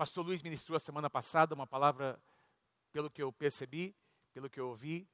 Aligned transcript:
Pastor 0.00 0.24
Luiz 0.24 0.42
ministrou 0.42 0.76
a 0.76 0.80
semana 0.80 1.10
passada 1.10 1.54
uma 1.54 1.66
palavra, 1.66 2.18
pelo 2.90 3.10
que 3.10 3.22
eu 3.22 3.30
percebi, 3.30 3.94
pelo 4.32 4.48
que 4.48 4.58
eu 4.58 4.68
ouvi 4.68 5.06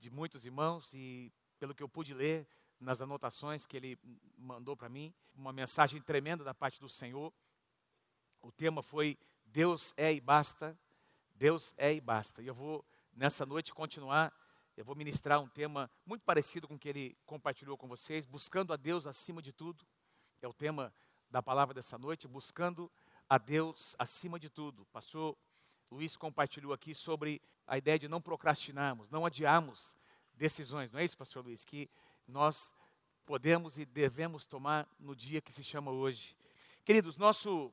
de 0.00 0.10
muitos 0.10 0.46
irmãos 0.46 0.90
e 0.94 1.30
pelo 1.58 1.74
que 1.74 1.82
eu 1.82 1.88
pude 1.88 2.14
ler 2.14 2.48
nas 2.80 3.02
anotações 3.02 3.66
que 3.66 3.76
ele 3.76 3.98
mandou 4.38 4.74
para 4.74 4.88
mim, 4.88 5.12
uma 5.34 5.52
mensagem 5.52 6.00
tremenda 6.00 6.42
da 6.42 6.54
parte 6.54 6.80
do 6.80 6.88
Senhor. 6.88 7.30
O 8.40 8.50
tema 8.50 8.82
foi 8.82 9.18
Deus 9.44 9.92
é 9.98 10.10
e 10.10 10.18
basta. 10.18 10.74
Deus 11.34 11.74
é 11.76 11.92
e 11.92 12.00
basta. 12.00 12.40
E 12.40 12.46
eu 12.46 12.54
vou 12.54 12.82
nessa 13.12 13.44
noite 13.44 13.74
continuar 13.74 14.32
eu 14.78 14.84
vou 14.86 14.96
ministrar 14.96 15.42
um 15.42 15.48
tema 15.48 15.90
muito 16.06 16.24
parecido 16.24 16.66
com 16.66 16.76
o 16.76 16.78
que 16.78 16.88
ele 16.88 17.18
compartilhou 17.26 17.76
com 17.76 17.86
vocês, 17.86 18.24
buscando 18.24 18.72
a 18.72 18.76
Deus 18.76 19.06
acima 19.06 19.42
de 19.42 19.52
tudo. 19.52 19.84
É 20.40 20.48
o 20.48 20.54
tema 20.54 20.90
da 21.30 21.42
palavra 21.42 21.74
dessa 21.74 21.98
noite, 21.98 22.26
buscando 22.26 22.90
a 23.32 23.38
Deus 23.38 23.96
acima 23.98 24.38
de 24.38 24.50
tudo. 24.50 24.84
Pastor 24.92 25.34
Luiz 25.90 26.18
compartilhou 26.18 26.70
aqui 26.70 26.94
sobre 26.94 27.40
a 27.66 27.78
ideia 27.78 27.98
de 27.98 28.06
não 28.06 28.20
procrastinarmos, 28.20 29.08
não 29.08 29.24
adiarmos 29.24 29.96
decisões, 30.34 30.92
não 30.92 31.00
é 31.00 31.04
isso, 31.06 31.16
pastor 31.16 31.42
Luiz? 31.42 31.64
Que 31.64 31.88
nós 32.28 32.70
podemos 33.24 33.78
e 33.78 33.86
devemos 33.86 34.44
tomar 34.44 34.86
no 35.00 35.16
dia 35.16 35.40
que 35.40 35.50
se 35.50 35.64
chama 35.64 35.90
hoje. 35.90 36.36
Queridos, 36.84 37.16
nosso 37.16 37.72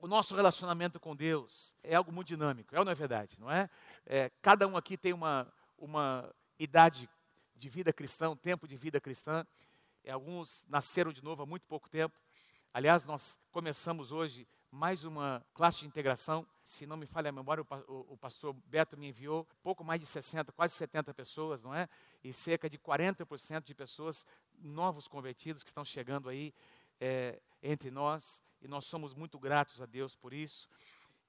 o 0.00 0.08
nosso 0.08 0.34
relacionamento 0.34 0.98
com 0.98 1.14
Deus 1.14 1.72
é 1.80 1.94
algo 1.94 2.10
muito 2.10 2.26
dinâmico, 2.26 2.74
é 2.74 2.80
ou 2.80 2.84
não 2.84 2.90
é 2.90 2.96
verdade? 2.96 3.38
Não 3.38 3.48
é? 3.48 3.70
é 4.06 4.28
cada 4.42 4.66
um 4.66 4.76
aqui 4.76 4.96
tem 4.96 5.12
uma, 5.12 5.46
uma 5.78 6.34
idade 6.58 7.08
de 7.54 7.68
vida 7.68 7.92
cristã, 7.92 8.28
um 8.28 8.36
tempo 8.36 8.66
de 8.66 8.76
vida 8.76 9.00
cristã. 9.00 9.46
E 10.02 10.10
alguns 10.10 10.64
nasceram 10.68 11.12
de 11.12 11.22
novo 11.22 11.44
há 11.44 11.46
muito 11.46 11.64
pouco 11.68 11.88
tempo. 11.88 12.18
Aliás, 12.72 13.06
nós 13.06 13.38
começamos 13.50 14.12
hoje 14.12 14.46
mais 14.70 15.04
uma 15.04 15.44
classe 15.54 15.80
de 15.80 15.86
integração. 15.86 16.46
Se 16.64 16.86
não 16.86 16.96
me 16.96 17.06
falha 17.06 17.30
a 17.30 17.32
memória, 17.32 17.64
o, 17.88 18.16
pastor 18.16 18.52
Beto 18.66 18.96
me 18.96 19.08
enviou 19.08 19.48
pouco 19.62 19.82
mais 19.82 19.98
de 19.98 20.06
60, 20.06 20.52
quase 20.52 20.74
70 20.74 21.14
pessoas, 21.14 21.62
não 21.62 21.74
é? 21.74 21.88
E 22.22 22.32
cerca 22.32 22.68
de 22.68 22.78
40% 22.78 23.64
de 23.64 23.74
pessoas 23.74 24.26
novos 24.58 25.08
convertidos 25.08 25.62
que 25.62 25.70
estão 25.70 25.84
chegando 25.84 26.28
aí 26.28 26.52
é, 27.00 27.40
entre 27.62 27.90
nós. 27.90 28.42
E 28.60 28.68
nós 28.68 28.84
somos 28.84 29.14
muito 29.14 29.38
gratos 29.38 29.80
a 29.80 29.86
Deus 29.86 30.14
por 30.14 30.34
isso. 30.34 30.68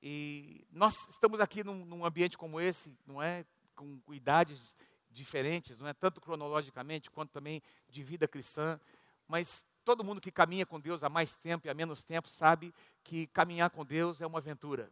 E 0.03 0.67
nós 0.69 1.07
estamos 1.07 1.39
aqui 1.39 1.63
num, 1.63 1.85
num 1.85 2.05
ambiente 2.05 2.37
como 2.37 2.59
esse, 2.59 2.93
não 3.07 3.21
é? 3.21 3.45
com 3.75 4.13
idades 4.13 4.75
diferentes, 5.09 5.79
não 5.79 5.87
é 5.87 5.93
tanto 5.93 6.19
cronologicamente 6.19 7.09
quanto 7.09 7.31
também 7.31 7.63
de 7.87 8.03
vida 8.03 8.27
cristã, 8.27 8.77
mas 9.25 9.65
todo 9.89 10.03
mundo 10.03 10.21
que 10.21 10.31
caminha 10.31 10.67
com 10.67 10.79
Deus 10.79 11.03
há 11.03 11.09
mais 11.09 11.35
tempo 11.35 11.65
e 11.65 11.69
há 11.69 11.73
menos 11.73 12.03
tempo 12.03 12.29
sabe 12.29 12.71
que 13.03 13.25
caminhar 13.25 13.71
com 13.71 13.83
Deus 13.83 14.21
é 14.21 14.27
uma 14.27 14.37
aventura. 14.37 14.91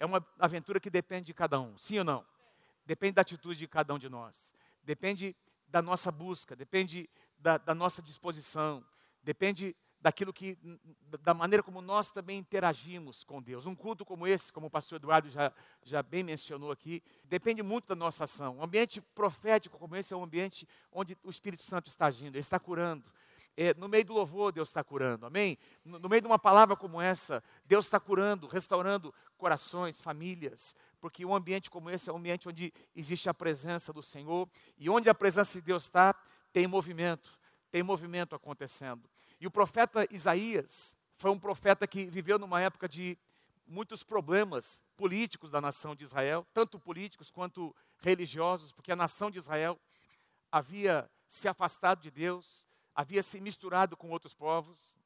É 0.00 0.04
uma 0.04 0.26
aventura 0.36 0.80
que 0.80 0.90
depende 0.90 1.26
de 1.26 1.32
cada 1.32 1.60
um, 1.60 1.78
sim 1.78 1.96
ou 1.96 2.04
não? 2.04 2.26
Depende 2.84 3.12
da 3.12 3.22
atitude 3.22 3.56
de 3.60 3.68
cada 3.68 3.94
um 3.94 3.98
de 4.00 4.08
nós. 4.08 4.52
Depende 4.82 5.36
da 5.68 5.80
nossa 5.80 6.10
busca, 6.10 6.56
depende 6.56 7.08
da, 7.38 7.56
da 7.56 7.72
nossa 7.72 8.02
disposição, 8.02 8.84
depende 9.22 9.76
daquilo 10.00 10.32
que, 10.32 10.58
da 11.20 11.32
maneira 11.32 11.62
como 11.62 11.80
nós 11.80 12.10
também 12.10 12.40
interagimos 12.40 13.22
com 13.22 13.40
Deus. 13.40 13.64
Um 13.64 13.76
culto 13.76 14.04
como 14.04 14.26
esse, 14.26 14.52
como 14.52 14.66
o 14.66 14.70
pastor 14.70 14.96
Eduardo 14.96 15.30
já, 15.30 15.52
já 15.84 16.02
bem 16.02 16.24
mencionou 16.24 16.72
aqui, 16.72 17.00
depende 17.22 17.62
muito 17.62 17.86
da 17.86 17.94
nossa 17.94 18.24
ação. 18.24 18.58
Um 18.58 18.64
ambiente 18.64 19.00
profético 19.00 19.78
como 19.78 19.94
esse 19.94 20.12
é 20.12 20.16
um 20.16 20.24
ambiente 20.24 20.66
onde 20.90 21.16
o 21.22 21.30
Espírito 21.30 21.62
Santo 21.62 21.88
está 21.88 22.06
agindo, 22.06 22.34
ele 22.34 22.40
está 22.40 22.58
curando. 22.58 23.04
É, 23.56 23.74
no 23.74 23.88
meio 23.88 24.04
do 24.04 24.14
louvor, 24.14 24.50
Deus 24.50 24.68
está 24.68 24.82
curando, 24.82 25.26
amém? 25.26 25.58
No, 25.84 25.98
no 25.98 26.08
meio 26.08 26.22
de 26.22 26.26
uma 26.26 26.38
palavra 26.38 26.74
como 26.74 27.00
essa, 27.00 27.42
Deus 27.66 27.84
está 27.84 28.00
curando, 28.00 28.46
restaurando 28.46 29.14
corações, 29.36 30.00
famílias, 30.00 30.74
porque 31.00 31.24
um 31.24 31.34
ambiente 31.34 31.70
como 31.70 31.90
esse 31.90 32.08
é 32.08 32.12
um 32.12 32.16
ambiente 32.16 32.48
onde 32.48 32.72
existe 32.96 33.28
a 33.28 33.34
presença 33.34 33.92
do 33.92 34.02
Senhor, 34.02 34.48
e 34.78 34.88
onde 34.88 35.10
a 35.10 35.14
presença 35.14 35.52
de 35.52 35.60
Deus 35.60 35.82
está, 35.84 36.14
tem 36.52 36.66
movimento, 36.66 37.38
tem 37.70 37.82
movimento 37.82 38.34
acontecendo. 38.34 39.08
E 39.38 39.46
o 39.46 39.50
profeta 39.50 40.06
Isaías 40.10 40.96
foi 41.16 41.30
um 41.30 41.38
profeta 41.38 41.86
que 41.86 42.06
viveu 42.06 42.38
numa 42.38 42.60
época 42.60 42.88
de 42.88 43.18
muitos 43.66 44.02
problemas 44.02 44.80
políticos 44.96 45.50
da 45.50 45.60
nação 45.60 45.94
de 45.94 46.04
Israel, 46.04 46.46
tanto 46.54 46.78
políticos 46.78 47.30
quanto 47.30 47.74
religiosos, 48.00 48.72
porque 48.72 48.92
a 48.92 48.96
nação 48.96 49.30
de 49.30 49.38
Israel 49.38 49.78
havia 50.50 51.08
se 51.28 51.48
afastado 51.48 52.00
de 52.00 52.10
Deus, 52.10 52.66
havia 52.94 53.22
se 53.22 53.40
misturado 53.40 53.96
com 53.96 54.10
outros 54.10 54.34
povos 54.34 54.98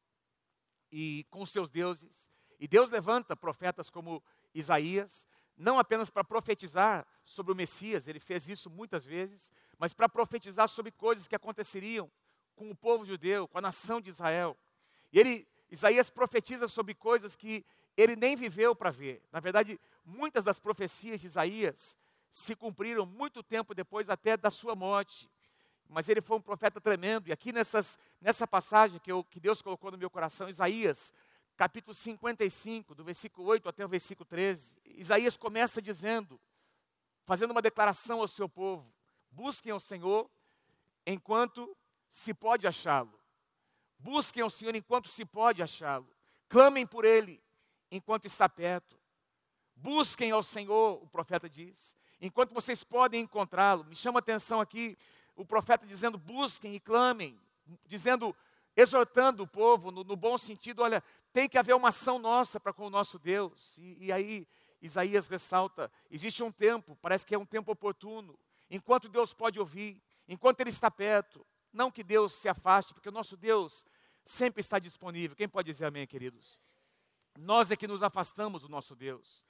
e 0.90 1.26
com 1.30 1.44
seus 1.44 1.70
deuses. 1.70 2.30
E 2.58 2.66
Deus 2.66 2.90
levanta 2.90 3.36
profetas 3.36 3.90
como 3.90 4.22
Isaías, 4.54 5.26
não 5.56 5.78
apenas 5.78 6.10
para 6.10 6.24
profetizar 6.24 7.06
sobre 7.22 7.52
o 7.52 7.56
Messias, 7.56 8.08
ele 8.08 8.20
fez 8.20 8.48
isso 8.48 8.70
muitas 8.70 9.04
vezes, 9.04 9.52
mas 9.78 9.94
para 9.94 10.08
profetizar 10.08 10.68
sobre 10.68 10.92
coisas 10.92 11.26
que 11.26 11.34
aconteceriam 11.34 12.10
com 12.54 12.70
o 12.70 12.74
povo 12.74 13.04
judeu, 13.04 13.46
com 13.48 13.58
a 13.58 13.62
nação 13.62 14.00
de 14.00 14.10
Israel. 14.10 14.56
E 15.12 15.18
ele, 15.18 15.48
Isaías 15.70 16.10
profetiza 16.10 16.68
sobre 16.68 16.94
coisas 16.94 17.36
que 17.36 17.64
ele 17.96 18.16
nem 18.16 18.36
viveu 18.36 18.74
para 18.74 18.90
ver. 18.90 19.22
Na 19.32 19.40
verdade, 19.40 19.80
muitas 20.04 20.44
das 20.44 20.60
profecias 20.60 21.20
de 21.20 21.26
Isaías 21.26 21.96
se 22.30 22.54
cumpriram 22.54 23.06
muito 23.06 23.42
tempo 23.42 23.74
depois 23.74 24.10
até 24.10 24.36
da 24.36 24.50
sua 24.50 24.74
morte. 24.74 25.30
Mas 25.88 26.08
ele 26.08 26.20
foi 26.20 26.36
um 26.36 26.40
profeta 26.40 26.80
tremendo. 26.80 27.28
E 27.28 27.32
aqui 27.32 27.52
nessas, 27.52 27.98
nessa 28.20 28.46
passagem 28.46 28.98
que, 28.98 29.10
eu, 29.10 29.24
que 29.24 29.40
Deus 29.40 29.62
colocou 29.62 29.90
no 29.90 29.98
meu 29.98 30.10
coração, 30.10 30.48
Isaías, 30.48 31.14
capítulo 31.56 31.94
55, 31.94 32.94
do 32.94 33.04
versículo 33.04 33.46
8 33.48 33.68
até 33.68 33.84
o 33.84 33.88
versículo 33.88 34.26
13, 34.26 34.76
Isaías 34.84 35.36
começa 35.36 35.80
dizendo, 35.80 36.40
fazendo 37.24 37.50
uma 37.50 37.62
declaração 37.62 38.20
ao 38.20 38.28
seu 38.28 38.48
povo: 38.48 38.92
busquem 39.30 39.72
ao 39.72 39.80
Senhor 39.80 40.28
enquanto 41.06 41.76
se 42.08 42.34
pode 42.34 42.66
achá-lo. 42.66 43.18
Busquem 43.98 44.42
ao 44.42 44.50
Senhor 44.50 44.74
enquanto 44.74 45.08
se 45.08 45.24
pode 45.24 45.62
achá-lo. 45.62 46.08
Clamem 46.48 46.86
por 46.86 47.04
Ele 47.04 47.42
enquanto 47.90 48.26
está 48.26 48.48
perto. 48.48 48.96
Busquem 49.74 50.30
ao 50.30 50.42
Senhor, 50.42 51.02
o 51.02 51.06
profeta 51.06 51.48
diz, 51.48 51.96
enquanto 52.20 52.54
vocês 52.54 52.82
podem 52.82 53.22
encontrá-lo. 53.22 53.84
Me 53.84 53.94
chama 53.94 54.18
a 54.18 54.20
atenção 54.20 54.60
aqui 54.60 54.96
o 55.36 55.44
profeta 55.44 55.86
dizendo: 55.86 56.18
busquem 56.18 56.74
e 56.74 56.80
clamem, 56.80 57.38
dizendo, 57.84 58.34
exortando 58.74 59.42
o 59.42 59.46
povo 59.46 59.90
no, 59.90 60.02
no 60.02 60.16
bom 60.16 60.36
sentido: 60.36 60.82
olha, 60.82 61.02
tem 61.32 61.48
que 61.48 61.58
haver 61.58 61.74
uma 61.74 61.90
ação 61.90 62.18
nossa 62.18 62.58
para 62.58 62.72
com 62.72 62.86
o 62.86 62.90
nosso 62.90 63.18
Deus. 63.18 63.76
E, 63.78 64.06
e 64.06 64.12
aí 64.12 64.48
Isaías 64.80 65.28
ressalta: 65.28 65.92
existe 66.10 66.42
um 66.42 66.50
tempo, 66.50 66.96
parece 67.00 67.26
que 67.26 67.34
é 67.34 67.38
um 67.38 67.46
tempo 67.46 67.70
oportuno, 67.70 68.38
enquanto 68.70 69.08
Deus 69.08 69.32
pode 69.32 69.60
ouvir, 69.60 70.02
enquanto 70.26 70.60
Ele 70.60 70.70
está 70.70 70.90
perto, 70.90 71.46
não 71.72 71.90
que 71.90 72.02
Deus 72.02 72.32
se 72.32 72.48
afaste, 72.48 72.94
porque 72.94 73.08
o 73.08 73.12
nosso 73.12 73.36
Deus 73.36 73.84
sempre 74.24 74.60
está 74.60 74.78
disponível. 74.78 75.36
Quem 75.36 75.48
pode 75.48 75.70
dizer 75.70 75.84
amém, 75.86 76.06
queridos? 76.06 76.58
Nós 77.38 77.70
é 77.70 77.76
que 77.76 77.86
nos 77.86 78.02
afastamos 78.02 78.62
do 78.62 78.68
nosso 78.68 78.96
Deus. 78.96 79.44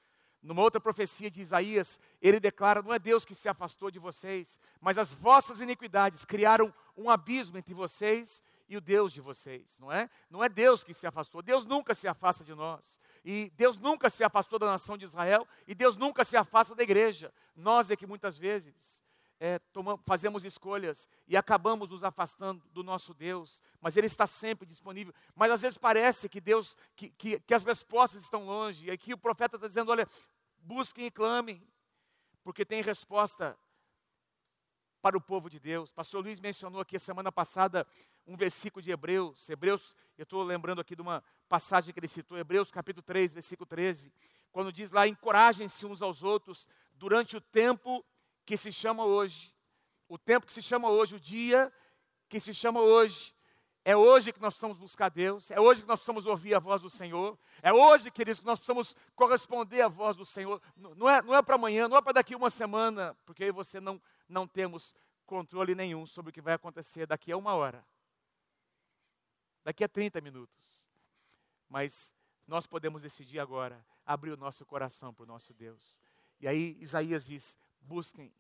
Numa 0.47 0.63
outra 0.63 0.81
profecia 0.81 1.29
de 1.29 1.41
Isaías, 1.41 1.99
ele 2.23 2.39
declara: 2.39 2.81
não 2.81 2.95
é 2.95 3.01
Deus 3.01 3.25
que 3.25 3.35
se 3.35 3.49
afastou 3.49 3.91
de 3.91 3.99
vocês, 3.99 4.61
mas 4.81 4.97
as 4.97 5.13
vossas 5.13 5.61
iniquidades 5.61 6.25
criaram 6.25 6.73
um 6.97 7.11
abismo 7.11 7.59
entre 7.59 7.75
vocês 7.75 8.45
e 8.69 8.77
o 8.77 8.81
Deus 8.81 9.13
de 9.13 9.21
vocês, 9.21 9.77
não 9.81 9.91
é? 9.91 10.09
Não 10.31 10.43
é 10.43 10.49
Deus 10.49 10.85
que 10.85 10.95
se 10.95 11.07
afastou, 11.07 11.43
Deus 11.43 11.67
nunca 11.67 11.95
se 11.95 12.07
afasta 12.07 12.45
de 12.45 12.55
nós, 12.55 13.01
e 13.25 13.51
Deus 13.57 13.77
nunca 13.77 14.09
se 14.09 14.23
afastou 14.23 14.57
da 14.57 14.67
nação 14.67 14.97
de 14.97 15.05
Israel, 15.05 15.47
e 15.67 15.75
Deus 15.75 15.97
nunca 15.97 16.25
se 16.25 16.37
afasta 16.37 16.77
da 16.77 16.83
igreja. 16.83 17.33
Nós 17.57 17.91
é 17.91 17.97
que 17.97 18.07
muitas 18.07 18.39
vezes 18.39 19.03
é, 19.39 19.59
tomamos, 19.59 20.01
fazemos 20.07 20.45
escolhas 20.45 21.09
e 21.29 21.37
acabamos 21.37 21.91
nos 21.91 22.03
afastando 22.03 22.63
do 22.73 22.83
nosso 22.83 23.13
Deus, 23.13 23.63
mas 23.81 23.97
Ele 23.97 24.07
está 24.07 24.27
sempre 24.27 24.67
disponível. 24.67 25.13
Mas 25.35 25.51
às 25.51 25.61
vezes 25.61 25.79
parece 25.79 26.29
que 26.29 26.41
Deus, 26.41 26.77
que, 26.95 27.11
que, 27.11 27.41
que 27.41 27.55
as 27.55 27.65
respostas 27.65 28.23
estão 28.23 28.47
longe, 28.47 28.87
e 28.87 28.91
aqui 28.91 29.13
o 29.13 29.19
profeta 29.19 29.57
está 29.57 29.69
dizendo: 29.69 29.91
olha, 29.91 30.09
busquem 30.67 31.07
e 31.07 31.11
clamem, 31.11 31.63
porque 32.43 32.65
tem 32.65 32.83
resposta 32.83 33.57
para 35.01 35.17
o 35.17 35.21
povo 35.21 35.49
de 35.49 35.61
Deus. 35.61 35.93
Pastor 35.93 36.25
Luiz 36.25 36.41
mencionou 36.41 36.81
aqui 36.81 36.99
semana 36.99 37.31
passada 37.31 37.87
um 38.27 38.37
versículo 38.37 38.83
de 38.83 38.91
Hebreus. 38.91 39.49
Hebreus, 39.49 39.95
eu 40.19 40.25
estou 40.25 40.43
lembrando 40.43 40.81
aqui 40.81 40.97
de 40.97 41.03
uma 41.03 41.23
passagem 41.49 41.95
que 41.95 42.01
ele 42.01 42.09
citou, 42.09 42.37
Hebreus 42.37 42.73
capítulo 42.73 43.05
3, 43.05 43.35
versículo 43.35 43.65
13, 43.65 44.13
quando 44.51 44.73
diz 44.73 44.91
lá: 44.91 45.07
encorajem-se 45.07 45.87
uns 45.87 46.03
aos 46.03 46.25
outros 46.25 46.69
durante 46.95 47.37
o 47.37 47.41
tempo 47.41 48.05
que 48.45 48.57
se 48.57 48.73
chama 48.73 49.05
hoje, 49.05 49.55
o 50.09 50.19
tempo 50.19 50.47
que 50.47 50.53
se 50.53 50.63
chama 50.63 50.91
hoje, 50.91 51.15
o 51.15 51.21
dia 51.21 51.73
que 52.29 52.41
se 52.41 52.53
chama 52.53 52.81
hoje. 52.81 53.36
É 53.89 53.97
hoje 53.97 54.33
que 54.33 54.41
nós 54.41 54.53
precisamos 54.53 54.77
buscar 54.79 55.09
Deus, 55.09 55.49
é 55.49 55.61
hoje 55.61 55.83
que 55.83 55.87
nós 55.87 56.01
precisamos 56.01 56.27
ouvir 56.27 56.57
a 56.57 56.59
voz 56.59 56.83
do 56.83 56.91
Senhor, 56.91 57.39
é 57.63 57.73
hoje, 57.73 58.11
queridos, 58.11 58.41
que 58.41 58.45
nós 58.45 58.59
precisamos 58.59 58.97
corresponder 59.15 59.81
à 59.81 59.87
voz 59.87 60.17
do 60.17 60.27
Senhor. 60.27 60.61
Não 60.77 61.09
é, 61.09 61.23
não 61.23 61.33
é 61.33 61.41
para 61.41 61.55
amanhã, 61.55 61.87
não 61.87 61.97
é 61.97 62.03
para 62.03 62.15
daqui 62.15 62.35
uma 62.35 62.51
semana, 62.51 63.17
porque 63.25 63.45
aí 63.45 63.53
você 63.53 63.79
não, 63.79 64.03
não 64.29 64.45
temos 64.45 64.93
controle 65.25 65.73
nenhum 65.73 66.05
sobre 66.05 66.31
o 66.31 66.33
que 66.33 66.41
vai 66.41 66.55
acontecer 66.55 67.07
daqui 67.07 67.31
a 67.31 67.37
uma 67.37 67.55
hora, 67.55 67.87
daqui 69.63 69.85
a 69.85 69.89
30 69.89 70.21
minutos. 70.21 70.85
Mas 71.69 72.13
nós 72.45 72.67
podemos 72.67 73.03
decidir 73.03 73.39
agora 73.39 73.87
abrir 74.05 74.33
o 74.33 74.37
nosso 74.37 74.67
coração 74.67 75.15
para 75.15 75.23
o 75.23 75.29
nosso 75.29 75.55
Deus. 75.55 75.97
E 76.41 76.49
aí 76.49 76.77
Isaías 76.81 77.25
diz: 77.25 77.57
busquem, 77.81 78.35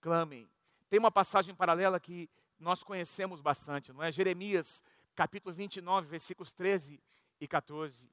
clamem. 0.00 0.48
Tem 0.88 0.98
uma 0.98 1.10
passagem 1.10 1.54
paralela 1.54 2.00
que 2.00 2.30
nós 2.58 2.82
conhecemos 2.82 3.40
bastante, 3.40 3.92
não 3.92 4.02
é? 4.02 4.10
Jeremias, 4.10 4.82
capítulo 5.14 5.54
29, 5.54 6.08
versículos 6.08 6.52
13 6.52 7.00
e 7.40 7.46
14. 7.46 8.10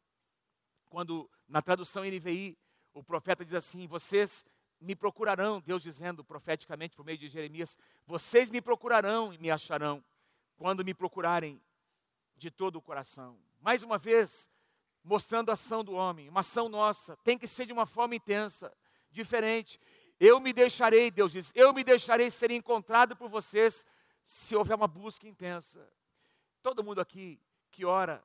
Quando 0.89 1.29
na 1.47 1.61
tradução 1.61 2.03
NVI, 2.03 2.57
o 2.93 3.03
profeta 3.03 3.43
diz 3.43 3.53
assim: 3.53 3.87
Vocês 3.87 4.45
me 4.79 4.95
procurarão, 4.95 5.61
Deus 5.61 5.83
dizendo 5.83 6.23
profeticamente 6.23 6.95
por 6.95 7.05
meio 7.05 7.17
de 7.17 7.27
Jeremias: 7.27 7.77
Vocês 8.05 8.49
me 8.49 8.61
procurarão 8.61 9.33
e 9.33 9.37
me 9.37 9.49
acharão, 9.49 10.03
quando 10.57 10.85
me 10.85 10.93
procurarem 10.93 11.61
de 12.35 12.51
todo 12.51 12.77
o 12.77 12.81
coração. 12.81 13.37
Mais 13.61 13.81
uma 13.81 13.97
vez, 13.97 14.49
mostrando 15.03 15.49
a 15.49 15.53
ação 15.53 15.83
do 15.83 15.93
homem, 15.93 16.29
uma 16.29 16.41
ação 16.41 16.69
nossa, 16.69 17.17
tem 17.23 17.37
que 17.37 17.47
ser 17.47 17.65
de 17.65 17.73
uma 17.73 17.85
forma 17.85 18.15
intensa, 18.15 18.71
diferente. 19.09 19.79
Eu 20.19 20.39
me 20.39 20.53
deixarei, 20.53 21.11
Deus 21.11 21.31
diz, 21.31 21.51
eu 21.55 21.73
me 21.73 21.83
deixarei 21.83 22.31
ser 22.31 22.51
encontrado 22.51 23.15
por 23.15 23.29
vocês 23.29 23.85
se 24.25 24.55
houver 24.55 24.75
uma 24.75 24.87
busca 24.87 25.27
intensa. 25.27 25.87
Todo 26.63 26.83
mundo 26.83 26.99
aqui 26.99 27.39
que 27.71 27.85
ora, 27.85 28.23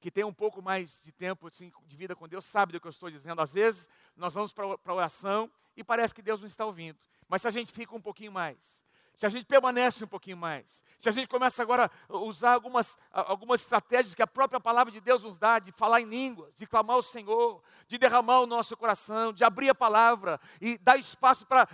que 0.00 0.12
tem 0.12 0.22
um 0.22 0.32
pouco 0.32 0.62
mais 0.62 1.00
de 1.00 1.10
tempo 1.10 1.48
assim, 1.48 1.72
de 1.84 1.96
vida 1.96 2.14
com 2.14 2.28
Deus, 2.28 2.44
sabe 2.44 2.72
do 2.72 2.80
que 2.80 2.86
eu 2.86 2.90
estou 2.90 3.10
dizendo. 3.10 3.42
Às 3.42 3.52
vezes, 3.52 3.88
nós 4.16 4.32
vamos 4.32 4.52
para 4.52 4.64
a 4.64 4.94
oração 4.94 5.50
e 5.76 5.82
parece 5.82 6.14
que 6.14 6.22
Deus 6.22 6.40
não 6.40 6.46
está 6.46 6.64
ouvindo. 6.64 6.98
Mas 7.28 7.42
se 7.42 7.48
a 7.48 7.50
gente 7.50 7.72
fica 7.72 7.94
um 7.96 8.00
pouquinho 8.00 8.30
mais, 8.30 8.84
se 9.22 9.26
a 9.26 9.28
gente 9.28 9.46
permanece 9.46 10.02
um 10.02 10.08
pouquinho 10.08 10.36
mais, 10.36 10.82
se 10.98 11.08
a 11.08 11.12
gente 11.12 11.28
começa 11.28 11.62
agora 11.62 11.88
a 12.08 12.16
usar 12.16 12.54
algumas, 12.54 12.98
algumas 13.12 13.60
estratégias 13.60 14.16
que 14.16 14.22
a 14.22 14.26
própria 14.26 14.58
palavra 14.58 14.92
de 14.92 15.00
Deus 15.00 15.22
nos 15.22 15.38
dá, 15.38 15.60
de 15.60 15.70
falar 15.70 16.00
em 16.00 16.06
línguas, 16.06 16.52
de 16.56 16.66
clamar 16.66 16.96
ao 16.96 17.02
Senhor, 17.02 17.62
de 17.86 17.98
derramar 17.98 18.40
o 18.40 18.48
nosso 18.48 18.76
coração, 18.76 19.32
de 19.32 19.44
abrir 19.44 19.68
a 19.68 19.74
palavra 19.76 20.40
e 20.60 20.76
dar 20.76 20.96
espaço 20.96 21.46
para 21.46 21.68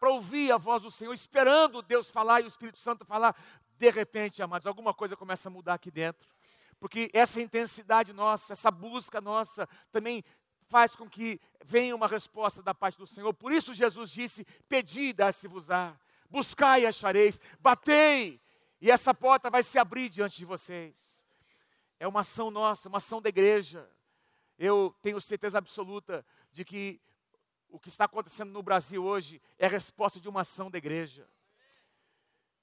ouvir 0.00 0.50
a 0.50 0.56
voz 0.56 0.82
do 0.82 0.90
Senhor, 0.90 1.12
esperando 1.12 1.82
Deus 1.82 2.10
falar 2.10 2.40
e 2.40 2.44
o 2.44 2.48
Espírito 2.48 2.78
Santo 2.78 3.04
falar, 3.04 3.36
de 3.76 3.90
repente, 3.90 4.42
amados, 4.42 4.66
alguma 4.66 4.94
coisa 4.94 5.14
começa 5.14 5.50
a 5.50 5.52
mudar 5.52 5.74
aqui 5.74 5.90
dentro. 5.90 6.26
Porque 6.80 7.10
essa 7.12 7.38
intensidade 7.38 8.14
nossa, 8.14 8.54
essa 8.54 8.70
busca 8.70 9.20
nossa, 9.20 9.68
também 9.92 10.24
faz 10.68 10.96
com 10.96 11.06
que 11.06 11.38
venha 11.62 11.94
uma 11.94 12.08
resposta 12.08 12.62
da 12.62 12.74
parte 12.74 12.96
do 12.96 13.06
Senhor. 13.06 13.34
Por 13.34 13.52
isso 13.52 13.74
Jesus 13.74 14.08
disse: 14.08 14.42
Pedi, 14.66 15.12
dá-se-vos-á 15.12 15.94
buscai 16.34 16.82
e 16.82 16.86
achareis, 16.86 17.40
batei, 17.60 18.40
e 18.80 18.90
essa 18.90 19.14
porta 19.14 19.48
vai 19.48 19.62
se 19.62 19.78
abrir 19.78 20.08
diante 20.08 20.36
de 20.36 20.44
vocês. 20.44 21.24
É 22.00 22.08
uma 22.08 22.20
ação 22.20 22.50
nossa, 22.50 22.88
uma 22.88 22.98
ação 22.98 23.22
da 23.22 23.28
igreja. 23.28 23.88
Eu 24.58 24.92
tenho 25.00 25.20
certeza 25.20 25.58
absoluta 25.58 26.26
de 26.52 26.64
que 26.64 27.00
o 27.68 27.78
que 27.78 27.88
está 27.88 28.06
acontecendo 28.06 28.50
no 28.50 28.64
Brasil 28.64 29.04
hoje 29.04 29.40
é 29.56 29.68
resposta 29.68 30.18
de 30.20 30.28
uma 30.28 30.40
ação 30.40 30.68
da 30.68 30.76
igreja. 30.76 31.24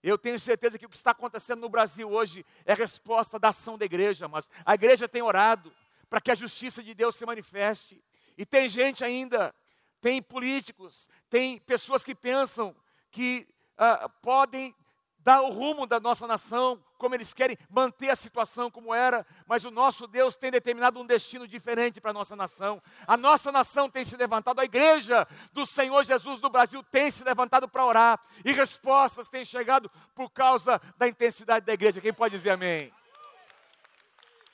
Eu 0.03 0.17
tenho 0.17 0.37
certeza 0.37 0.77
que 0.77 0.85
o 0.85 0.89
que 0.89 0.97
está 0.97 1.11
acontecendo 1.11 1.61
no 1.61 1.69
Brasil 1.69 2.11
hoje 2.11 2.45
é 2.65 2.73
resposta 2.73 3.39
da 3.39 3.49
ação 3.49 3.77
da 3.77 3.85
igreja, 3.85 4.27
mas 4.27 4.49
a 4.65 4.75
igreja 4.75 5.07
tem 5.07 5.21
orado 5.21 5.71
para 6.09 6.19
que 6.19 6.29
a 6.29 6.35
justiça 6.35 6.83
de 6.83 6.93
Deus 6.93 7.15
se 7.15 7.25
manifeste. 7.25 8.03
E 8.37 8.45
tem 8.45 8.67
gente 8.67 9.01
ainda, 9.01 9.55
tem 10.01 10.21
políticos, 10.21 11.09
tem 11.29 11.57
pessoas 11.57 12.03
que 12.03 12.13
pensam 12.13 12.75
que 13.09 13.47
uh, 13.81 14.09
podem 14.21 14.75
dar 15.23 15.41
o 15.41 15.51
rumo 15.51 15.85
da 15.85 15.99
nossa 15.99 16.25
nação, 16.25 16.83
como 16.97 17.13
eles 17.13 17.33
querem 17.33 17.57
manter 17.69 18.09
a 18.09 18.15
situação 18.15 18.71
como 18.71 18.93
era, 18.93 19.25
mas 19.45 19.63
o 19.63 19.71
nosso 19.71 20.07
Deus 20.07 20.35
tem 20.35 20.49
determinado 20.49 20.99
um 20.99 21.05
destino 21.05 21.47
diferente 21.47 22.01
para 22.01 22.09
a 22.11 22.13
nossa 22.13 22.35
nação. 22.35 22.81
A 23.05 23.15
nossa 23.15 23.51
nação 23.51 23.89
tem 23.89 24.03
se 24.03 24.17
levantado, 24.17 24.59
a 24.59 24.65
igreja 24.65 25.27
do 25.53 25.65
Senhor 25.65 26.03
Jesus 26.03 26.39
do 26.39 26.49
Brasil 26.49 26.83
tem 26.83 27.11
se 27.11 27.23
levantado 27.23 27.67
para 27.67 27.85
orar, 27.85 28.19
e 28.43 28.51
respostas 28.51 29.27
têm 29.27 29.45
chegado 29.45 29.91
por 30.15 30.29
causa 30.31 30.81
da 30.97 31.07
intensidade 31.07 31.65
da 31.65 31.73
igreja. 31.73 32.01
Quem 32.01 32.13
pode 32.13 32.35
dizer 32.35 32.51
amém? 32.51 32.91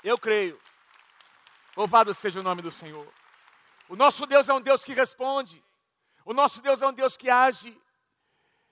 Eu 0.04 0.18
creio. 0.18 0.60
Louvado 1.76 2.14
seja 2.14 2.40
o 2.40 2.44
nome 2.44 2.62
do 2.62 2.72
Senhor. 2.72 3.08
O 3.88 3.96
nosso 3.96 4.26
Deus 4.26 4.50
é 4.50 4.54
um 4.54 4.62
Deus 4.62 4.84
que 4.84 4.94
responde. 4.94 5.64
O 6.26 6.34
nosso 6.34 6.62
Deus 6.62 6.82
é 6.82 6.88
um 6.88 6.94
Deus 6.94 7.16
que 7.16 7.30
age. 7.30 7.80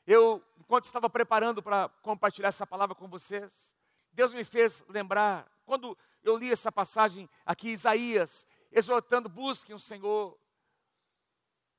Eu, 0.07 0.43
enquanto 0.59 0.85
estava 0.85 1.09
preparando 1.09 1.63
para 1.63 1.89
compartilhar 2.01 2.49
essa 2.49 2.67
palavra 2.67 2.93
com 2.93 3.07
vocês, 3.07 3.75
Deus 4.11 4.31
me 4.31 4.43
fez 4.43 4.83
lembrar, 4.87 5.49
quando 5.65 5.97
eu 6.23 6.37
li 6.37 6.51
essa 6.51 6.71
passagem 6.71 7.29
aqui, 7.45 7.69
Isaías, 7.69 8.47
exortando, 8.71 9.27
busquem 9.27 9.75
o 9.75 9.79
Senhor. 9.79 10.37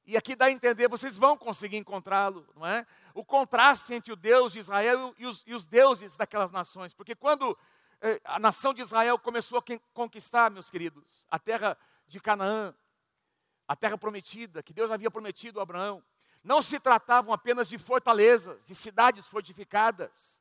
E 0.05 0.17
aqui 0.17 0.35
dá 0.37 0.47
a 0.47 0.51
entender, 0.51 0.89
vocês 0.89 1.17
vão 1.17 1.37
conseguir 1.37 1.77
encontrá-lo, 1.77 2.49
não 2.55 2.67
é? 2.67 2.87
O 3.15 3.25
contraste 3.25 3.95
entre 3.95 4.13
o 4.13 4.17
Deus 4.17 4.53
de 4.53 4.61
Israel 4.61 5.15
e 5.19 5.27
os, 5.27 5.45
e 5.47 5.55
os 5.55 5.67
deuses 5.67 6.17
daquelas 6.17 6.53
nações. 6.53 6.95
Porque 6.95 7.15
quando 7.15 7.57
eh, 8.01 8.21
a 8.25 8.39
nação 8.39 8.75
de 8.75 8.83
Israel 8.83 9.19
começou 9.19 9.59
a 9.59 9.65
conquistar, 9.93 10.51
meus 10.51 10.71
queridos, 10.71 11.27
a 11.31 11.39
terra 11.39 11.77
de 12.07 12.21
Canaã, 12.21 12.75
a 13.67 13.75
terra 13.75 13.99
prometida, 13.99 14.63
que 14.63 14.73
Deus 14.73 14.91
havia 14.91 15.11
prometido 15.11 15.59
a 15.59 15.63
Abraão, 15.63 16.03
não 16.47 16.63
se 16.63 16.79
tratavam 16.79 17.35
apenas 17.35 17.69
de 17.69 17.77
fortalezas, 17.77 18.65
de 18.65 18.73
cidades 18.73 19.27
fortificadas, 19.27 20.41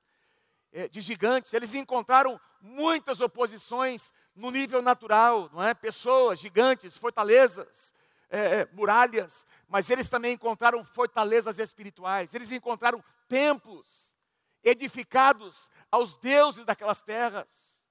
eh, 0.71 0.87
de 0.87 1.01
gigantes. 1.01 1.51
Eles 1.51 1.73
encontraram 1.73 2.39
muitas 2.61 3.21
oposições 3.21 4.13
no 4.35 4.51
nível 4.51 4.83
natural, 4.83 5.49
não 5.51 5.63
é? 5.63 5.73
Pessoas, 5.73 6.39
gigantes, 6.39 6.95
fortalezas, 6.95 7.91
é, 8.29 8.67
muralhas, 8.71 9.47
mas 9.67 9.89
eles 9.89 10.07
também 10.07 10.33
encontraram 10.33 10.85
fortalezas 10.85 11.57
espirituais. 11.57 12.35
Eles 12.35 12.51
encontraram 12.51 13.03
templos 13.27 14.15
edificados 14.63 15.71
aos 15.91 16.17
deuses 16.17 16.65
daquelas 16.65 17.01
terras. 17.01 17.83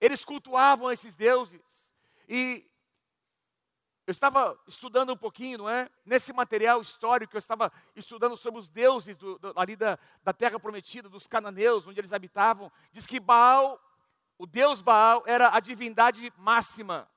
Eles 0.00 0.24
cultuavam 0.24 0.90
esses 0.90 1.14
deuses. 1.14 1.94
E 2.28 2.68
eu 4.06 4.12
estava 4.12 4.56
estudando 4.68 5.12
um 5.12 5.16
pouquinho, 5.16 5.58
não 5.58 5.68
é? 5.68 5.90
Nesse 6.04 6.32
material 6.32 6.80
histórico, 6.80 7.34
eu 7.34 7.38
estava 7.38 7.72
estudando 7.96 8.36
sobre 8.36 8.60
os 8.60 8.68
deuses 8.68 9.18
do, 9.18 9.36
do, 9.38 9.52
ali 9.56 9.74
da, 9.74 9.98
da 10.22 10.32
terra 10.32 10.60
prometida, 10.60 11.08
dos 11.08 11.26
cananeus, 11.26 11.88
onde 11.88 11.98
eles 11.98 12.12
habitavam. 12.12 12.70
Diz 12.92 13.04
que 13.04 13.18
Baal, 13.18 13.80
o 14.38 14.46
deus 14.46 14.80
Baal, 14.80 15.24
era 15.26 15.56
a 15.56 15.58
divindade 15.58 16.32
máxima, 16.38 17.10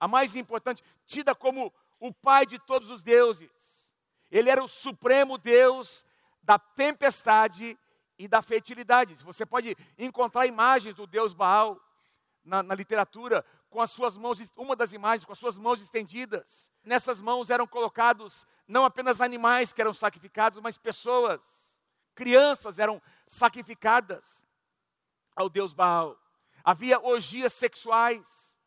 a 0.00 0.08
mais 0.08 0.34
importante, 0.34 0.82
tida 1.06 1.32
como 1.32 1.72
o 2.00 2.12
pai 2.12 2.44
de 2.44 2.58
todos 2.58 2.90
os 2.90 3.02
deuses. 3.02 3.92
Ele 4.32 4.50
era 4.50 4.64
o 4.64 4.68
supremo 4.68 5.38
deus 5.38 6.04
da 6.42 6.58
tempestade 6.58 7.78
e 8.18 8.26
da 8.26 8.42
fertilidade. 8.42 9.14
Você 9.22 9.46
pode 9.46 9.76
encontrar 9.96 10.46
imagens 10.46 10.96
do 10.96 11.06
deus 11.06 11.32
Baal 11.32 11.80
na, 12.44 12.64
na 12.64 12.74
literatura, 12.74 13.44
com 13.70 13.80
as 13.80 13.92
suas 13.92 14.16
mãos, 14.16 14.40
uma 14.56 14.74
das 14.74 14.92
imagens, 14.92 15.24
com 15.24 15.32
as 15.32 15.38
suas 15.38 15.56
mãos 15.56 15.80
estendidas. 15.80 16.72
Nessas 16.84 17.22
mãos 17.22 17.48
eram 17.48 17.66
colocados 17.66 18.44
não 18.66 18.84
apenas 18.84 19.20
animais 19.20 19.72
que 19.72 19.80
eram 19.80 19.94
sacrificados, 19.94 20.60
mas 20.60 20.76
pessoas, 20.76 21.40
crianças 22.14 22.78
eram 22.80 23.00
sacrificadas 23.26 24.44
ao 25.36 25.48
deus 25.48 25.72
Baal. 25.72 26.18
Havia 26.64 27.00
orgias 27.00 27.52
sexuais. 27.52 28.58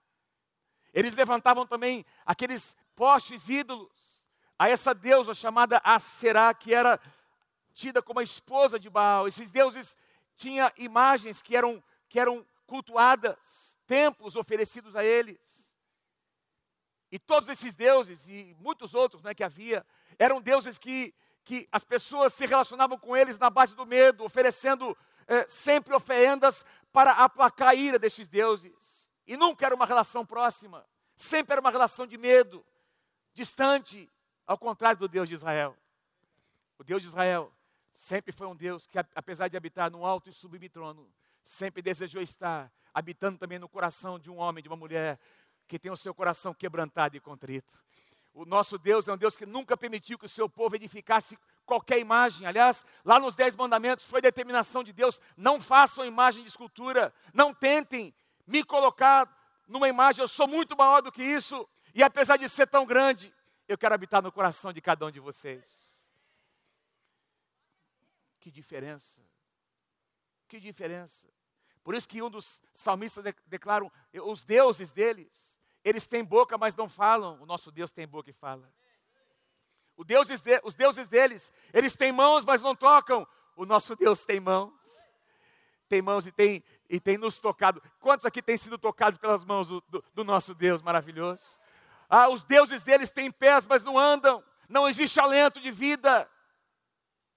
Eles 0.94 1.14
levantavam 1.14 1.68
também 1.68 2.06
aqueles 2.26 2.76
postes 2.96 3.50
ídolos 3.50 4.26
a 4.58 4.70
essa 4.70 4.94
deusa 4.94 5.34
chamada 5.34 5.82
Aserá, 5.84 6.54
que 6.54 6.74
era 6.74 7.00
tida 7.74 8.02
como 8.02 8.22
a 8.22 8.24
esposa 8.24 8.80
de 8.80 8.90
Baal. 8.90 9.28
Esses 9.28 9.52
deuses 9.52 9.98
tinham 10.36 10.72
imagens 10.78 11.42
que 11.42 11.58
eram, 11.58 11.84
que 12.08 12.20
eram 12.20 12.46
cultuadas 12.66 13.73
templos 13.86 14.36
oferecidos 14.36 14.96
a 14.96 15.04
eles. 15.04 15.72
E 17.12 17.20
todos 17.20 17.48
esses 17.48 17.76
deuses 17.76 18.28
e 18.28 18.56
muitos 18.60 18.94
outros 18.94 19.22
né, 19.22 19.34
que 19.34 19.44
havia, 19.44 19.86
eram 20.18 20.42
deuses 20.42 20.78
que, 20.78 21.14
que 21.44 21.68
as 21.72 21.84
pessoas 21.84 22.34
se 22.34 22.46
relacionavam 22.46 22.98
com 22.98 23.16
eles 23.16 23.38
na 23.38 23.50
base 23.50 23.76
do 23.76 23.86
medo, 23.86 24.24
oferecendo 24.24 24.98
eh, 25.28 25.48
sempre 25.48 25.94
oferendas 25.94 26.66
para 26.92 27.12
aplacar 27.12 27.70
a 27.70 27.76
ira 27.76 28.00
desses 28.00 28.28
deuses. 28.28 29.12
E 29.28 29.38
nunca 29.38 29.66
era 29.66 29.76
uma 29.76 29.86
relação 29.86 30.26
próxima, 30.26 30.86
sempre 31.16 31.54
era 31.54 31.62
uma 31.62 31.72
relação 31.72 32.08
de 32.08 32.18
medo, 32.18 32.66
distante, 33.34 34.10
ao 34.46 34.58
contrário 34.58 35.00
do 35.00 35.08
Deus 35.08 35.30
de 35.30 35.36
Israel. 35.36 35.78
O 36.78 36.84
Deus 36.84 37.02
de 37.02 37.08
Israel 37.08 37.54
sempre 37.94 38.32
foi 38.32 38.48
um 38.48 38.56
Deus 38.56 38.88
que, 38.88 38.98
apesar 39.16 39.48
de 39.48 39.56
habitar 39.56 39.92
num 39.92 40.06
alto 40.06 40.30
e 40.30 40.34
sublime 40.34 40.68
trono, 40.68 41.08
sempre 41.44 41.82
desejou 41.82 42.22
estar 42.22 42.72
habitando 42.94 43.38
também 43.38 43.60
no 43.60 43.68
coração 43.68 44.18
de 44.18 44.30
um 44.30 44.38
homem, 44.38 44.64
de 44.64 44.70
uma 44.70 44.78
mulher 44.78 45.20
que 45.68 45.80
tem 45.80 45.92
o 45.92 45.98
seu 45.98 46.14
coração 46.14 46.54
quebrantado 46.54 47.18
e 47.18 47.20
contrito. 47.20 47.78
O 48.34 48.46
nosso 48.46 48.78
Deus 48.78 49.08
é 49.08 49.14
um 49.14 49.18
Deus 49.18 49.38
que 49.38 49.46
nunca 49.46 49.78
permitiu 49.78 50.18
que 50.18 50.26
o 50.26 50.30
seu 50.30 50.50
povo 50.50 50.76
edificasse 50.76 51.38
qualquer 51.66 52.00
imagem. 52.00 52.48
Aliás, 52.48 52.84
lá 53.06 53.20
nos 53.20 53.36
Dez 53.36 53.56
Mandamentos 53.56 54.06
foi 54.06 54.22
determinação 54.22 54.84
de 54.84 54.92
Deus: 54.92 55.22
não 55.38 55.62
façam 55.62 56.06
imagem 56.06 56.42
de 56.44 56.50
escultura, 56.50 57.14
não 57.34 57.54
tentem 57.54 58.14
me 58.48 58.64
colocar 58.64 59.30
numa 59.68 59.88
imagem, 59.88 60.22
eu 60.22 60.28
sou 60.28 60.48
muito 60.48 60.76
maior 60.76 61.02
do 61.02 61.12
que 61.12 61.24
isso. 61.24 61.68
E 61.94 62.04
apesar 62.04 62.38
de 62.38 62.50
ser 62.50 62.68
tão 62.68 62.86
grande, 62.86 63.34
eu 63.68 63.78
quero 63.78 63.94
habitar 63.94 64.22
no 64.22 64.32
coração 64.32 64.74
de 64.74 64.82
cada 64.82 65.06
um 65.06 65.12
de 65.12 65.20
vocês. 65.20 65.94
Que 68.40 68.52
diferença. 68.52 69.22
Que 70.54 70.60
diferença. 70.60 71.28
Por 71.84 71.96
isso 71.96 72.08
que 72.08 72.22
um 72.22 72.30
dos 72.30 72.62
salmistas 72.76 73.24
de, 73.24 73.34
declaram, 73.48 73.92
os 74.24 74.44
deuses 74.44 74.92
deles, 74.92 75.60
eles 75.84 76.06
têm 76.06 76.24
boca, 76.24 76.60
mas 76.60 76.76
não 76.76 76.88
falam. 76.88 77.42
O 77.42 77.46
nosso 77.48 77.72
Deus 77.72 77.92
tem 77.92 78.08
boca 78.08 78.30
e 78.30 78.34
fala. 78.34 78.72
Deuses 80.06 80.42
de, 80.42 80.62
os 80.64 80.76
deuses 80.76 81.08
deles, 81.08 81.52
eles 81.74 81.96
têm 81.96 82.12
mãos, 82.12 82.46
mas 82.46 82.62
não 82.62 82.76
tocam. 82.76 83.28
O 83.56 83.66
nosso 83.66 83.96
Deus 83.96 84.26
tem 84.26 84.40
mãos. 84.40 84.72
Tem 85.90 86.04
mãos 86.04 86.28
e 86.28 86.32
tem, 86.32 86.64
e 86.88 87.00
tem 87.00 87.18
nos 87.18 87.40
tocado. 87.40 87.82
Quantos 88.00 88.24
aqui 88.24 88.40
têm 88.40 88.56
sido 88.56 88.78
tocados 88.78 89.18
pelas 89.18 89.44
mãos 89.44 89.70
do, 89.70 89.82
do, 89.90 90.06
do 90.14 90.24
nosso 90.24 90.54
Deus 90.54 90.84
maravilhoso? 90.84 91.60
Ah, 92.08 92.30
os 92.30 92.44
deuses 92.44 92.84
deles 92.84 93.10
têm 93.10 93.32
pés, 93.32 93.66
mas 93.66 93.84
não 93.84 93.98
andam. 93.98 94.44
Não 94.70 94.88
existe 94.88 95.20
alento 95.20 95.60
de 95.60 95.72
vida. 95.72 96.30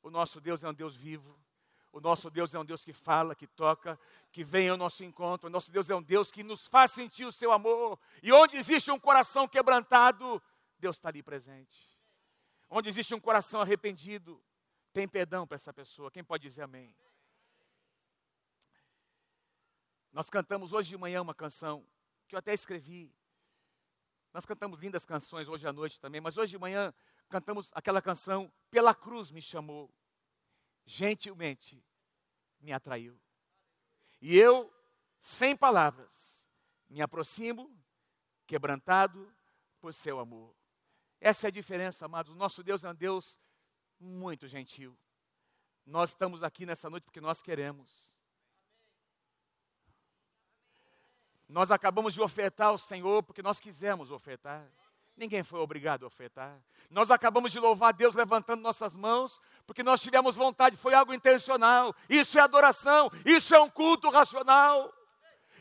O 0.02 0.10
nosso 0.10 0.38
Deus 0.38 0.62
é 0.62 0.68
um 0.68 0.74
Deus 0.74 0.94
vivo. 0.94 1.45
O 1.96 2.00
nosso 2.00 2.28
Deus 2.28 2.54
é 2.54 2.58
um 2.58 2.64
Deus 2.64 2.84
que 2.84 2.92
fala, 2.92 3.34
que 3.34 3.46
toca, 3.46 3.98
que 4.30 4.44
vem 4.44 4.68
ao 4.68 4.76
nosso 4.76 5.02
encontro. 5.02 5.46
O 5.46 5.50
nosso 5.50 5.72
Deus 5.72 5.88
é 5.88 5.94
um 5.94 6.02
Deus 6.02 6.30
que 6.30 6.42
nos 6.42 6.66
faz 6.66 6.90
sentir 6.90 7.24
o 7.24 7.32
seu 7.32 7.50
amor. 7.50 7.98
E 8.22 8.30
onde 8.30 8.58
existe 8.58 8.90
um 8.90 9.00
coração 9.00 9.48
quebrantado, 9.48 10.42
Deus 10.78 10.96
está 10.96 11.08
ali 11.08 11.22
presente. 11.22 11.98
Onde 12.68 12.90
existe 12.90 13.14
um 13.14 13.18
coração 13.18 13.62
arrependido, 13.62 14.38
tem 14.92 15.08
perdão 15.08 15.46
para 15.46 15.54
essa 15.54 15.72
pessoa. 15.72 16.10
Quem 16.10 16.22
pode 16.22 16.42
dizer 16.42 16.64
amém? 16.64 16.94
Nós 20.12 20.28
cantamos 20.28 20.74
hoje 20.74 20.90
de 20.90 20.98
manhã 20.98 21.22
uma 21.22 21.34
canção 21.34 21.82
que 22.28 22.34
eu 22.34 22.38
até 22.38 22.52
escrevi. 22.52 23.10
Nós 24.34 24.44
cantamos 24.44 24.80
lindas 24.80 25.06
canções 25.06 25.48
hoje 25.48 25.66
à 25.66 25.72
noite 25.72 25.98
também, 25.98 26.20
mas 26.20 26.36
hoje 26.36 26.50
de 26.50 26.58
manhã 26.58 26.92
cantamos 27.30 27.70
aquela 27.74 28.02
canção 28.02 28.52
Pela 28.70 28.94
Cruz 28.94 29.30
me 29.30 29.40
chamou, 29.40 29.90
gentilmente 30.86 31.84
me 32.60 32.72
atraiu. 32.72 33.20
E 34.22 34.36
eu, 34.36 34.72
sem 35.20 35.56
palavras, 35.56 36.48
me 36.88 37.02
aproximo, 37.02 37.70
quebrantado 38.46 39.30
por 39.80 39.92
seu 39.92 40.18
amor. 40.18 40.54
Essa 41.20 41.46
é 41.46 41.48
a 41.48 41.52
diferença, 41.52 42.06
amados. 42.06 42.34
Nosso 42.34 42.62
Deus 42.62 42.84
é 42.84 42.90
um 42.90 42.94
Deus 42.94 43.38
muito 43.98 44.46
gentil. 44.46 44.96
Nós 45.84 46.10
estamos 46.10 46.42
aqui 46.42 46.64
nessa 46.64 46.88
noite 46.88 47.04
porque 47.04 47.20
nós 47.20 47.42
queremos. 47.42 48.14
Nós 51.48 51.70
acabamos 51.70 52.14
de 52.14 52.20
ofertar 52.20 52.68
ao 52.68 52.78
Senhor 52.78 53.22
porque 53.22 53.42
nós 53.42 53.60
quisemos 53.60 54.10
ofertar. 54.10 54.68
Ninguém 55.16 55.42
foi 55.42 55.58
obrigado 55.60 56.04
a 56.04 56.06
ofertar. 56.06 56.60
Nós 56.90 57.10
acabamos 57.10 57.50
de 57.50 57.58
louvar 57.58 57.94
Deus 57.94 58.14
levantando 58.14 58.60
nossas 58.60 58.94
mãos, 58.94 59.40
porque 59.66 59.82
nós 59.82 60.02
tivemos 60.02 60.36
vontade, 60.36 60.76
foi 60.76 60.92
algo 60.92 61.14
intencional. 61.14 61.94
Isso 62.08 62.38
é 62.38 62.42
adoração, 62.42 63.10
isso 63.24 63.54
é 63.54 63.60
um 63.60 63.70
culto 63.70 64.10
racional. 64.10 64.92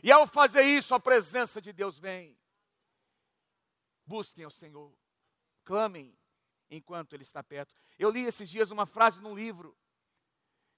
E 0.02 0.12
ao 0.12 0.26
fazer 0.26 0.62
isso, 0.62 0.94
a 0.94 1.00
presença 1.00 1.60
de 1.60 1.72
Deus 1.72 1.98
vem. 1.98 2.36
Busquem 4.04 4.44
o 4.44 4.50
Senhor 4.50 4.94
clamem 5.64 6.16
enquanto 6.70 7.14
Ele 7.14 7.22
está 7.22 7.42
perto. 7.42 7.74
Eu 7.98 8.10
li 8.10 8.24
esses 8.24 8.48
dias 8.48 8.70
uma 8.70 8.86
frase 8.86 9.20
num 9.20 9.34
livro 9.34 9.76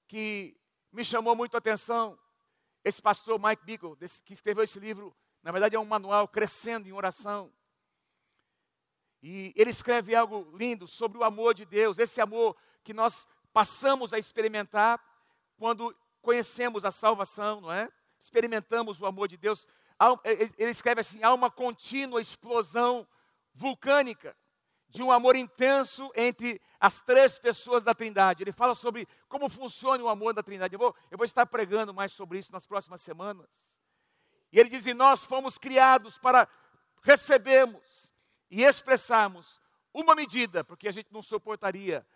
que 0.06 0.56
me 0.92 1.04
chamou 1.04 1.36
muito 1.36 1.54
a 1.54 1.58
atenção. 1.58 2.18
Esse 2.84 3.02
pastor 3.02 3.38
Mike 3.38 3.64
Bickle, 3.64 3.96
que 4.24 4.32
escreveu 4.32 4.64
esse 4.64 4.80
livro, 4.80 5.14
na 5.42 5.52
verdade 5.52 5.76
é 5.76 5.78
um 5.78 5.84
manual 5.84 6.26
crescendo 6.26 6.88
em 6.88 6.92
oração. 6.92 7.52
E 9.22 9.52
ele 9.56 9.70
escreve 9.70 10.14
algo 10.14 10.50
lindo 10.56 10.86
sobre 10.86 11.18
o 11.18 11.24
amor 11.24 11.54
de 11.54 11.64
Deus, 11.64 11.98
esse 11.98 12.20
amor 12.20 12.56
que 12.84 12.94
nós 12.94 13.26
passamos 13.52 14.12
a 14.12 14.18
experimentar 14.18 15.02
quando 15.56 15.94
conhecemos 16.22 16.84
a 16.84 16.90
salvação, 16.90 17.60
não 17.60 17.72
é? 17.72 17.90
Experimentamos 18.18 19.00
o 19.00 19.06
amor 19.06 19.28
de 19.28 19.36
Deus. 19.36 19.66
Ele 20.56 20.70
escreve 20.70 21.00
assim: 21.00 21.22
há 21.22 21.32
uma 21.34 21.50
contínua 21.50 22.20
explosão 22.20 23.06
vulcânica 23.52 24.36
de 24.88 25.02
um 25.02 25.12
amor 25.12 25.36
intenso 25.36 26.10
entre 26.14 26.60
as 26.80 27.00
três 27.00 27.38
pessoas 27.38 27.84
da 27.84 27.94
Trindade. 27.94 28.42
Ele 28.42 28.52
fala 28.52 28.74
sobre 28.74 29.06
como 29.28 29.48
funciona 29.48 30.02
o 30.02 30.08
amor 30.08 30.32
da 30.32 30.42
Trindade. 30.42 30.74
Eu 30.74 30.78
vou, 30.78 30.96
eu 31.10 31.18
vou 31.18 31.24
estar 31.24 31.44
pregando 31.44 31.92
mais 31.92 32.12
sobre 32.12 32.38
isso 32.38 32.52
nas 32.52 32.66
próximas 32.66 33.00
semanas. 33.00 33.78
E 34.52 34.58
ele 34.58 34.70
diz: 34.70 34.86
e 34.86 34.94
nós 34.94 35.24
fomos 35.24 35.58
criados 35.58 36.18
para 36.18 36.48
recebermos 37.02 38.12
e 38.50 38.62
expressarmos 38.62 39.60
uma 39.92 40.14
medida, 40.14 40.62
porque 40.64 40.88
a 40.88 40.92
gente 40.92 41.12
não 41.12 41.22
suportaria, 41.22 42.06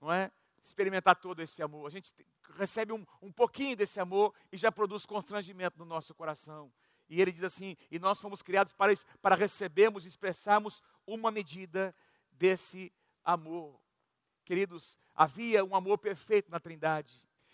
não 0.00 0.12
é? 0.12 0.30
Experimentar 0.62 1.16
todo 1.16 1.42
esse 1.42 1.62
amor. 1.62 1.86
A 1.86 1.90
gente 1.90 2.12
recebe 2.54 2.92
um, 2.92 3.04
um 3.20 3.32
pouquinho 3.32 3.76
desse 3.76 3.98
amor 3.98 4.34
e 4.50 4.56
já 4.56 4.70
produz 4.70 5.04
constrangimento 5.04 5.78
no 5.78 5.84
nosso 5.84 6.14
coração. 6.14 6.72
E 7.08 7.20
ele 7.20 7.32
diz 7.32 7.42
assim: 7.42 7.76
e 7.90 7.98
nós 7.98 8.20
fomos 8.20 8.42
criados 8.42 8.72
para, 8.72 8.92
para 9.20 9.34
recebermos 9.34 10.04
e 10.04 10.08
expressarmos 10.08 10.82
uma 11.06 11.30
medida 11.30 11.94
desse 12.30 12.92
amor. 13.24 13.80
Queridos, 14.44 14.98
havia 15.14 15.64
um 15.64 15.74
amor 15.74 15.98
perfeito 15.98 16.50
na 16.50 16.58
Trindade. 16.58 17.12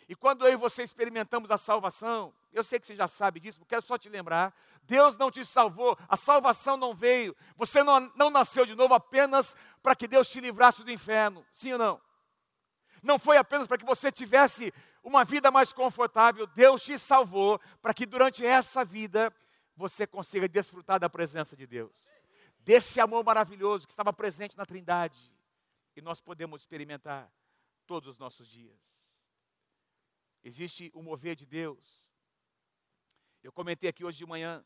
E 0.08 0.16
quando 0.16 0.46
eu 0.46 0.52
e 0.54 0.56
você 0.56 0.82
experimentamos 0.82 1.50
a 1.50 1.58
salvação, 1.58 2.32
eu 2.50 2.64
sei 2.64 2.80
que 2.80 2.86
você 2.86 2.96
já 2.96 3.06
sabe 3.06 3.38
disso, 3.38 3.58
mas 3.60 3.68
quero 3.68 3.82
só 3.82 3.98
te 3.98 4.08
lembrar: 4.08 4.54
Deus 4.84 5.18
não 5.18 5.30
te 5.30 5.44
salvou, 5.44 5.98
a 6.08 6.16
salvação 6.16 6.78
não 6.78 6.94
veio, 6.94 7.36
você 7.56 7.82
não, 7.82 8.00
não 8.16 8.30
nasceu 8.30 8.64
de 8.64 8.74
novo 8.74 8.94
apenas 8.94 9.54
para 9.82 9.94
que 9.94 10.08
Deus 10.08 10.26
te 10.26 10.40
livrasse 10.40 10.82
do 10.82 10.90
inferno, 10.90 11.44
sim 11.52 11.72
ou 11.72 11.78
não? 11.78 12.00
Não 13.02 13.18
foi 13.18 13.36
apenas 13.36 13.66
para 13.66 13.76
que 13.76 13.84
você 13.84 14.10
tivesse 14.10 14.72
uma 15.04 15.24
vida 15.24 15.50
mais 15.50 15.74
confortável, 15.74 16.46
Deus 16.46 16.82
te 16.82 16.98
salvou 16.98 17.60
para 17.82 17.92
que 17.92 18.06
durante 18.06 18.44
essa 18.44 18.84
vida 18.84 19.32
você 19.76 20.06
consiga 20.06 20.48
desfrutar 20.48 20.98
da 20.98 21.10
presença 21.10 21.54
de 21.54 21.66
Deus, 21.66 21.92
desse 22.60 22.98
amor 22.98 23.22
maravilhoso 23.22 23.86
que 23.86 23.92
estava 23.92 24.12
presente 24.12 24.56
na 24.56 24.64
Trindade 24.64 25.32
e 25.94 26.00
nós 26.00 26.20
podemos 26.20 26.62
experimentar 26.62 27.30
todos 27.86 28.08
os 28.08 28.18
nossos 28.18 28.48
dias. 28.48 28.97
Existe 30.42 30.90
o 30.95 31.02
mover 31.02 31.37
de 31.37 31.47
Deus. 31.47 32.09
Eu 33.42 33.52
comentei 33.52 33.88
aqui 33.90 34.04
hoje 34.04 34.18
de 34.18 34.26
manhã. 34.26 34.64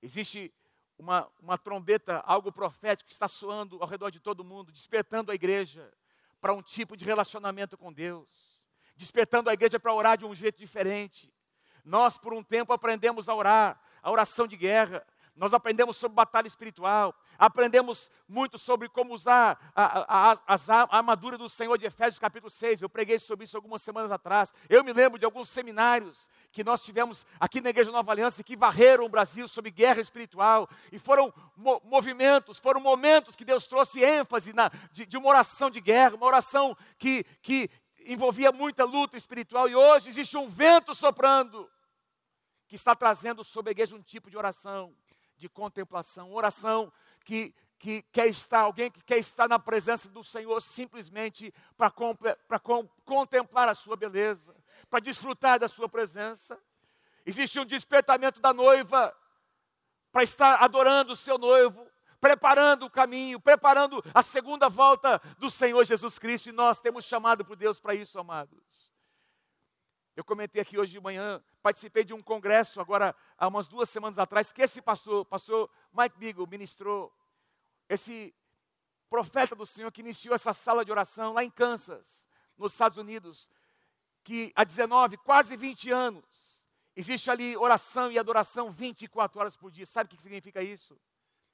Existe 0.00 0.54
uma, 0.98 1.30
uma 1.40 1.56
trombeta, 1.56 2.18
algo 2.20 2.50
profético 2.52 3.08
que 3.08 3.14
está 3.14 3.28
soando 3.28 3.80
ao 3.80 3.88
redor 3.88 4.10
de 4.10 4.20
todo 4.20 4.44
mundo, 4.44 4.72
despertando 4.72 5.30
a 5.30 5.34
igreja 5.34 5.92
para 6.40 6.52
um 6.52 6.62
tipo 6.62 6.96
de 6.96 7.04
relacionamento 7.04 7.76
com 7.76 7.92
Deus, 7.92 8.64
despertando 8.96 9.50
a 9.50 9.52
igreja 9.52 9.78
para 9.78 9.94
orar 9.94 10.18
de 10.18 10.24
um 10.24 10.34
jeito 10.34 10.58
diferente. 10.58 11.32
Nós, 11.84 12.18
por 12.18 12.34
um 12.34 12.42
tempo, 12.42 12.72
aprendemos 12.72 13.28
a 13.28 13.34
orar, 13.34 13.80
a 14.02 14.10
oração 14.10 14.46
de 14.46 14.56
guerra. 14.56 15.06
Nós 15.38 15.54
aprendemos 15.54 15.96
sobre 15.96 16.16
batalha 16.16 16.48
espiritual, 16.48 17.14
aprendemos 17.38 18.10
muito 18.28 18.58
sobre 18.58 18.88
como 18.88 19.14
usar 19.14 19.70
a, 19.74 19.84
a, 20.00 20.32
a, 20.32 20.54
a, 20.54 20.96
armadura 20.96 21.38
do 21.38 21.48
Senhor 21.48 21.78
de 21.78 21.86
Efésios 21.86 22.18
capítulo 22.18 22.50
6. 22.50 22.82
Eu 22.82 22.88
preguei 22.88 23.20
sobre 23.20 23.44
isso 23.44 23.56
algumas 23.56 23.80
semanas 23.80 24.10
atrás. 24.10 24.52
Eu 24.68 24.82
me 24.82 24.92
lembro 24.92 25.16
de 25.16 25.24
alguns 25.24 25.48
seminários 25.48 26.28
que 26.50 26.64
nós 26.64 26.82
tivemos 26.82 27.24
aqui 27.38 27.60
na 27.60 27.70
Igreja 27.70 27.92
Nova 27.92 28.10
Aliança 28.10 28.42
que 28.42 28.56
varreram 28.56 29.04
o 29.04 29.08
Brasil 29.08 29.46
sobre 29.46 29.70
guerra 29.70 30.00
espiritual. 30.00 30.68
E 30.90 30.98
foram 30.98 31.32
mo 31.56 31.80
movimentos, 31.84 32.58
foram 32.58 32.80
momentos 32.80 33.36
que 33.36 33.44
Deus 33.44 33.64
trouxe 33.64 34.02
ênfase 34.02 34.52
na, 34.52 34.72
de, 34.90 35.06
de 35.06 35.16
uma 35.16 35.28
oração 35.28 35.70
de 35.70 35.80
guerra, 35.80 36.16
uma 36.16 36.26
oração 36.26 36.76
que, 36.98 37.22
que 37.40 37.70
envolvia 38.00 38.50
muita 38.50 38.84
luta 38.84 39.16
espiritual. 39.16 39.68
E 39.68 39.76
hoje 39.76 40.08
existe 40.08 40.36
um 40.36 40.48
vento 40.48 40.96
soprando 40.96 41.70
que 42.66 42.74
está 42.74 42.96
trazendo 42.96 43.44
sobre 43.44 43.70
a 43.70 43.72
igreja 43.72 43.94
um 43.94 44.02
tipo 44.02 44.28
de 44.28 44.36
oração, 44.36 44.92
de 45.38 45.48
contemplação, 45.48 46.32
oração 46.32 46.92
que, 47.24 47.54
que 47.78 48.02
quer 48.02 48.26
estar, 48.26 48.60
alguém 48.60 48.90
que 48.90 49.02
quer 49.02 49.18
estar 49.18 49.48
na 49.48 49.58
presença 49.58 50.08
do 50.08 50.22
Senhor 50.24 50.60
simplesmente 50.60 51.54
para 51.76 51.92
contemplar 53.04 53.68
a 53.68 53.74
sua 53.74 53.96
beleza, 53.96 54.54
para 54.90 55.00
desfrutar 55.00 55.58
da 55.58 55.68
sua 55.68 55.88
presença. 55.88 56.58
Existe 57.24 57.60
um 57.60 57.64
despertamento 57.64 58.40
da 58.40 58.52
noiva 58.52 59.14
para 60.10 60.22
estar 60.22 60.62
adorando 60.62 61.12
o 61.12 61.16
seu 61.16 61.38
noivo, 61.38 61.86
preparando 62.20 62.86
o 62.86 62.90
caminho, 62.90 63.38
preparando 63.38 64.02
a 64.12 64.22
segunda 64.22 64.68
volta 64.68 65.20
do 65.38 65.50
Senhor 65.50 65.84
Jesus 65.84 66.18
Cristo, 66.18 66.48
e 66.48 66.52
nós 66.52 66.80
temos 66.80 67.04
chamado 67.04 67.44
por 67.44 67.56
Deus 67.56 67.78
para 67.78 67.94
isso, 67.94 68.18
amados. 68.18 68.87
Eu 70.18 70.24
comentei 70.24 70.60
aqui 70.60 70.76
hoje 70.76 70.90
de 70.90 71.00
manhã, 71.00 71.40
participei 71.62 72.02
de 72.02 72.12
um 72.12 72.18
congresso 72.20 72.80
agora 72.80 73.14
há 73.36 73.46
umas 73.46 73.68
duas 73.68 73.88
semanas 73.88 74.18
atrás, 74.18 74.52
que 74.52 74.60
esse 74.60 74.82
pastor, 74.82 75.24
pastor 75.24 75.70
Mike 75.92 76.18
Beagle, 76.18 76.44
ministrou, 76.48 77.16
esse 77.88 78.34
profeta 79.08 79.54
do 79.54 79.64
Senhor 79.64 79.92
que 79.92 80.00
iniciou 80.00 80.34
essa 80.34 80.52
sala 80.52 80.84
de 80.84 80.90
oração 80.90 81.32
lá 81.32 81.44
em 81.44 81.50
Kansas, 81.50 82.26
nos 82.56 82.72
Estados 82.72 82.98
Unidos, 82.98 83.48
que 84.24 84.52
há 84.56 84.64
19, 84.64 85.18
quase 85.18 85.56
20 85.56 85.88
anos, 85.92 86.64
existe 86.96 87.30
ali 87.30 87.56
oração 87.56 88.10
e 88.10 88.18
adoração 88.18 88.72
24 88.72 89.38
horas 89.38 89.56
por 89.56 89.70
dia. 89.70 89.86
Sabe 89.86 90.12
o 90.12 90.16
que 90.16 90.20
significa 90.20 90.60
isso? 90.60 91.00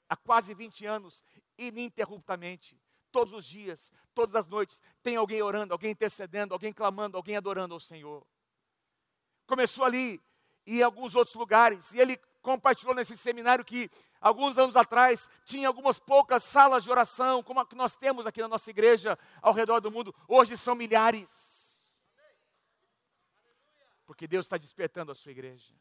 há 0.09 0.17
quase 0.17 0.55
20 0.55 0.87
anos, 0.87 1.23
ininterruptamente. 1.59 2.81
Todos 3.13 3.35
os 3.35 3.45
dias, 3.45 3.93
todas 4.15 4.35
as 4.35 4.49
noites, 4.49 4.83
tem 5.03 5.17
alguém 5.17 5.43
orando, 5.43 5.75
alguém 5.75 5.91
intercedendo, 5.91 6.55
alguém 6.55 6.73
clamando, 6.73 7.17
alguém 7.17 7.37
adorando 7.37 7.75
ao 7.75 7.81
Senhor. 7.81 8.27
Começou 9.47 9.85
ali 9.85 10.23
e 10.67 10.79
em 10.79 10.83
alguns 10.83 11.15
outros 11.15 11.35
lugares, 11.35 11.93
e 11.93 12.01
ele 12.01 12.17
compartilhou 12.41 12.95
nesse 12.95 13.17
seminário 13.17 13.65
que 13.65 13.91
alguns 14.21 14.59
anos 14.59 14.77
atrás 14.77 15.29
tinha 15.45 15.67
algumas 15.67 15.99
poucas 15.99 16.43
salas 16.43 16.85
de 16.85 16.91
oração, 16.91 17.43
como 17.43 17.61
a 17.61 17.67
que 17.67 17.75
nós 17.75 17.95
temos 17.97 18.27
aqui 18.27 18.41
na 18.41 18.49
nossa 18.49 18.69
igreja 18.71 19.19
ao 19.41 19.53
redor 19.53 19.81
do 19.81 19.91
mundo, 19.91 20.15
hoje 20.29 20.57
são 20.57 20.75
milhares. 20.75 21.29
Porque 24.07 24.27
Deus 24.27 24.45
está 24.45 24.59
despertando 24.59 25.11
a 25.11 25.15
sua 25.15 25.33
igreja. 25.33 25.75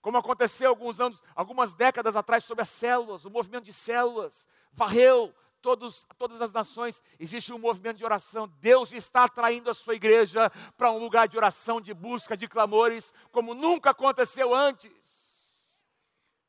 Como 0.00 0.18
aconteceu 0.18 0.68
alguns 0.68 1.00
anos, 1.00 1.22
algumas 1.34 1.72
décadas 1.72 2.14
atrás 2.16 2.44
sobre 2.44 2.62
as 2.62 2.68
células, 2.68 3.24
o 3.24 3.30
movimento 3.30 3.64
de 3.64 3.72
células 3.72 4.48
varreu 4.72 5.34
todos, 5.64 6.04
todas 6.18 6.42
as 6.42 6.52
nações, 6.52 7.02
existe 7.18 7.50
um 7.50 7.58
movimento 7.58 7.96
de 7.96 8.04
oração. 8.04 8.46
Deus 8.60 8.92
está 8.92 9.24
atraindo 9.24 9.70
a 9.70 9.74
sua 9.74 9.94
igreja 9.94 10.50
para 10.76 10.92
um 10.92 10.98
lugar 10.98 11.26
de 11.26 11.38
oração, 11.38 11.80
de 11.80 11.94
busca, 11.94 12.36
de 12.36 12.46
clamores, 12.46 13.14
como 13.32 13.54
nunca 13.54 13.90
aconteceu 13.90 14.54
antes. 14.54 14.92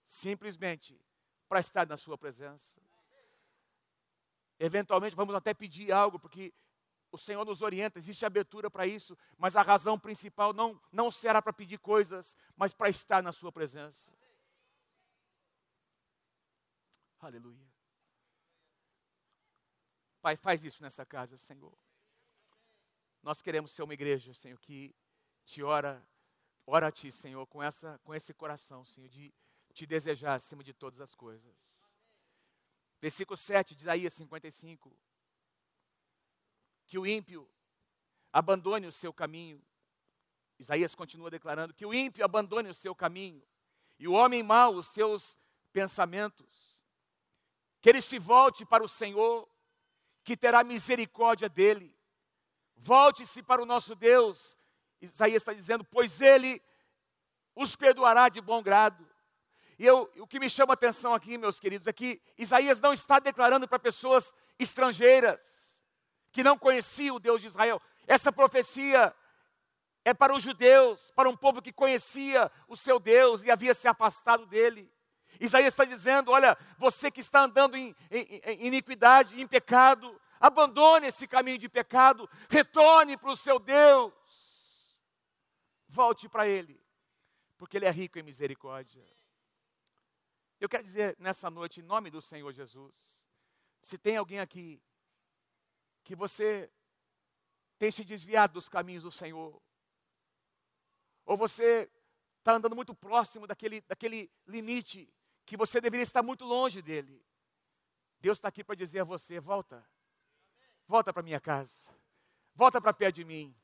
Simplesmente 0.06 1.00
para 1.48 1.62
estar 1.62 1.88
na 1.88 1.96
sua 1.96 2.18
presença. 2.18 2.82
Eventualmente 4.60 5.16
vamos 5.16 5.34
até 5.34 5.54
pedir 5.54 5.94
algo, 5.94 6.20
porque 6.20 6.54
o 7.10 7.18
Senhor 7.18 7.46
nos 7.46 7.62
orienta, 7.62 7.98
existe 7.98 8.26
abertura 8.26 8.70
para 8.70 8.86
isso, 8.86 9.18
mas 9.38 9.56
a 9.56 9.62
razão 9.62 9.98
principal 9.98 10.52
não, 10.52 10.78
não 10.92 11.10
será 11.10 11.42
para 11.42 11.54
pedir 11.54 11.80
coisas, 11.80 12.36
mas 12.58 12.74
para 12.74 12.90
estar 12.90 13.24
na 13.24 13.32
Sua 13.32 13.50
presença. 13.50 14.12
Aleluia. 17.22 17.75
Pai, 20.26 20.36
faz 20.36 20.64
isso 20.64 20.82
nessa 20.82 21.06
casa, 21.06 21.38
Senhor. 21.38 21.78
Nós 23.22 23.44
queremos 23.44 23.72
ser 23.72 23.84
uma 23.84 23.94
igreja, 23.94 24.34
Senhor, 24.34 24.60
que 24.60 24.92
te 25.46 25.62
ora, 25.62 26.04
ora 26.66 26.88
a 26.88 26.92
Ti, 26.92 27.12
Senhor, 27.12 27.46
com, 27.46 27.62
essa, 27.62 28.00
com 28.04 28.12
esse 28.12 28.34
coração, 28.34 28.84
Senhor, 28.84 29.08
de 29.08 29.32
te 29.72 29.86
desejar 29.86 30.34
acima 30.34 30.64
de 30.64 30.74
todas 30.74 31.00
as 31.00 31.14
coisas. 31.14 31.86
Versículo 33.00 33.38
7 33.38 33.76
de 33.76 33.84
Isaías 33.84 34.14
55 34.14 34.98
que 36.88 36.98
o 36.98 37.06
ímpio 37.06 37.48
abandone 38.34 38.88
o 38.88 38.92
seu 38.92 39.14
caminho. 39.14 39.64
Isaías 40.58 40.96
continua 40.96 41.30
declarando 41.30 41.72
que 41.72 41.86
o 41.86 41.94
ímpio 41.94 42.26
abandone 42.26 42.70
o 42.70 42.74
seu 42.74 42.96
caminho 42.96 43.48
e 44.00 44.08
o 44.08 44.14
homem 44.14 44.42
mau 44.42 44.74
os 44.74 44.88
seus 44.88 45.38
pensamentos. 45.72 46.82
Que 47.80 47.90
ele 47.90 48.02
se 48.02 48.18
volte 48.18 48.66
para 48.66 48.84
o 48.84 48.90
Senhor, 48.90 49.48
que 50.26 50.36
terá 50.36 50.64
misericórdia 50.64 51.48
dele. 51.48 51.96
Volte-se 52.76 53.44
para 53.44 53.62
o 53.62 53.66
nosso 53.66 53.96
Deus. 53.96 54.58
Isaías 55.00 55.44
está 55.44 55.54
dizendo, 55.54 55.86
pois 55.86 56.20
ele 56.20 56.62
os 57.56 57.76
perdoará 57.76 58.28
de 58.28 58.42
bom 58.42 58.62
grado. 58.62 59.08
E 59.78 59.86
eu, 59.86 60.12
o 60.18 60.26
que 60.26 60.40
me 60.40 60.50
chama 60.50 60.74
a 60.74 60.76
atenção 60.76 61.14
aqui, 61.14 61.38
meus 61.38 61.60
queridos, 61.60 61.86
é 61.86 61.94
que 61.94 62.20
Isaías 62.38 62.80
não 62.80 62.92
está 62.92 63.20
declarando 63.20 63.68
para 63.68 63.78
pessoas 63.78 64.34
estrangeiras 64.58 65.84
que 66.32 66.44
não 66.44 66.58
conhecia 66.58 67.14
o 67.14 67.20
Deus 67.20 67.40
de 67.40 67.48
Israel. 67.48 67.80
Essa 68.08 68.32
profecia 68.32 69.16
é 70.04 70.14
para 70.14 70.34
os 70.34 70.42
judeus, 70.42 71.12
para 71.12 71.30
um 71.30 71.38
povo 71.38 71.62
que 71.62 71.72
conhecia 71.72 72.52
o 72.68 72.76
seu 72.76 73.00
Deus 73.00 73.44
e 73.44 73.52
havia 73.52 73.76
se 73.76 73.88
afastado 73.88 74.46
dele. 74.48 74.92
Isaías 75.40 75.74
está 75.74 75.86
dizendo: 75.86 76.32
olha, 76.32 76.58
você 76.78 77.12
que 77.12 77.22
está 77.22 77.44
andando 77.44 77.76
em, 77.76 77.96
em, 78.12 78.42
em 78.46 78.68
iniquidade, 78.68 79.40
em 79.40 79.48
pecado, 79.48 80.20
abandone 80.40 81.08
esse 81.08 81.28
caminho 81.28 81.58
de 81.58 81.70
pecado, 81.70 82.30
retorne 82.50 83.18
para 83.18 83.32
o 83.32 83.38
seu 83.38 83.60
Deus, 83.60 84.14
volte 85.88 86.30
para 86.30 86.48
Ele, 86.48 86.80
porque 87.58 87.78
Ele 87.78 87.86
é 87.86 87.92
rico 87.92 88.20
em 88.20 88.24
misericórdia. 88.24 89.04
Eu 90.60 90.70
quero 90.70 90.84
dizer 90.84 91.16
nessa 91.20 91.50
noite, 91.50 91.80
em 91.80 91.84
nome 91.84 92.10
do 92.10 92.22
Senhor 92.22 92.52
Jesus, 92.52 92.94
se 93.82 93.98
tem 93.98 94.18
alguém 94.18 94.40
aqui 94.40 94.82
que 96.04 96.16
você 96.16 96.72
tem 97.78 97.92
se 97.92 98.04
desviado 98.04 98.54
dos 98.54 98.70
caminhos 98.70 99.04
do 99.04 99.12
Senhor, 99.12 99.62
ou 101.26 101.36
você 101.36 101.90
está 102.40 102.54
andando 102.54 102.76
muito 102.76 102.94
próximo 102.94 103.48
daquele, 103.48 103.82
daquele 103.82 104.32
limite 104.48 105.12
que 105.46 105.58
você 105.58 105.80
deveria 105.80 106.04
estar 106.04 106.24
muito 106.24 106.44
longe 106.44 106.82
dele. 106.82 107.24
Deus 108.20 108.38
está 108.38 108.48
aqui 108.48 108.64
para 108.64 108.76
dizer 108.76 109.02
a 109.02 109.04
você: 109.04 109.40
volta, 109.40 109.86
volta 110.88 111.14
para 111.14 111.24
minha 111.24 111.40
casa, 111.40 111.90
volta 112.56 112.82
para 112.82 112.94
perto 112.94 113.16
de 113.16 113.26
mim. 113.26 113.56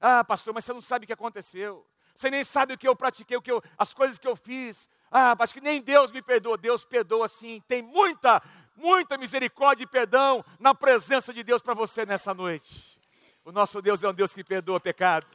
Ah, 0.00 0.24
pastor, 0.24 0.52
mas 0.54 0.64
você 0.64 0.72
não 0.72 0.80
sabe 0.80 1.04
o 1.04 1.06
que 1.06 1.12
aconteceu. 1.12 1.86
Você 2.14 2.30
nem 2.30 2.44
sabe 2.44 2.74
o 2.74 2.78
que 2.78 2.86
eu 2.86 2.94
pratiquei, 2.94 3.36
o 3.36 3.42
que 3.42 3.50
eu, 3.50 3.62
as 3.76 3.92
coisas 3.92 4.18
que 4.18 4.28
eu 4.28 4.36
fiz. 4.36 4.88
Ah, 5.10 5.34
acho 5.38 5.54
que 5.54 5.60
nem 5.60 5.82
Deus 5.82 6.10
me 6.12 6.22
perdoa. 6.22 6.56
Deus 6.56 6.84
perdoa 6.84 7.26
sim. 7.26 7.60
Tem 7.66 7.82
muita 7.82 8.42
muita 8.76 9.16
misericórdia 9.16 9.84
e 9.84 9.86
perdão 9.86 10.44
na 10.58 10.74
presença 10.74 11.32
de 11.32 11.42
Deus 11.42 11.62
para 11.62 11.74
você 11.74 12.04
nessa 12.04 12.34
noite. 12.34 12.98
O 13.44 13.52
nosso 13.52 13.80
Deus 13.80 14.02
é 14.02 14.08
um 14.08 14.14
Deus 14.14 14.34
que 14.34 14.42
perdoa 14.42 14.80
pecados. 14.80 15.28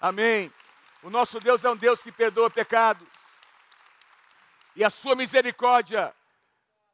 Amém. 0.00 0.52
O 1.02 1.10
nosso 1.10 1.38
Deus 1.40 1.64
é 1.64 1.70
um 1.70 1.76
Deus 1.76 2.02
que 2.02 2.12
perdoa 2.12 2.50
pecados. 2.50 3.06
E 4.74 4.84
a 4.84 4.90
sua 4.90 5.14
misericórdia 5.14 6.14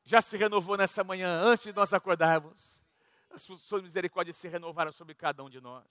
já 0.05 0.21
se 0.21 0.37
renovou 0.37 0.77
nessa 0.77 1.05
manhã, 1.05 1.41
antes 1.43 1.64
de 1.64 1.73
nós 1.73 1.93
acordarmos. 1.93 2.85
As 3.31 3.43
suas 3.43 3.83
misericórdias 3.83 4.37
se 4.37 4.49
renovaram 4.49 4.91
sobre 4.91 5.14
cada 5.14 5.43
um 5.45 5.51
de 5.51 5.61
nós. 5.61 5.85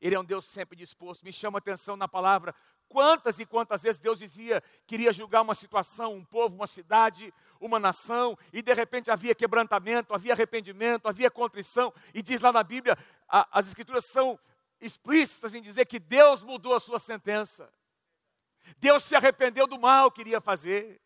Ele 0.00 0.14
é 0.14 0.20
um 0.20 0.24
Deus 0.24 0.46
sempre 0.46 0.76
disposto. 0.76 1.24
Me 1.24 1.32
chama 1.32 1.58
a 1.58 1.60
atenção 1.60 1.96
na 1.96 2.08
palavra 2.08 2.54
Quantas 2.90 3.38
e 3.38 3.46
quantas 3.46 3.82
vezes 3.82 4.00
Deus 4.00 4.18
dizia 4.18 4.60
que 4.84 4.96
iria 4.96 5.12
julgar 5.12 5.42
uma 5.42 5.54
situação, 5.54 6.12
um 6.12 6.24
povo, 6.24 6.56
uma 6.56 6.66
cidade, 6.66 7.32
uma 7.60 7.78
nação, 7.78 8.36
e 8.52 8.60
de 8.60 8.74
repente 8.74 9.12
havia 9.12 9.32
quebrantamento, 9.32 10.12
havia 10.12 10.32
arrependimento, 10.32 11.06
havia 11.06 11.30
contrição, 11.30 11.94
e 12.12 12.20
diz 12.20 12.40
lá 12.40 12.52
na 12.52 12.64
Bíblia, 12.64 12.98
a, 13.28 13.46
as 13.56 13.68
Escrituras 13.68 14.06
são 14.06 14.36
explícitas 14.80 15.54
em 15.54 15.62
dizer 15.62 15.86
que 15.86 16.00
Deus 16.00 16.42
mudou 16.42 16.74
a 16.74 16.80
sua 16.80 16.98
sentença. 16.98 17.72
Deus 18.78 19.04
se 19.04 19.14
arrependeu 19.14 19.68
do 19.68 19.78
mal 19.78 20.10
que 20.10 20.22
iria 20.22 20.40
fazer. 20.40 21.00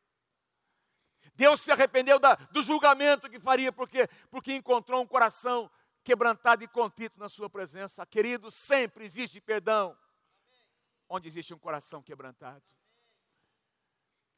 Deus 1.34 1.60
se 1.60 1.70
arrependeu 1.70 2.18
da, 2.18 2.34
do 2.34 2.62
julgamento 2.62 3.28
que 3.28 3.40
faria, 3.40 3.72
porque, 3.72 4.08
porque 4.30 4.54
encontrou 4.54 5.02
um 5.02 5.06
coração 5.06 5.70
quebrantado 6.04 6.62
e 6.62 6.68
contrito 6.68 7.18
na 7.18 7.28
sua 7.28 7.50
presença. 7.50 8.06
Querido, 8.06 8.50
sempre 8.50 9.04
existe 9.04 9.40
perdão 9.40 9.96
onde 11.08 11.28
existe 11.28 11.52
um 11.52 11.58
coração 11.58 12.02
quebrantado. 12.02 12.62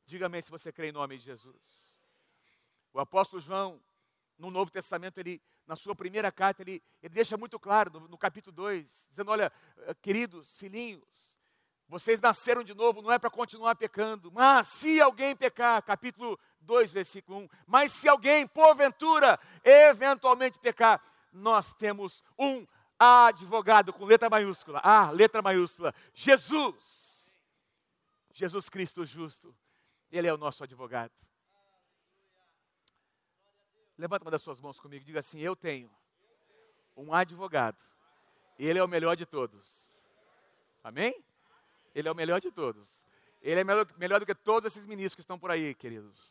Diga-me 0.07 0.41
se 0.41 0.51
você 0.51 0.73
crê 0.73 0.89
em 0.89 0.93
nome 0.93 1.19
de 1.19 1.25
Jesus. 1.25 1.99
O 2.93 3.01
apóstolo 3.01 3.43
João, 3.43 3.83
no 4.39 4.51
Novo 4.51 4.71
Testamento, 4.71 5.19
ele, 5.19 5.43
na 5.67 5.75
sua 5.75 5.95
primeira 5.95 6.31
carta, 6.31 6.63
ele, 6.63 6.83
ele 7.03 7.13
deixa 7.13 7.37
muito 7.37 7.59
claro, 7.59 7.91
no, 7.91 8.09
no 8.09 8.17
capítulo 8.17 8.55
2, 8.55 9.09
dizendo: 9.11 9.31
Olha, 9.31 9.53
eh, 9.79 9.95
queridos 9.95 10.57
filhinhos, 10.57 11.36
vocês 11.89 12.21
nasceram 12.21 12.65
de 12.65 12.75
novo, 12.75 13.01
não 13.01 13.13
é 13.13 13.19
para 13.19 13.31
continuar 13.31 13.77
pecando, 13.77 14.31
mas 14.33 14.67
se 14.67 15.01
alguém 15.01 15.37
pecar, 15.37 15.81
capítulo 15.83 16.39
2, 16.61 16.91
versículo 16.91 17.39
1, 17.41 17.49
mas 17.67 17.93
se 17.93 18.09
alguém, 18.09 18.47
porventura, 18.47 19.39
eventualmente 19.65 20.59
pecar, 20.59 21.01
nós 21.33 21.73
temos 21.75 22.25
um 22.39 22.67
advogado 22.99 23.93
com 23.93 24.05
letra 24.05 24.29
maiúscula. 24.29 24.81
Ah, 24.83 25.11
letra 25.11 25.43
maiúscula. 25.43 25.95
Jesus. 26.13 26.75
Jesus 28.33 28.69
Cristo 28.69 29.05
justo. 29.05 29.55
Ele 30.11 30.27
é 30.27 30.33
o 30.33 30.39
nosso 30.39 30.65
advogado. 30.65 31.13
Levanta 33.99 34.25
uma 34.25 34.31
das 34.31 34.43
suas 34.43 34.61
mãos 34.61 34.79
comigo 34.79 35.03
e 35.03 35.07
diga 35.07 35.21
assim: 35.21 35.41
Eu 35.41 35.57
tenho 35.57 35.91
um 36.97 37.13
advogado. 37.13 37.79
Ele 38.59 38.79
é 38.79 38.85
o 38.85 38.89
melhor 38.89 39.17
de 39.17 39.27
todos. 39.27 39.67
Amém? 40.83 41.26
Ele 41.97 42.09
é 42.09 42.13
o 42.13 42.15
melhor 42.15 42.43
de 42.43 42.53
todos. 42.53 43.07
Ele 43.41 43.61
é 43.61 43.65
melhor, 43.65 43.91
melhor 43.97 44.21
do 44.21 44.27
que 44.27 44.35
todos 44.35 44.71
esses 44.71 44.87
ministros 44.87 45.15
que 45.15 45.23
estão 45.23 45.39
por 45.39 45.51
aí, 45.51 45.75
queridos. 45.75 46.31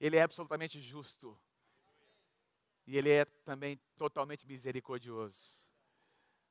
Ele 0.00 0.16
é 0.16 0.22
absolutamente 0.22 0.80
justo. 0.80 1.38
E 2.86 2.96
Ele 2.96 3.10
é 3.10 3.26
também 3.26 3.78
totalmente 3.98 4.46
misericordioso. 4.46 5.60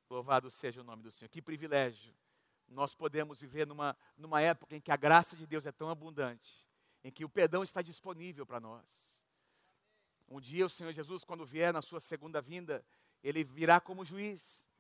Louvado 0.08 0.52
seja 0.52 0.82
o 0.82 0.84
nome 0.84 1.02
do 1.02 1.10
Senhor. 1.10 1.30
Que 1.30 1.42
privilégio. 1.42 2.14
Nós 2.68 2.94
podemos 2.94 3.42
viver 3.42 3.66
numa, 3.66 3.98
numa 4.16 4.40
época 4.40 4.76
em 4.76 4.82
que 4.82 4.92
a 4.92 4.96
graça 4.96 5.36
de 5.36 5.48
Deus 5.48 5.66
é 5.66 5.72
tão 5.72 5.90
abundante, 5.90 6.64
em 7.04 7.12
que 7.12 7.26
o 7.26 7.30
perdão 7.30 7.64
está 7.64 7.82
disponível 7.82 8.46
para 8.46 8.60
nós. 8.60 9.20
Um 10.30 10.40
dia 10.40 10.64
o 10.64 10.70
Senhor 10.70 10.92
Jesus, 10.94 11.24
quando 11.24 11.44
vier 11.44 11.74
na 11.74 11.82
sua 11.82 12.00
segunda 12.00 12.40
vinda, 12.40 12.86
ele 13.24 13.44
virá 13.44 13.80
como 13.80 14.06
juiz. 14.06 14.72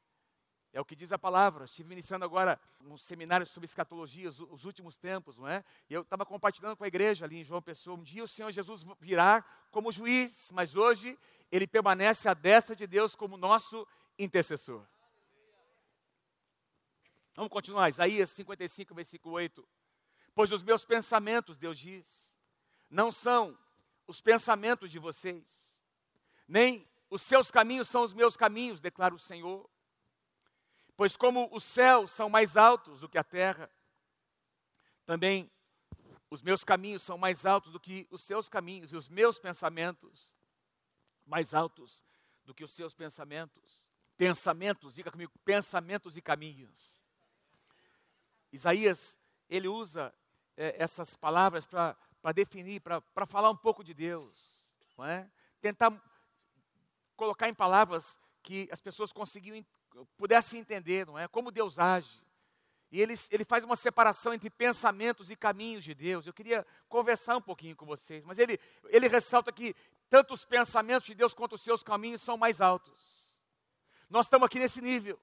É 0.74 0.82
o 0.82 0.86
que 0.86 0.96
diz 0.96 1.12
a 1.12 1.20
palavra. 1.20 1.66
Estive 1.66 1.88
ministrando 1.88 2.26
agora 2.26 2.60
um 2.82 2.98
seminário 2.98 3.46
sobre 3.46 3.66
escatologia, 3.66 4.28
os, 4.28 4.40
os 4.40 4.66
últimos 4.66 4.98
tempos, 4.98 5.38
não 5.38 5.48
é? 5.48 5.64
E 5.88 5.94
eu 5.94 6.02
estava 6.02 6.26
compartilhando 6.26 6.76
com 6.76 6.84
a 6.84 6.88
igreja 6.88 7.26
ali 7.26 7.38
em 7.38 7.44
João 7.44 7.62
Pessoa. 7.62 7.96
Um 7.96 8.02
dia 8.02 8.24
o 8.24 8.28
Senhor 8.28 8.52
Jesus 8.52 8.84
virá 9.00 9.46
como 9.70 9.92
juiz, 9.92 10.50
mas 10.52 10.76
hoje 10.76 11.18
ele 11.52 11.68
permanece 11.68 12.28
à 12.28 12.34
destra 12.34 12.76
de 12.76 12.88
Deus 12.88 13.16
como 13.16 13.38
nosso 13.38 13.88
intercessor. 14.18 14.84
Vamos 17.36 17.52
continuar, 17.52 17.90
Isaías 17.90 18.32
55, 18.32 18.96
versículo 18.96 19.36
8. 19.36 19.68
Pois 20.34 20.52
os 20.52 20.64
meus 20.64 20.84
pensamentos, 20.84 21.58
Deus 21.58 21.78
diz, 21.78 22.36
não 22.90 23.12
são 23.12 23.56
os 24.08 24.22
pensamentos 24.22 24.90
de 24.90 24.98
vocês, 24.98 25.76
nem 26.48 26.88
os 27.10 27.22
seus 27.22 27.52
caminhos 27.52 27.90
são 27.90 28.02
os 28.02 28.14
meus 28.14 28.36
caminhos, 28.36 28.82
declara 28.82 29.14
o 29.14 29.20
Senhor. 29.20 29.70
Pois 30.96 31.16
como 31.18 31.50
os 31.52 31.64
céus 31.64 32.12
são 32.12 32.30
mais 32.30 32.56
altos 32.56 33.00
do 33.00 33.10
que 33.10 33.18
a 33.18 33.24
terra, 33.24 33.70
também 35.06 35.52
os 36.30 36.42
meus 36.42 36.64
caminhos 36.64 37.04
são 37.04 37.18
mais 37.18 37.46
altos 37.46 37.72
do 37.72 37.80
que 37.80 38.08
os 38.10 38.24
seus 38.24 38.50
caminhos, 38.50 38.92
e 38.92 38.96
os 38.96 39.10
meus 39.10 39.38
pensamentos 39.38 40.32
mais 41.26 41.54
altos 41.54 42.06
do 42.44 42.54
que 42.54 42.64
os 42.64 42.72
seus 42.72 42.94
pensamentos. 42.94 43.86
Pensamentos, 44.18 44.96
diga 44.96 45.12
comigo, 45.12 45.32
pensamentos 45.46 46.16
e 46.16 46.22
caminhos. 46.22 46.92
Isaías, 48.52 49.20
ele 49.50 49.68
usa 49.68 50.14
é, 50.56 50.76
essas 50.82 51.16
palavras 51.16 51.66
para 51.66 52.32
definir, 52.34 52.82
para 52.82 53.26
falar 53.26 53.50
um 53.50 53.58
pouco 53.58 53.84
de 53.84 53.94
Deus, 53.94 54.72
é? 55.06 55.28
tentar 55.60 55.92
colocar 57.16 57.50
em 57.50 57.54
palavras 57.54 58.18
que 58.42 58.68
as 58.72 58.82
pessoas 58.82 59.12
conseguiam, 59.12 59.66
pudessem 60.18 60.60
entender, 60.60 61.06
não 61.06 61.18
é? 61.18 61.28
Como 61.28 61.52
Deus 61.52 61.80
age. 61.80 62.22
E 62.92 63.02
ele, 63.02 63.16
ele 63.32 63.44
faz 63.44 63.64
uma 63.64 63.76
separação 63.76 64.34
entre 64.34 64.50
pensamentos 64.52 65.32
e 65.32 65.36
caminhos 65.36 65.84
de 65.84 65.96
Deus. 65.96 66.28
Eu 66.28 66.34
queria 66.34 66.66
conversar 66.88 67.36
um 67.36 67.42
pouquinho 67.42 67.76
com 67.76 67.86
vocês, 67.86 68.24
mas 68.24 68.38
ele, 68.38 68.60
ele 68.86 69.08
ressalta 69.08 69.52
que 69.52 69.76
tanto 70.10 70.34
os 70.34 70.46
pensamentos 70.46 71.08
de 71.08 71.16
Deus 71.16 71.34
quanto 71.34 71.54
os 71.54 71.62
seus 71.62 71.82
caminhos 71.82 72.22
são 72.22 72.38
mais 72.38 72.62
altos. 72.62 73.34
Nós 74.10 74.28
estamos 74.28 74.46
aqui 74.46 74.60
nesse 74.60 74.80
nível, 74.80 75.20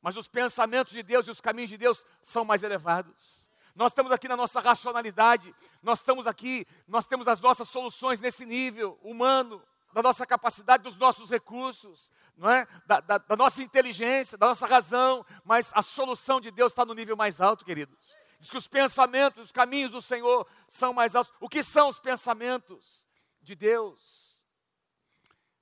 mas 0.00 0.16
os 0.16 0.26
pensamentos 0.26 0.94
de 0.94 1.02
Deus 1.02 1.26
e 1.26 1.30
os 1.30 1.38
caminhos 1.38 1.68
de 1.68 1.76
Deus 1.76 2.06
são 2.22 2.46
mais 2.46 2.62
elevados. 2.62 3.46
Nós 3.74 3.92
estamos 3.92 4.10
aqui 4.10 4.26
na 4.26 4.36
nossa 4.36 4.58
racionalidade, 4.58 5.54
nós 5.82 5.98
estamos 5.98 6.26
aqui, 6.26 6.66
nós 6.88 7.04
temos 7.04 7.28
as 7.28 7.42
nossas 7.42 7.68
soluções 7.68 8.20
nesse 8.20 8.46
nível 8.46 8.98
humano, 9.02 9.62
da 9.92 10.02
nossa 10.02 10.26
capacidade, 10.26 10.82
dos 10.82 10.98
nossos 10.98 11.30
recursos, 11.30 12.10
não 12.36 12.50
é? 12.50 12.66
Da, 12.86 13.00
da, 13.00 13.18
da, 13.18 13.36
nossa 13.36 13.62
inteligência, 13.62 14.36
da 14.36 14.48
nossa 14.48 14.66
razão, 14.66 15.24
mas 15.44 15.70
a 15.74 15.82
solução 15.82 16.40
de 16.40 16.50
Deus 16.50 16.72
está 16.72 16.84
no 16.84 16.94
nível 16.94 17.16
mais 17.16 17.40
alto, 17.40 17.64
queridos. 17.64 17.96
Diz 18.38 18.50
que 18.50 18.58
os 18.58 18.68
pensamentos, 18.68 19.46
os 19.46 19.52
caminhos 19.52 19.92
do 19.92 20.02
Senhor 20.02 20.46
são 20.68 20.92
mais 20.92 21.14
altos. 21.14 21.32
O 21.40 21.48
que 21.48 21.62
são 21.62 21.88
os 21.88 21.98
pensamentos 21.98 23.08
de 23.40 23.54
Deus? 23.54 24.44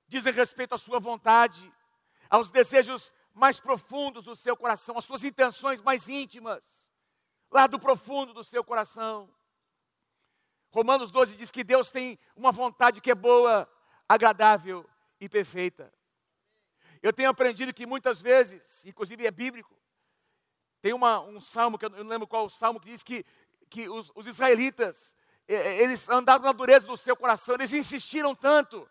Dizem 0.07 0.33
respeito 0.33 0.75
à 0.75 0.77
sua 0.77 0.99
vontade, 0.99 1.73
aos 2.29 2.49
desejos 2.49 3.13
mais 3.33 3.59
profundos 3.59 4.25
do 4.25 4.35
seu 4.35 4.55
coração, 4.55 4.97
às 4.97 5.05
suas 5.05 5.23
intenções 5.23 5.81
mais 5.81 6.07
íntimas, 6.07 6.89
lá 7.51 7.67
do 7.67 7.79
profundo 7.79 8.33
do 8.33 8.43
seu 8.43 8.63
coração. 8.63 9.29
Romanos 10.71 11.09
12 11.11 11.37
diz 11.37 11.51
que 11.51 11.63
Deus 11.63 11.89
tem 11.89 12.19
uma 12.35 12.51
vontade 12.51 12.99
que 12.99 13.11
é 13.11 13.15
boa, 13.15 13.69
agradável 14.07 14.85
e 15.19 15.27
perfeita. 15.27 15.91
Eu 17.01 17.13
tenho 17.13 17.29
aprendido 17.29 17.73
que 17.73 17.85
muitas 17.85 18.19
vezes, 18.19 18.85
inclusive 18.85 19.25
é 19.25 19.31
bíblico, 19.31 19.75
tem 20.81 20.93
uma, 20.93 21.19
um 21.19 21.39
salmo, 21.39 21.77
que 21.77 21.85
eu 21.85 21.89
não 21.89 22.03
lembro 22.03 22.27
qual 22.27 22.45
o 22.45 22.49
salmo, 22.49 22.79
que 22.79 22.89
diz 22.89 23.03
que, 23.03 23.25
que 23.69 23.89
os, 23.89 24.11
os 24.15 24.27
israelitas, 24.27 25.15
eles 25.47 26.07
andaram 26.09 26.43
na 26.43 26.51
dureza 26.51 26.87
do 26.87 26.97
seu 26.97 27.15
coração, 27.15 27.55
eles 27.55 27.73
insistiram 27.73 28.35
tanto 28.35 28.87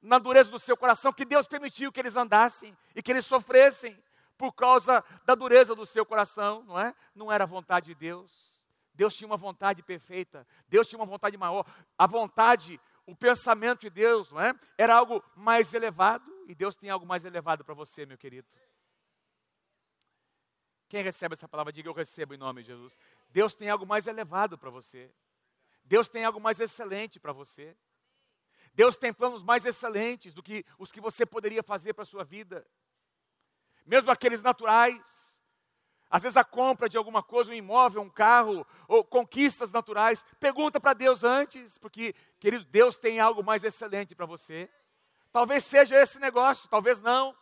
na 0.00 0.18
dureza 0.18 0.50
do 0.50 0.58
seu 0.58 0.76
coração 0.76 1.12
que 1.12 1.24
Deus 1.24 1.46
permitiu 1.46 1.90
que 1.90 2.00
eles 2.00 2.16
andassem 2.16 2.76
e 2.94 3.02
que 3.02 3.10
eles 3.10 3.24
sofressem 3.24 3.98
por 4.36 4.52
causa 4.52 5.02
da 5.24 5.34
dureza 5.34 5.74
do 5.74 5.86
seu 5.86 6.04
coração, 6.04 6.62
não 6.64 6.78
é? 6.78 6.94
Não 7.14 7.32
era 7.32 7.44
a 7.44 7.46
vontade 7.46 7.86
de 7.86 7.94
Deus. 7.94 8.62
Deus 8.92 9.14
tinha 9.14 9.26
uma 9.26 9.36
vontade 9.36 9.82
perfeita, 9.82 10.46
Deus 10.68 10.86
tinha 10.86 10.98
uma 10.98 11.06
vontade 11.06 11.36
maior. 11.36 11.66
A 11.98 12.06
vontade 12.06 12.80
o 13.06 13.14
pensamento 13.14 13.82
de 13.82 13.90
Deus, 13.90 14.30
não 14.30 14.40
é? 14.40 14.54
Era 14.78 14.96
algo 14.96 15.22
mais 15.36 15.72
elevado 15.74 16.30
e 16.48 16.54
Deus 16.54 16.76
tem 16.76 16.90
algo 16.90 17.06
mais 17.06 17.24
elevado 17.24 17.64
para 17.64 17.74
você, 17.74 18.06
meu 18.06 18.18
querido. 18.18 18.48
Quem 20.88 21.02
recebe 21.02 21.34
essa 21.34 21.48
palavra, 21.48 21.72
diga 21.72 21.88
eu 21.88 21.94
recebo 21.94 22.34
em 22.34 22.38
nome 22.38 22.62
de 22.62 22.68
Jesus. 22.68 22.96
Deus 23.30 23.54
tem 23.54 23.68
algo 23.68 23.86
mais 23.86 24.06
elevado 24.06 24.56
para 24.56 24.70
você. 24.70 25.12
Deus 25.84 26.08
tem 26.08 26.24
algo 26.24 26.40
mais 26.40 26.60
excelente 26.60 27.18
para 27.18 27.32
você. 27.32 27.76
Deus 28.72 28.96
tem 28.96 29.12
planos 29.12 29.42
mais 29.42 29.64
excelentes 29.64 30.34
do 30.34 30.42
que 30.42 30.64
os 30.78 30.90
que 30.90 31.00
você 31.00 31.24
poderia 31.24 31.62
fazer 31.62 31.94
para 31.94 32.02
a 32.02 32.06
sua 32.06 32.24
vida. 32.24 32.66
Mesmo 33.84 34.10
aqueles 34.10 34.42
naturais, 34.42 35.00
às 36.14 36.22
vezes 36.22 36.36
a 36.36 36.44
compra 36.44 36.88
de 36.88 36.96
alguma 36.96 37.24
coisa, 37.24 37.50
um 37.50 37.54
imóvel, 37.54 38.00
um 38.00 38.08
carro, 38.08 38.64
ou 38.86 39.02
conquistas 39.02 39.72
naturais, 39.72 40.24
pergunta 40.38 40.78
para 40.78 40.92
Deus 40.92 41.24
antes, 41.24 41.76
porque, 41.76 42.14
querido, 42.38 42.64
Deus 42.66 42.96
tem 42.96 43.18
algo 43.18 43.42
mais 43.42 43.64
excelente 43.64 44.14
para 44.14 44.24
você. 44.24 44.70
Talvez 45.32 45.64
seja 45.64 46.00
esse 46.00 46.20
negócio, 46.20 46.68
talvez 46.68 47.00
não. 47.00 47.36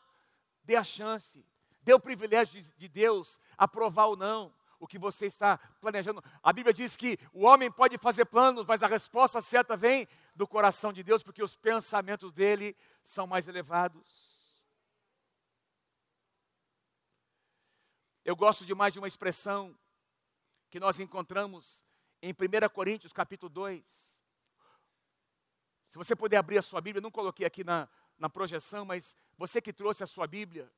Dê 0.65 0.75
a 0.75 0.83
chance, 0.83 1.45
dê 1.83 1.93
o 1.93 2.01
privilégio 2.01 2.63
de, 2.63 2.71
de 2.79 2.89
Deus 2.89 3.39
aprovar 3.59 4.07
ou 4.07 4.17
não 4.17 4.51
o 4.81 4.87
que 4.87 4.99
você 4.99 5.27
está 5.27 5.59
planejando. 5.79 6.25
A 6.43 6.51
Bíblia 6.51 6.73
diz 6.73 6.97
que 6.97 7.19
o 7.31 7.45
homem 7.45 7.71
pode 7.71 7.99
fazer 7.99 8.25
planos, 8.25 8.65
mas 8.65 8.83
a 8.83 8.87
resposta 8.87 9.43
certa 9.43 9.77
vem 9.77 10.09
do 10.35 10.49
coração 10.49 10.95
de 10.95 11.03
Deus, 11.03 11.23
porque 11.23 11.43
os 11.43 11.55
pensamentos 11.55 12.33
dele 12.33 12.75
são 13.03 13.27
mais 13.27 13.47
elevados. 13.47 14.32
Eu 18.25 18.37
gosto 18.37 18.65
demais 18.65 18.93
de 18.93 19.01
uma 19.01 19.09
expressão 19.09 19.77
que 20.71 20.79
nós 20.79 21.01
encontramos 21.01 21.85
em 22.23 22.31
1 22.31 22.69
Coríntios 22.73 23.13
capítulo 23.13 23.51
2. 23.51 24.23
Se 25.89 25.99
você 25.99 26.15
puder 26.15 26.37
abrir 26.37 26.59
a 26.59 26.63
sua 26.63 26.81
Bíblia, 26.81 27.03
não 27.03 27.11
coloquei 27.11 27.45
aqui 27.45 27.65
na, 27.65 27.89
na 28.17 28.31
projeção, 28.31 28.85
mas 28.85 29.17
você 29.37 29.61
que 29.61 29.73
trouxe 29.73 30.05
a 30.05 30.07
sua 30.07 30.29
Bíblia, 30.29 30.73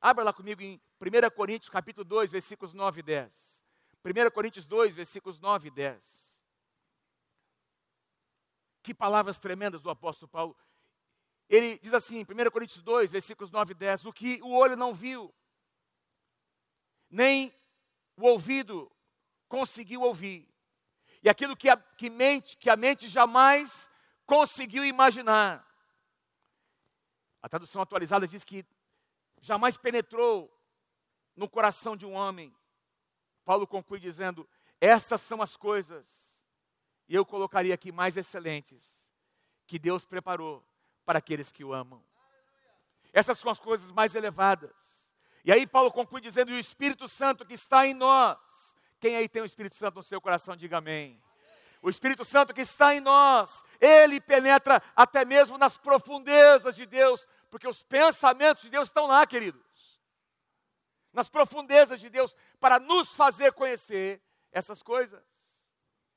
abra 0.00 0.24
lá 0.24 0.32
comigo 0.32 0.60
em 0.60 0.82
1 1.00 1.30
Coríntios 1.36 1.70
capítulo 1.70 2.04
2, 2.04 2.32
versículos 2.32 2.74
9 2.74 2.98
e 2.98 3.02
10. 3.04 3.64
1 4.04 4.30
Coríntios 4.32 4.66
2, 4.66 4.92
versículos 4.92 5.38
9 5.38 5.68
e 5.68 5.70
10. 5.70 6.44
Que 8.82 8.92
palavras 8.92 9.38
tremendas 9.38 9.80
do 9.80 9.88
apóstolo 9.88 10.28
Paulo. 10.28 10.56
Ele 11.48 11.78
diz 11.78 11.94
assim, 11.94 12.22
1 12.22 12.50
Coríntios 12.50 12.82
2, 12.82 13.08
versículos 13.08 13.52
9 13.52 13.70
e 13.70 13.74
10, 13.76 14.04
o 14.06 14.12
que 14.12 14.40
o 14.42 14.52
olho 14.52 14.76
não 14.76 14.92
viu, 14.92 15.32
nem 17.12 17.54
o 18.16 18.26
ouvido 18.26 18.90
conseguiu 19.46 20.00
ouvir. 20.00 20.48
E 21.22 21.28
aquilo 21.28 21.54
que 21.54 21.68
a, 21.68 21.76
que 21.76 22.08
mente, 22.08 22.56
que 22.56 22.70
a 22.70 22.76
mente 22.76 23.06
jamais 23.06 23.88
conseguiu 24.24 24.82
imaginar. 24.82 25.64
A 27.42 27.48
tradução 27.48 27.82
atualizada 27.82 28.26
diz 28.26 28.44
que 28.44 28.64
jamais 29.42 29.76
penetrou 29.76 30.50
no 31.36 31.48
coração 31.48 31.96
de 31.96 32.06
um 32.06 32.14
homem. 32.14 32.52
Paulo 33.44 33.66
conclui 33.66 34.00
dizendo: 34.00 34.48
Estas 34.80 35.20
são 35.20 35.42
as 35.42 35.56
coisas, 35.56 36.42
e 37.08 37.14
eu 37.14 37.26
colocaria 37.26 37.74
aqui 37.74 37.92
mais 37.92 38.16
excelentes, 38.16 39.12
que 39.66 39.78
Deus 39.78 40.06
preparou 40.06 40.66
para 41.04 41.18
aqueles 41.18 41.52
que 41.52 41.62
o 41.62 41.74
amam. 41.74 42.02
Essas 43.12 43.38
são 43.38 43.50
as 43.50 43.60
coisas 43.60 43.90
mais 43.90 44.14
elevadas 44.14 45.01
e 45.44 45.52
aí 45.52 45.66
Paulo 45.66 45.90
conclui 45.90 46.20
dizendo: 46.20 46.50
e 46.50 46.54
o 46.54 46.58
Espírito 46.58 47.08
Santo 47.08 47.44
que 47.44 47.54
está 47.54 47.86
em 47.86 47.94
nós. 47.94 48.76
Quem 49.00 49.16
aí 49.16 49.28
tem 49.28 49.42
o 49.42 49.46
Espírito 49.46 49.74
Santo 49.74 49.96
no 49.96 50.02
seu 50.02 50.20
coração, 50.20 50.56
diga 50.56 50.78
amém. 50.78 51.20
O 51.80 51.90
Espírito 51.90 52.24
Santo 52.24 52.54
que 52.54 52.60
está 52.60 52.94
em 52.94 53.00
nós, 53.00 53.64
ele 53.80 54.20
penetra 54.20 54.80
até 54.94 55.24
mesmo 55.24 55.58
nas 55.58 55.76
profundezas 55.76 56.76
de 56.76 56.86
Deus, 56.86 57.26
porque 57.50 57.66
os 57.66 57.82
pensamentos 57.82 58.62
de 58.62 58.70
Deus 58.70 58.86
estão 58.86 59.08
lá, 59.08 59.26
queridos. 59.26 59.60
Nas 61.12 61.28
profundezas 61.28 61.98
de 61.98 62.08
Deus, 62.08 62.36
para 62.60 62.78
nos 62.78 63.16
fazer 63.16 63.52
conhecer 63.52 64.22
essas 64.52 64.80
coisas. 64.80 65.64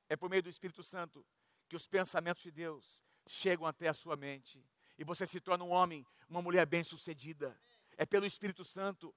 É 0.07 0.15
por 0.15 0.29
meio 0.29 0.43
do 0.43 0.49
Espírito 0.49 0.83
Santo 0.83 1.25
que 1.67 1.75
os 1.75 1.87
pensamentos 1.87 2.43
de 2.43 2.51
Deus 2.51 3.01
chegam 3.25 3.65
até 3.65 3.87
a 3.87 3.93
sua 3.93 4.15
mente. 4.15 4.63
E 4.99 5.03
você 5.03 5.25
se 5.25 5.41
torna 5.41 5.63
um 5.63 5.71
homem, 5.71 6.05
uma 6.29 6.43
mulher 6.43 6.67
bem-sucedida 6.67 7.59
é 7.97 8.05
pelo 8.05 8.25
Espírito 8.25 8.63
Santo. 8.63 9.13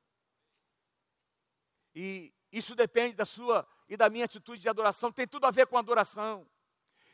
E 1.95 2.33
isso 2.53 2.75
depende 2.75 3.17
da 3.17 3.25
sua 3.25 3.67
e 3.89 3.97
da 3.97 4.11
minha 4.11 4.27
atitude 4.27 4.61
de 4.61 4.69
adoração, 4.69 5.11
tem 5.11 5.27
tudo 5.27 5.47
a 5.47 5.51
ver 5.51 5.67
com 5.67 5.79
adoração. 5.79 6.47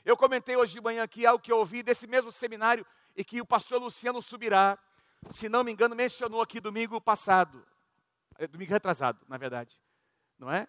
Eu 0.05 0.17
comentei 0.17 0.57
hoje 0.57 0.73
de 0.73 0.81
manhã 0.81 1.03
aqui 1.03 1.25
algo 1.25 1.43
que 1.43 1.53
eu 1.53 1.59
ouvi 1.59 1.83
desse 1.83 2.07
mesmo 2.07 2.33
seminário 2.33 2.85
e 3.17 3.25
que 3.25 3.41
o 3.41 3.47
pastor 3.47 3.81
Luciano 3.81 4.21
Subirá, 4.21 4.79
se 5.31 5.49
não 5.49 5.63
me 5.63 5.73
engano, 5.73 5.95
mencionou 5.95 6.43
aqui 6.43 6.61
domingo 6.61 7.01
passado. 7.01 7.65
é, 8.39 8.47
domingo 8.47 8.73
retrasado, 8.73 9.25
na 9.29 9.39
verdade, 9.39 9.79
não 10.39 10.51
é? 10.51 10.67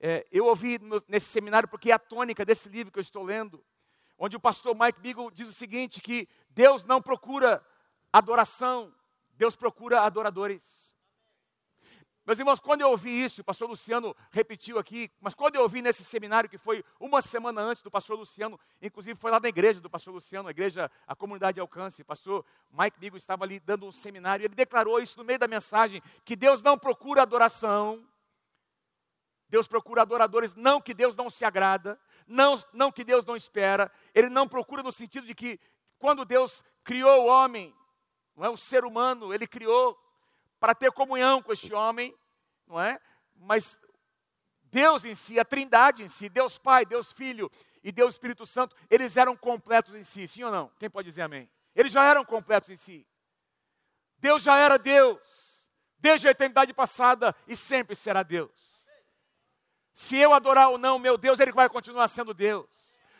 é 0.00 0.26
eu 0.32 0.46
ouvi 0.46 0.78
no, 0.78 1.00
nesse 1.06 1.26
seminário, 1.26 1.68
porque 1.68 1.90
é 1.90 1.94
a 1.94 1.98
tônica 1.98 2.44
desse 2.44 2.68
livro 2.68 2.90
que 2.90 2.98
eu 2.98 3.02
estou 3.02 3.22
lendo, 3.22 3.64
onde 4.18 4.34
o 4.34 4.40
pastor 4.40 4.74
Mike 4.74 5.00
Beagle 5.00 5.30
diz 5.30 5.48
o 5.48 5.52
seguinte, 5.52 6.00
que 6.00 6.26
Deus 6.48 6.84
não 6.84 7.02
procura 7.02 7.64
adoração, 8.10 8.92
Deus 9.36 9.54
procura 9.56 10.00
adoradores. 10.02 10.96
Meus 12.26 12.40
irmãos, 12.40 12.58
quando 12.58 12.80
eu 12.80 12.90
ouvi 12.90 13.22
isso, 13.22 13.40
o 13.40 13.44
pastor 13.44 13.68
Luciano 13.68 14.16
repetiu 14.32 14.80
aqui, 14.80 15.08
mas 15.20 15.32
quando 15.32 15.54
eu 15.54 15.62
ouvi 15.62 15.80
nesse 15.80 16.04
seminário, 16.04 16.50
que 16.50 16.58
foi 16.58 16.84
uma 16.98 17.22
semana 17.22 17.60
antes 17.60 17.84
do 17.84 17.90
pastor 17.90 18.18
Luciano, 18.18 18.58
inclusive 18.82 19.16
foi 19.16 19.30
lá 19.30 19.38
na 19.38 19.48
igreja 19.48 19.80
do 19.80 19.88
pastor 19.88 20.12
Luciano, 20.12 20.48
a 20.48 20.50
igreja, 20.50 20.90
a 21.06 21.14
comunidade 21.14 21.54
de 21.54 21.60
alcance, 21.60 22.02
o 22.02 22.04
pastor 22.04 22.44
Mike 22.72 22.98
Bigo 22.98 23.16
estava 23.16 23.44
ali 23.44 23.60
dando 23.60 23.86
um 23.86 23.92
seminário, 23.92 24.44
ele 24.44 24.56
declarou 24.56 24.98
isso 24.98 25.16
no 25.16 25.24
meio 25.24 25.38
da 25.38 25.46
mensagem, 25.46 26.02
que 26.24 26.34
Deus 26.34 26.60
não 26.62 26.76
procura 26.76 27.22
adoração, 27.22 28.04
Deus 29.48 29.68
procura 29.68 30.02
adoradores, 30.02 30.56
não 30.56 30.80
que 30.80 30.92
Deus 30.92 31.14
não 31.14 31.30
se 31.30 31.44
agrada, 31.44 31.96
não, 32.26 32.60
não 32.72 32.90
que 32.90 33.04
Deus 33.04 33.24
não 33.24 33.36
espera, 33.36 33.88
Ele 34.12 34.28
não 34.28 34.48
procura 34.48 34.82
no 34.82 34.90
sentido 34.90 35.28
de 35.28 35.34
que 35.34 35.60
quando 35.96 36.24
Deus 36.24 36.64
criou 36.82 37.22
o 37.22 37.26
homem, 37.26 37.72
não 38.36 38.44
é 38.44 38.50
o 38.50 38.56
ser 38.56 38.84
humano, 38.84 39.32
Ele 39.32 39.46
criou 39.46 39.98
para 40.60 40.74
ter 40.74 40.92
comunhão 40.92 41.42
com 41.42 41.52
este 41.52 41.72
homem, 41.72 42.14
não 42.66 42.80
é? 42.80 43.00
Mas 43.34 43.80
Deus 44.64 45.04
em 45.04 45.14
si, 45.14 45.38
a 45.38 45.44
Trindade 45.44 46.02
em 46.02 46.08
si, 46.08 46.28
Deus 46.28 46.58
Pai, 46.58 46.84
Deus 46.84 47.12
Filho 47.12 47.50
e 47.82 47.90
Deus 47.90 48.14
Espírito 48.14 48.44
Santo, 48.44 48.76
eles 48.90 49.16
eram 49.16 49.36
completos 49.36 49.94
em 49.94 50.04
si, 50.04 50.28
sim 50.28 50.42
ou 50.42 50.50
não? 50.50 50.70
Quem 50.78 50.90
pode 50.90 51.08
dizer 51.08 51.22
amém? 51.22 51.48
Eles 51.74 51.92
já 51.92 52.04
eram 52.04 52.24
completos 52.24 52.70
em 52.70 52.76
si. 52.76 53.06
Deus 54.18 54.42
já 54.42 54.56
era 54.56 54.78
Deus, 54.78 55.70
desde 55.98 56.28
a 56.28 56.30
eternidade 56.30 56.72
passada 56.72 57.34
e 57.46 57.56
sempre 57.56 57.94
será 57.94 58.22
Deus. 58.22 58.86
Se 59.92 60.16
eu 60.16 60.34
adorar 60.34 60.68
ou 60.68 60.78
não 60.78 60.98
meu 60.98 61.16
Deus, 61.16 61.40
Ele 61.40 61.52
vai 61.52 61.68
continuar 61.68 62.08
sendo 62.08 62.34
Deus. 62.34 62.66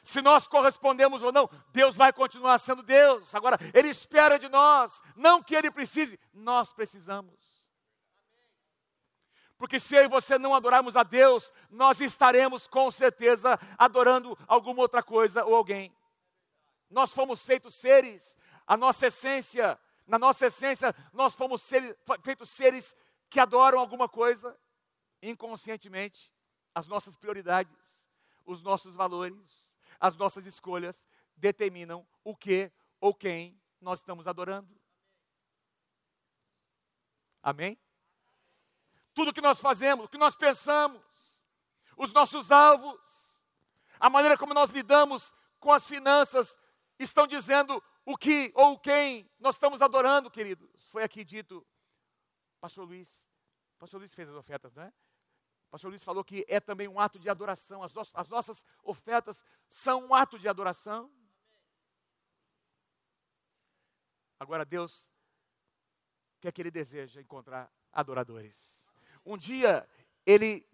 Se 0.06 0.22
nós 0.22 0.46
correspondemos 0.46 1.20
ou 1.20 1.32
não, 1.32 1.50
Deus 1.72 1.96
vai 1.96 2.12
continuar 2.12 2.58
sendo 2.58 2.80
Deus. 2.80 3.34
Agora, 3.34 3.58
Ele 3.74 3.88
espera 3.88 4.38
de 4.38 4.48
nós, 4.48 5.02
não 5.16 5.42
que 5.42 5.52
Ele 5.52 5.68
precise, 5.68 6.16
nós 6.32 6.72
precisamos. 6.72 7.34
Porque 9.58 9.80
se 9.80 9.96
eu 9.96 10.04
e 10.04 10.08
você 10.08 10.38
não 10.38 10.54
adorarmos 10.54 10.94
a 10.94 11.02
Deus, 11.02 11.52
nós 11.68 12.00
estaremos 12.00 12.68
com 12.68 12.88
certeza 12.88 13.58
adorando 13.76 14.38
alguma 14.46 14.82
outra 14.82 15.02
coisa 15.02 15.44
ou 15.44 15.56
alguém. 15.56 15.92
Nós 16.88 17.12
fomos 17.12 17.44
feitos 17.44 17.74
seres, 17.74 18.38
a 18.64 18.76
nossa 18.76 19.08
essência, 19.08 19.76
na 20.06 20.20
nossa 20.20 20.46
essência, 20.46 20.94
nós 21.12 21.34
fomos 21.34 21.62
seres, 21.62 21.96
feitos 22.22 22.50
seres 22.50 22.94
que 23.28 23.40
adoram 23.40 23.80
alguma 23.80 24.08
coisa 24.08 24.56
inconscientemente, 25.20 26.32
as 26.72 26.86
nossas 26.86 27.16
prioridades, 27.16 28.08
os 28.44 28.62
nossos 28.62 28.94
valores 28.94 29.65
as 30.00 30.16
nossas 30.16 30.46
escolhas 30.46 31.04
determinam 31.36 32.06
o 32.24 32.34
que 32.34 32.72
ou 33.00 33.14
quem 33.14 33.60
nós 33.80 34.00
estamos 34.00 34.26
adorando. 34.26 34.74
Amém? 37.42 37.78
Tudo 39.14 39.32
que 39.32 39.40
nós 39.40 39.60
fazemos, 39.60 40.06
o 40.06 40.08
que 40.08 40.18
nós 40.18 40.34
pensamos, 40.34 41.02
os 41.96 42.12
nossos 42.12 42.50
alvos, 42.50 43.44
a 43.98 44.10
maneira 44.10 44.36
como 44.36 44.52
nós 44.52 44.70
lidamos 44.70 45.34
com 45.58 45.72
as 45.72 45.86
finanças, 45.86 46.56
estão 46.98 47.26
dizendo 47.26 47.82
o 48.04 48.16
que 48.16 48.52
ou 48.54 48.78
quem 48.78 49.30
nós 49.38 49.54
estamos 49.54 49.80
adorando, 49.80 50.30
queridos. 50.30 50.86
Foi 50.88 51.02
aqui 51.02 51.24
dito, 51.24 51.66
Pastor 52.60 52.86
Luiz. 52.86 53.26
Pastor 53.78 53.98
Luiz 53.98 54.14
fez 54.14 54.28
as 54.28 54.34
ofertas, 54.34 54.74
não 54.74 54.82
é? 54.82 54.92
O 55.68 55.70
pastor 55.70 55.90
Luiz 55.90 56.02
falou 56.02 56.24
que 56.24 56.44
é 56.48 56.60
também 56.60 56.88
um 56.88 57.00
ato 57.00 57.18
de 57.18 57.28
adoração. 57.28 57.82
As, 57.82 57.94
no 57.94 58.02
as 58.14 58.28
nossas 58.28 58.64
ofertas 58.82 59.44
são 59.68 60.06
um 60.06 60.14
ato 60.14 60.38
de 60.38 60.48
adoração. 60.48 61.10
Agora, 64.38 64.64
Deus 64.64 65.10
quer 66.40 66.52
que 66.52 66.62
Ele 66.62 66.70
deseja 66.70 67.20
encontrar 67.20 67.70
adoradores. 67.92 68.86
Um 69.24 69.36
dia, 69.36 69.88
Ele 70.24 70.66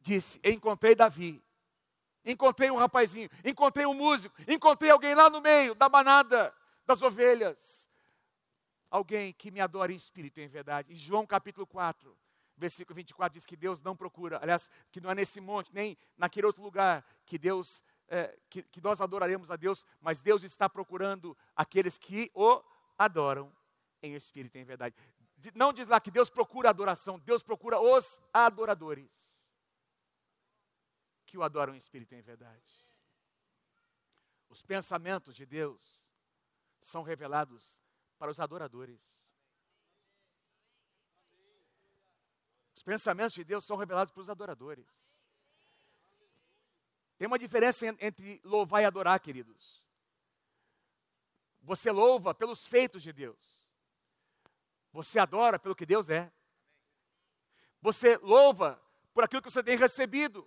disse: 0.00 0.40
Encontrei 0.44 0.94
Davi, 0.94 1.42
encontrei 2.24 2.70
um 2.70 2.76
rapazinho, 2.76 3.30
encontrei 3.44 3.86
um 3.86 3.94
músico, 3.94 4.34
encontrei 4.46 4.90
alguém 4.90 5.14
lá 5.14 5.30
no 5.30 5.40
meio 5.40 5.74
da 5.74 5.88
manada 5.88 6.54
das 6.84 7.00
ovelhas. 7.02 7.90
Alguém 8.90 9.32
que 9.32 9.50
me 9.50 9.58
adora 9.58 9.90
em 9.90 9.96
espírito 9.96 10.38
e 10.38 10.42
em 10.42 10.48
verdade. 10.48 10.92
Em 10.92 10.96
João 10.96 11.26
capítulo 11.26 11.66
4, 11.66 12.14
versículo 12.62 12.94
24 12.96 13.34
diz 13.34 13.44
que 13.44 13.56
Deus 13.56 13.82
não 13.82 13.96
procura, 13.96 14.38
aliás, 14.40 14.70
que 14.90 15.00
não 15.00 15.10
é 15.10 15.14
nesse 15.14 15.40
monte, 15.40 15.72
nem 15.74 15.98
naquele 16.16 16.46
outro 16.46 16.62
lugar 16.62 17.04
que 17.26 17.36
Deus, 17.36 17.82
é, 18.08 18.38
que, 18.48 18.62
que 18.62 18.80
nós 18.80 19.00
adoraremos 19.00 19.50
a 19.50 19.56
Deus, 19.56 19.84
mas 20.00 20.20
Deus 20.20 20.42
está 20.44 20.68
procurando 20.68 21.36
aqueles 21.54 21.98
que 21.98 22.30
o 22.34 22.62
adoram 22.96 23.52
em 24.02 24.14
espírito 24.14 24.56
e 24.56 24.60
em 24.60 24.64
verdade. 24.64 24.96
Não 25.54 25.72
diz 25.72 25.88
lá 25.88 26.00
que 26.00 26.10
Deus 26.10 26.30
procura 26.30 26.70
adoração, 26.70 27.18
Deus 27.18 27.42
procura 27.42 27.80
os 27.80 28.20
adoradores 28.32 29.10
que 31.26 31.36
o 31.36 31.42
adoram 31.42 31.74
em 31.74 31.78
espírito 31.78 32.14
e 32.14 32.18
em 32.18 32.22
verdade. 32.22 32.70
Os 34.48 34.62
pensamentos 34.62 35.34
de 35.34 35.46
Deus 35.46 36.06
são 36.78 37.02
revelados 37.02 37.80
para 38.18 38.30
os 38.30 38.38
adoradores. 38.38 39.00
Os 42.82 42.84
pensamentos 42.84 43.32
de 43.32 43.44
Deus 43.44 43.64
são 43.64 43.76
revelados 43.76 44.12
para 44.12 44.22
os 44.22 44.28
adoradores. 44.28 44.88
Tem 47.16 47.28
uma 47.28 47.38
diferença 47.38 47.86
entre 47.86 48.40
louvar 48.42 48.82
e 48.82 48.84
adorar, 48.84 49.20
queridos. 49.20 49.80
Você 51.62 51.92
louva 51.92 52.34
pelos 52.34 52.66
feitos 52.66 53.00
de 53.00 53.12
Deus. 53.12 53.38
Você 54.92 55.20
adora 55.20 55.60
pelo 55.60 55.76
que 55.76 55.86
Deus 55.86 56.10
é. 56.10 56.32
Você 57.80 58.16
louva 58.16 58.82
por 59.14 59.22
aquilo 59.22 59.40
que 59.40 59.52
você 59.52 59.62
tem 59.62 59.76
recebido. 59.78 60.44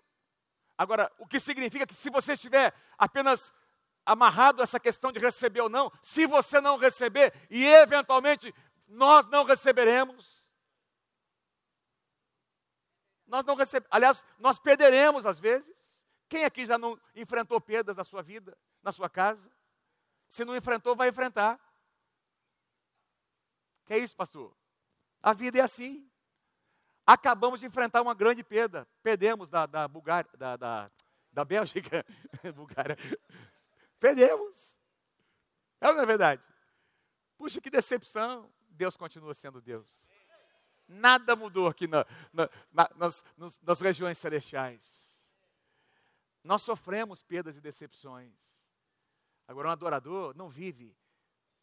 Agora, 0.78 1.10
o 1.18 1.26
que 1.26 1.40
significa 1.40 1.88
que 1.88 1.94
se 1.94 2.10
você 2.10 2.34
estiver 2.34 2.76
apenas 2.98 3.54
amarrado 4.06 4.60
a 4.60 4.64
essa 4.64 4.78
questão 4.78 5.10
de 5.10 5.20
receber 5.20 5.62
ou 5.62 5.70
não, 5.70 5.90
se 6.02 6.28
você 6.28 6.60
não 6.60 6.76
receber 6.76 7.34
e 7.50 7.66
eventualmente 7.66 8.54
nós 8.90 9.26
não 9.28 9.46
receberemos, 9.46 10.45
nós 13.36 13.46
não 13.46 13.56
recebemos, 13.56 13.90
aliás, 13.92 14.26
nós 14.40 14.58
perderemos 14.60 15.26
às 15.26 15.40
vezes. 15.40 15.76
Quem 16.30 16.46
aqui 16.46 16.66
já 16.66 16.78
não 16.78 17.00
enfrentou 17.14 17.60
perdas 17.60 17.98
na 17.98 18.04
sua 18.04 18.24
vida, 18.24 18.58
na 18.82 18.92
sua 18.92 19.10
casa? 19.10 19.52
Se 20.30 20.46
não 20.46 20.56
enfrentou, 20.56 20.96
vai 20.96 21.10
enfrentar. 21.10 21.60
Que 23.86 23.94
é 23.94 23.98
isso, 23.98 24.16
pastor? 24.16 24.56
A 25.22 25.34
vida 25.34 25.60
é 25.60 25.62
assim. 25.62 26.10
Acabamos 27.06 27.60
de 27.60 27.68
enfrentar 27.68 28.02
uma 28.02 28.16
grande 28.16 28.44
perda. 28.44 28.88
Perdemos 29.04 29.50
da, 29.50 29.66
da 29.66 29.88
Bulgária, 29.88 30.30
da, 30.38 30.56
da, 30.56 30.92
da 31.32 31.46
Bélgica. 31.46 32.06
Bulgária. 32.56 32.98
Perdemos. 34.00 34.78
É 35.82 35.90
ou 35.90 35.94
não 35.94 36.02
é 36.02 36.06
verdade? 36.06 36.42
Puxa, 37.38 37.62
que 37.62 37.70
decepção. 37.70 38.52
Deus 38.70 38.98
continua 38.98 39.34
sendo 39.34 39.62
Deus. 39.62 40.05
Nada 40.88 41.36
mudou 41.36 41.68
aqui 41.68 41.88
na, 41.88 42.06
na, 42.32 42.50
na, 42.72 42.90
nas, 42.96 43.24
nas 43.62 43.82
regiões 43.82 44.18
celestiais. 44.18 45.06
Nós 46.44 46.62
sofremos 46.62 47.24
perdas 47.24 47.58
e 47.58 47.62
decepções. 47.62 48.34
Agora, 49.48 49.70
um 49.70 49.72
adorador 49.72 50.36
não 50.36 50.50
vive 50.50 50.96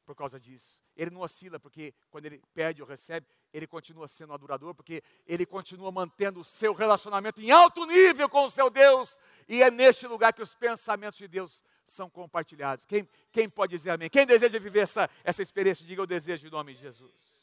por 0.04 0.16
causa 0.16 0.38
disso. 0.38 0.82
Ele 0.96 1.10
não 1.10 1.20
oscila, 1.20 1.58
porque 1.58 1.94
quando 2.10 2.26
ele 2.26 2.42
pede 2.52 2.82
ou 2.82 2.88
recebe, 2.88 3.26
ele 3.52 3.66
continua 3.66 4.08
sendo 4.08 4.30
um 4.30 4.34
adorador, 4.34 4.74
porque 4.74 5.02
ele 5.26 5.46
continua 5.46 5.90
mantendo 5.90 6.40
o 6.40 6.44
seu 6.44 6.72
relacionamento 6.74 7.40
em 7.40 7.50
alto 7.50 7.86
nível 7.86 8.28
com 8.28 8.44
o 8.44 8.50
seu 8.50 8.68
Deus. 8.68 9.16
E 9.48 9.62
é 9.62 9.70
neste 9.70 10.06
lugar 10.06 10.32
que 10.32 10.42
os 10.42 10.54
pensamentos 10.54 11.18
de 11.18 11.28
Deus 11.28 11.64
são 11.86 12.10
compartilhados. 12.10 12.84
Quem, 12.84 13.08
quem 13.30 13.48
pode 13.48 13.76
dizer 13.76 13.90
amém? 13.90 14.10
Quem 14.10 14.26
deseja 14.26 14.58
viver 14.58 14.80
essa, 14.80 15.08
essa 15.22 15.42
experiência, 15.42 15.86
diga 15.86 16.02
eu 16.02 16.06
desejo 16.06 16.46
em 16.46 16.50
nome 16.50 16.74
de 16.74 16.80
Jesus. 16.80 17.41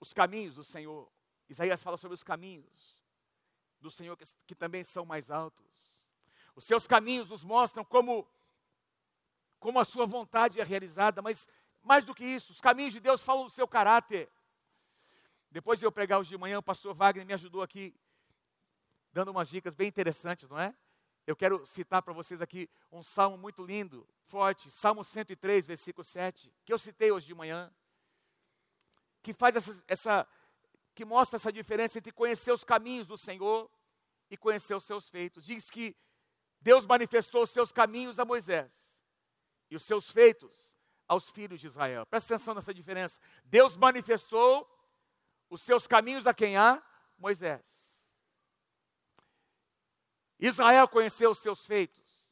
Os 0.00 0.12
caminhos 0.12 0.54
do 0.54 0.64
Senhor. 0.64 1.10
Isaías 1.48 1.82
fala 1.82 1.96
sobre 1.96 2.14
os 2.14 2.22
caminhos 2.22 2.96
do 3.80 3.90
Senhor 3.90 4.16
que, 4.16 4.24
que 4.46 4.54
também 4.54 4.84
são 4.84 5.04
mais 5.04 5.30
altos. 5.30 5.66
Os 6.54 6.64
seus 6.64 6.86
caminhos 6.86 7.30
nos 7.30 7.44
mostram 7.44 7.84
como, 7.84 8.26
como 9.60 9.78
a 9.78 9.84
sua 9.84 10.06
vontade 10.06 10.60
é 10.60 10.64
realizada, 10.64 11.22
mas 11.22 11.46
mais 11.82 12.04
do 12.04 12.14
que 12.14 12.24
isso, 12.24 12.52
os 12.52 12.60
caminhos 12.60 12.92
de 12.92 13.00
Deus 13.00 13.22
falam 13.22 13.44
do 13.44 13.50
seu 13.50 13.66
caráter. 13.66 14.28
Depois 15.50 15.78
de 15.78 15.86
eu 15.86 15.92
pregar 15.92 16.18
hoje 16.18 16.30
de 16.30 16.36
manhã, 16.36 16.58
o 16.58 16.62
pastor 16.62 16.94
Wagner 16.94 17.24
me 17.24 17.32
ajudou 17.32 17.62
aqui, 17.62 17.94
dando 19.12 19.30
umas 19.30 19.48
dicas 19.48 19.74
bem 19.74 19.88
interessantes, 19.88 20.48
não 20.48 20.58
é? 20.58 20.74
Eu 21.26 21.36
quero 21.36 21.64
citar 21.64 22.02
para 22.02 22.12
vocês 22.12 22.42
aqui 22.42 22.68
um 22.90 23.02
salmo 23.02 23.38
muito 23.38 23.62
lindo, 23.62 24.06
forte, 24.26 24.70
Salmo 24.70 25.04
103, 25.04 25.66
versículo 25.66 26.04
7, 26.04 26.52
que 26.64 26.72
eu 26.72 26.78
citei 26.78 27.10
hoje 27.10 27.26
de 27.26 27.34
manhã. 27.34 27.72
Que 29.28 29.34
faz 29.34 29.54
essa, 29.56 29.84
essa, 29.86 30.28
que 30.94 31.04
mostra 31.04 31.36
essa 31.36 31.52
diferença 31.52 31.98
entre 31.98 32.10
conhecer 32.10 32.50
os 32.50 32.64
caminhos 32.64 33.06
do 33.06 33.18
Senhor 33.18 33.70
e 34.30 34.38
conhecer 34.38 34.74
os 34.74 34.84
seus 34.84 35.10
feitos. 35.10 35.44
Diz 35.44 35.70
que 35.70 35.94
Deus 36.62 36.86
manifestou 36.86 37.42
os 37.42 37.50
seus 37.50 37.70
caminhos 37.70 38.18
a 38.18 38.24
Moisés 38.24 39.06
e 39.70 39.76
os 39.76 39.82
seus 39.82 40.10
feitos 40.10 40.80
aos 41.06 41.28
filhos 41.30 41.60
de 41.60 41.66
Israel. 41.66 42.06
Presta 42.06 42.36
atenção 42.36 42.54
nessa 42.54 42.72
diferença. 42.72 43.20
Deus 43.44 43.76
manifestou 43.76 44.66
os 45.50 45.60
seus 45.60 45.86
caminhos 45.86 46.26
a 46.26 46.32
quem 46.32 46.56
há? 46.56 46.82
Moisés. 47.18 48.08
Israel 50.38 50.88
conheceu 50.88 51.32
os 51.32 51.38
seus 51.40 51.66
feitos. 51.66 52.30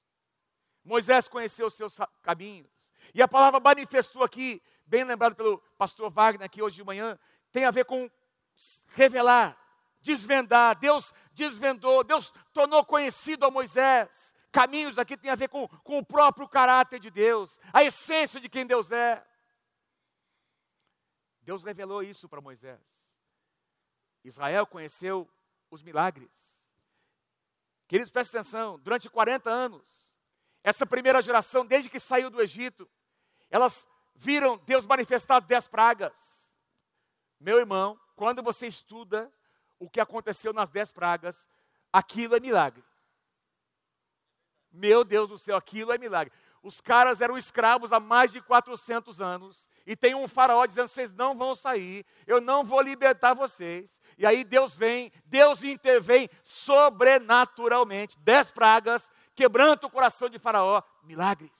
Moisés 0.82 1.28
conheceu 1.28 1.66
os 1.66 1.74
seus 1.74 1.98
caminhos. 2.22 2.75
E 3.14 3.22
a 3.22 3.28
palavra 3.28 3.60
manifestou 3.60 4.22
aqui, 4.22 4.62
bem 4.86 5.04
lembrado 5.04 5.34
pelo 5.34 5.58
pastor 5.78 6.10
Wagner 6.10 6.46
aqui 6.46 6.62
hoje 6.62 6.76
de 6.76 6.84
manhã, 6.84 7.18
tem 7.52 7.64
a 7.64 7.70
ver 7.70 7.84
com 7.84 8.10
revelar, 8.88 9.56
desvendar. 10.00 10.78
Deus 10.78 11.12
desvendou, 11.32 12.04
Deus 12.04 12.32
tornou 12.52 12.84
conhecido 12.84 13.44
a 13.44 13.50
Moisés. 13.50 14.34
Caminhos 14.52 14.98
aqui 14.98 15.16
tem 15.16 15.30
a 15.30 15.34
ver 15.34 15.48
com, 15.48 15.68
com 15.68 15.98
o 15.98 16.04
próprio 16.04 16.48
caráter 16.48 16.98
de 16.98 17.10
Deus, 17.10 17.60
a 17.72 17.84
essência 17.84 18.40
de 18.40 18.48
quem 18.48 18.66
Deus 18.66 18.90
é. 18.90 19.24
Deus 21.42 21.62
revelou 21.62 22.02
isso 22.02 22.28
para 22.28 22.40
Moisés. 22.40 23.12
Israel 24.24 24.66
conheceu 24.66 25.28
os 25.70 25.82
milagres. 25.82 26.64
Queridos, 27.86 28.10
prestem 28.10 28.40
atenção: 28.40 28.78
durante 28.78 29.08
40 29.08 29.48
anos, 29.48 30.05
essa 30.66 30.84
primeira 30.84 31.22
geração, 31.22 31.64
desde 31.64 31.88
que 31.88 32.00
saiu 32.00 32.28
do 32.28 32.42
Egito, 32.42 32.90
elas 33.48 33.86
viram 34.16 34.58
Deus 34.66 34.84
manifestar 34.84 35.38
dez 35.38 35.68
pragas. 35.68 36.50
Meu 37.38 37.60
irmão, 37.60 37.96
quando 38.16 38.42
você 38.42 38.66
estuda 38.66 39.32
o 39.78 39.88
que 39.88 40.00
aconteceu 40.00 40.52
nas 40.52 40.68
dez 40.68 40.90
pragas, 40.90 41.48
aquilo 41.92 42.34
é 42.34 42.40
milagre. 42.40 42.82
Meu 44.72 45.04
Deus 45.04 45.28
do 45.28 45.38
céu, 45.38 45.56
aquilo 45.56 45.92
é 45.92 45.98
milagre. 45.98 46.32
Os 46.64 46.80
caras 46.80 47.20
eram 47.20 47.38
escravos 47.38 47.92
há 47.92 48.00
mais 48.00 48.32
de 48.32 48.40
400 48.40 49.20
anos. 49.20 49.70
E 49.86 49.94
tem 49.94 50.16
um 50.16 50.26
faraó 50.26 50.66
dizendo: 50.66 50.88
vocês 50.88 51.14
não 51.14 51.38
vão 51.38 51.54
sair, 51.54 52.04
eu 52.26 52.40
não 52.40 52.64
vou 52.64 52.80
libertar 52.80 53.34
vocês. 53.34 54.02
E 54.18 54.26
aí 54.26 54.42
Deus 54.42 54.74
vem, 54.74 55.12
Deus 55.26 55.62
intervém 55.62 56.28
sobrenaturalmente. 56.42 58.18
Dez 58.18 58.50
pragas, 58.50 59.08
quebrando 59.36 59.84
o 59.84 59.90
coração 59.90 60.28
de 60.28 60.38
faraó. 60.38 60.82
Milagres. 61.04 61.52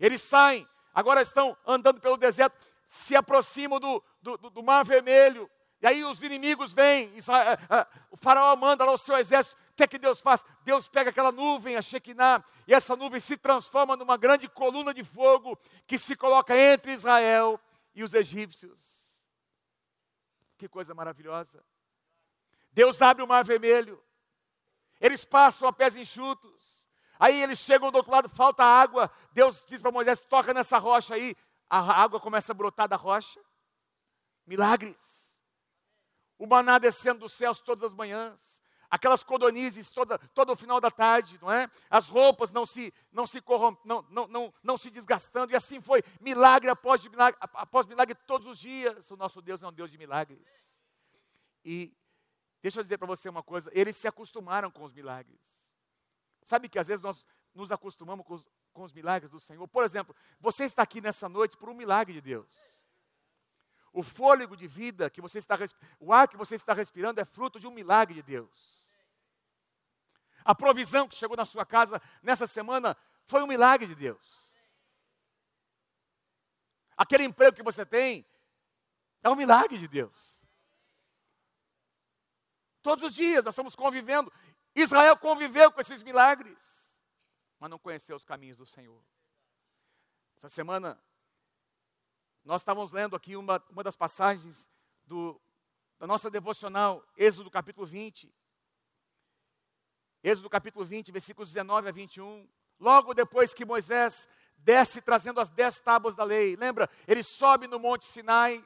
Eles 0.00 0.22
saem, 0.22 0.66
agora 0.92 1.22
estão 1.22 1.56
andando 1.64 2.00
pelo 2.00 2.16
deserto, 2.16 2.56
se 2.84 3.14
aproximam 3.14 3.78
do, 3.78 4.02
do, 4.20 4.36
do 4.36 4.62
Mar 4.62 4.84
Vermelho. 4.84 5.48
E 5.80 5.86
aí 5.86 6.04
os 6.04 6.22
inimigos 6.22 6.72
vêm, 6.72 7.12
eh, 7.16 7.58
eh, 7.70 7.86
o 8.10 8.16
faraó 8.16 8.54
manda 8.56 8.84
lá 8.84 8.92
o 8.92 8.98
seu 8.98 9.16
exército. 9.16 9.56
O 9.70 9.74
que 9.74 9.82
é 9.82 9.86
que 9.86 9.98
Deus 9.98 10.20
faz? 10.20 10.44
Deus 10.62 10.88
pega 10.88 11.10
aquela 11.10 11.32
nuvem, 11.32 11.76
a 11.76 11.82
Shekinah, 11.82 12.44
e 12.66 12.74
essa 12.74 12.94
nuvem 12.94 13.20
se 13.20 13.36
transforma 13.36 13.96
numa 13.96 14.16
grande 14.16 14.48
coluna 14.48 14.94
de 14.94 15.02
fogo 15.02 15.58
que 15.86 15.98
se 15.98 16.14
coloca 16.14 16.56
entre 16.56 16.92
Israel 16.92 17.60
e 17.94 18.02
os 18.02 18.14
egípcios. 18.14 19.02
Que 20.56 20.68
coisa 20.68 20.94
maravilhosa. 20.94 21.64
Deus 22.72 23.02
abre 23.02 23.22
o 23.22 23.26
mar 23.26 23.44
vermelho. 23.44 24.02
Eles 25.02 25.22
passam 25.22 25.68
a 25.68 25.72
pés 25.72 25.94
enxutos. 25.96 26.88
Aí 27.20 27.42
eles 27.42 27.58
chegam 27.58 27.90
do 27.90 27.96
outro 27.96 28.10
lado, 28.10 28.28
falta 28.30 28.64
água. 28.64 29.10
Deus 29.32 29.62
diz 29.68 29.82
para 29.82 29.92
Moisés: 29.92 30.22
toca 30.22 30.54
nessa 30.54 30.78
rocha 30.78 31.14
aí. 31.14 31.36
A 31.68 31.78
água 32.02 32.18
começa 32.18 32.52
a 32.52 32.54
brotar 32.54 32.88
da 32.88 32.96
rocha. 32.96 33.38
Milagres 34.46 35.22
o 36.42 36.46
maná 36.46 36.76
descendo 36.76 37.20
dos 37.20 37.34
céus 37.34 37.60
todas 37.60 37.84
as 37.84 37.94
manhãs, 37.94 38.60
aquelas 38.90 39.22
codonizes 39.22 39.92
toda, 39.92 40.18
todo 40.34 40.50
o 40.50 40.56
final 40.56 40.80
da 40.80 40.90
tarde, 40.90 41.38
não 41.40 41.52
é? 41.52 41.70
As 41.88 42.08
roupas 42.08 42.50
não 42.50 42.66
se, 42.66 42.92
não 43.12 43.28
se 43.28 43.40
corrom, 43.40 43.76
não, 43.84 44.04
não, 44.10 44.26
não, 44.26 44.54
não 44.60 44.76
se 44.76 44.90
desgastando, 44.90 45.52
e 45.52 45.56
assim 45.56 45.80
foi, 45.80 46.02
milagre 46.20 46.68
após 46.68 47.00
milagre, 47.06 47.38
após 47.40 47.86
milagre 47.86 48.16
todos 48.26 48.48
os 48.48 48.58
dias. 48.58 49.08
O 49.12 49.16
nosso 49.16 49.40
Deus 49.40 49.62
é 49.62 49.68
um 49.68 49.72
Deus 49.72 49.88
de 49.88 49.96
milagres. 49.96 50.44
E 51.64 51.96
deixa 52.62 52.78
eu 52.78 52.82
dizer 52.82 52.96
para 52.96 53.06
você 53.06 53.28
uma 53.28 53.42
coisa, 53.42 53.70
eles 53.74 53.96
se 53.96 54.08
acostumaram 54.08 54.70
com 54.70 54.84
os 54.84 54.92
milagres. 54.92 55.40
Sabe 56.44 56.68
que 56.68 56.78
às 56.78 56.86
vezes 56.86 57.02
nós 57.02 57.26
nos 57.54 57.70
acostumamos 57.70 58.24
com 58.24 58.34
os, 58.34 58.48
com 58.72 58.82
os 58.82 58.92
milagres 58.92 59.30
do 59.30 59.38
Senhor? 59.40 59.66
Por 59.68 59.84
exemplo, 59.84 60.14
você 60.40 60.64
está 60.64 60.82
aqui 60.82 61.00
nessa 61.00 61.28
noite 61.28 61.56
por 61.56 61.68
um 61.68 61.74
milagre 61.74 62.14
de 62.14 62.20
Deus. 62.20 62.48
O 63.92 64.02
fôlego 64.02 64.56
de 64.56 64.66
vida 64.66 65.10
que 65.10 65.20
você 65.20 65.38
está 65.38 65.58
o 66.00 66.12
ar 66.12 66.26
que 66.26 66.36
você 66.36 66.54
está 66.54 66.72
respirando 66.72 67.20
é 67.20 67.24
fruto 67.24 67.60
de 67.60 67.66
um 67.66 67.70
milagre 67.70 68.14
de 68.14 68.22
Deus. 68.22 68.82
A 70.44 70.54
provisão 70.54 71.06
que 71.06 71.14
chegou 71.14 71.36
na 71.36 71.44
sua 71.44 71.66
casa 71.66 72.00
nessa 72.22 72.46
semana 72.46 72.96
foi 73.26 73.42
um 73.42 73.46
milagre 73.46 73.86
de 73.86 73.94
Deus. 73.94 74.42
Aquele 76.96 77.24
emprego 77.24 77.56
que 77.56 77.62
você 77.62 77.84
tem 77.84 78.26
é 79.22 79.28
um 79.28 79.36
milagre 79.36 79.78
de 79.78 79.86
Deus. 79.86 80.31
Todos 82.82 83.04
os 83.04 83.14
dias 83.14 83.44
nós 83.44 83.54
estamos 83.54 83.76
convivendo. 83.76 84.32
Israel 84.74 85.16
conviveu 85.16 85.70
com 85.70 85.80
esses 85.80 86.02
milagres, 86.02 86.96
mas 87.58 87.70
não 87.70 87.78
conheceu 87.78 88.16
os 88.16 88.24
caminhos 88.24 88.56
do 88.56 88.66
Senhor. 88.66 89.02
Essa 90.38 90.48
semana 90.48 91.00
nós 92.44 92.62
estávamos 92.62 92.90
lendo 92.90 93.14
aqui 93.14 93.36
uma, 93.36 93.62
uma 93.70 93.84
das 93.84 93.94
passagens 93.94 94.68
do, 95.04 95.40
da 95.98 96.06
nossa 96.06 96.28
devocional, 96.28 97.06
Êxodo 97.16 97.50
capítulo 97.50 97.86
20. 97.86 98.34
Êxodo 100.24 100.50
capítulo 100.50 100.84
20, 100.84 101.12
versículos 101.12 101.52
19 101.52 101.88
a 101.88 101.92
21. 101.92 102.48
Logo 102.80 103.14
depois 103.14 103.54
que 103.54 103.64
Moisés 103.64 104.28
desce 104.56 105.00
trazendo 105.00 105.40
as 105.40 105.50
dez 105.50 105.78
tábuas 105.80 106.16
da 106.16 106.24
lei. 106.24 106.56
Lembra? 106.56 106.90
Ele 107.06 107.22
sobe 107.22 107.68
no 107.68 107.78
Monte 107.78 108.06
Sinai. 108.06 108.64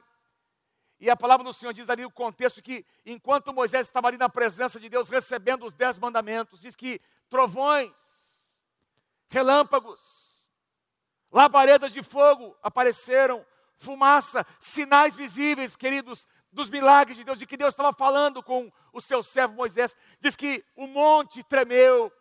E 0.99 1.09
a 1.09 1.15
palavra 1.15 1.43
do 1.43 1.53
Senhor 1.53 1.73
diz 1.73 1.89
ali 1.89 2.03
o 2.03 2.11
contexto 2.11 2.61
que, 2.61 2.85
enquanto 3.05 3.53
Moisés 3.53 3.87
estava 3.87 4.07
ali 4.07 4.17
na 4.17 4.29
presença 4.29 4.79
de 4.79 4.89
Deus, 4.89 5.09
recebendo 5.09 5.65
os 5.65 5.73
dez 5.73 5.99
mandamentos, 5.99 6.61
diz 6.61 6.75
que 6.75 6.99
trovões, 7.29 7.91
relâmpagos, 9.29 10.49
labaredas 11.31 11.93
de 11.93 12.01
fogo 12.01 12.57
apareceram 12.63 13.45
fumaça, 13.77 14.45
sinais 14.59 15.15
visíveis, 15.15 15.75
queridos, 15.75 16.27
dos 16.51 16.69
milagres 16.69 17.15
de 17.15 17.23
Deus, 17.23 17.37
de 17.37 17.45
que 17.45 17.57
Deus 17.57 17.73
estava 17.73 17.93
falando 17.93 18.41
com 18.41 18.71
o 18.91 18.99
seu 18.99 19.21
servo 19.21 19.53
Moisés. 19.53 19.95
Diz 20.19 20.35
que 20.35 20.65
o 20.75 20.87
monte 20.87 21.43
tremeu, 21.43 22.11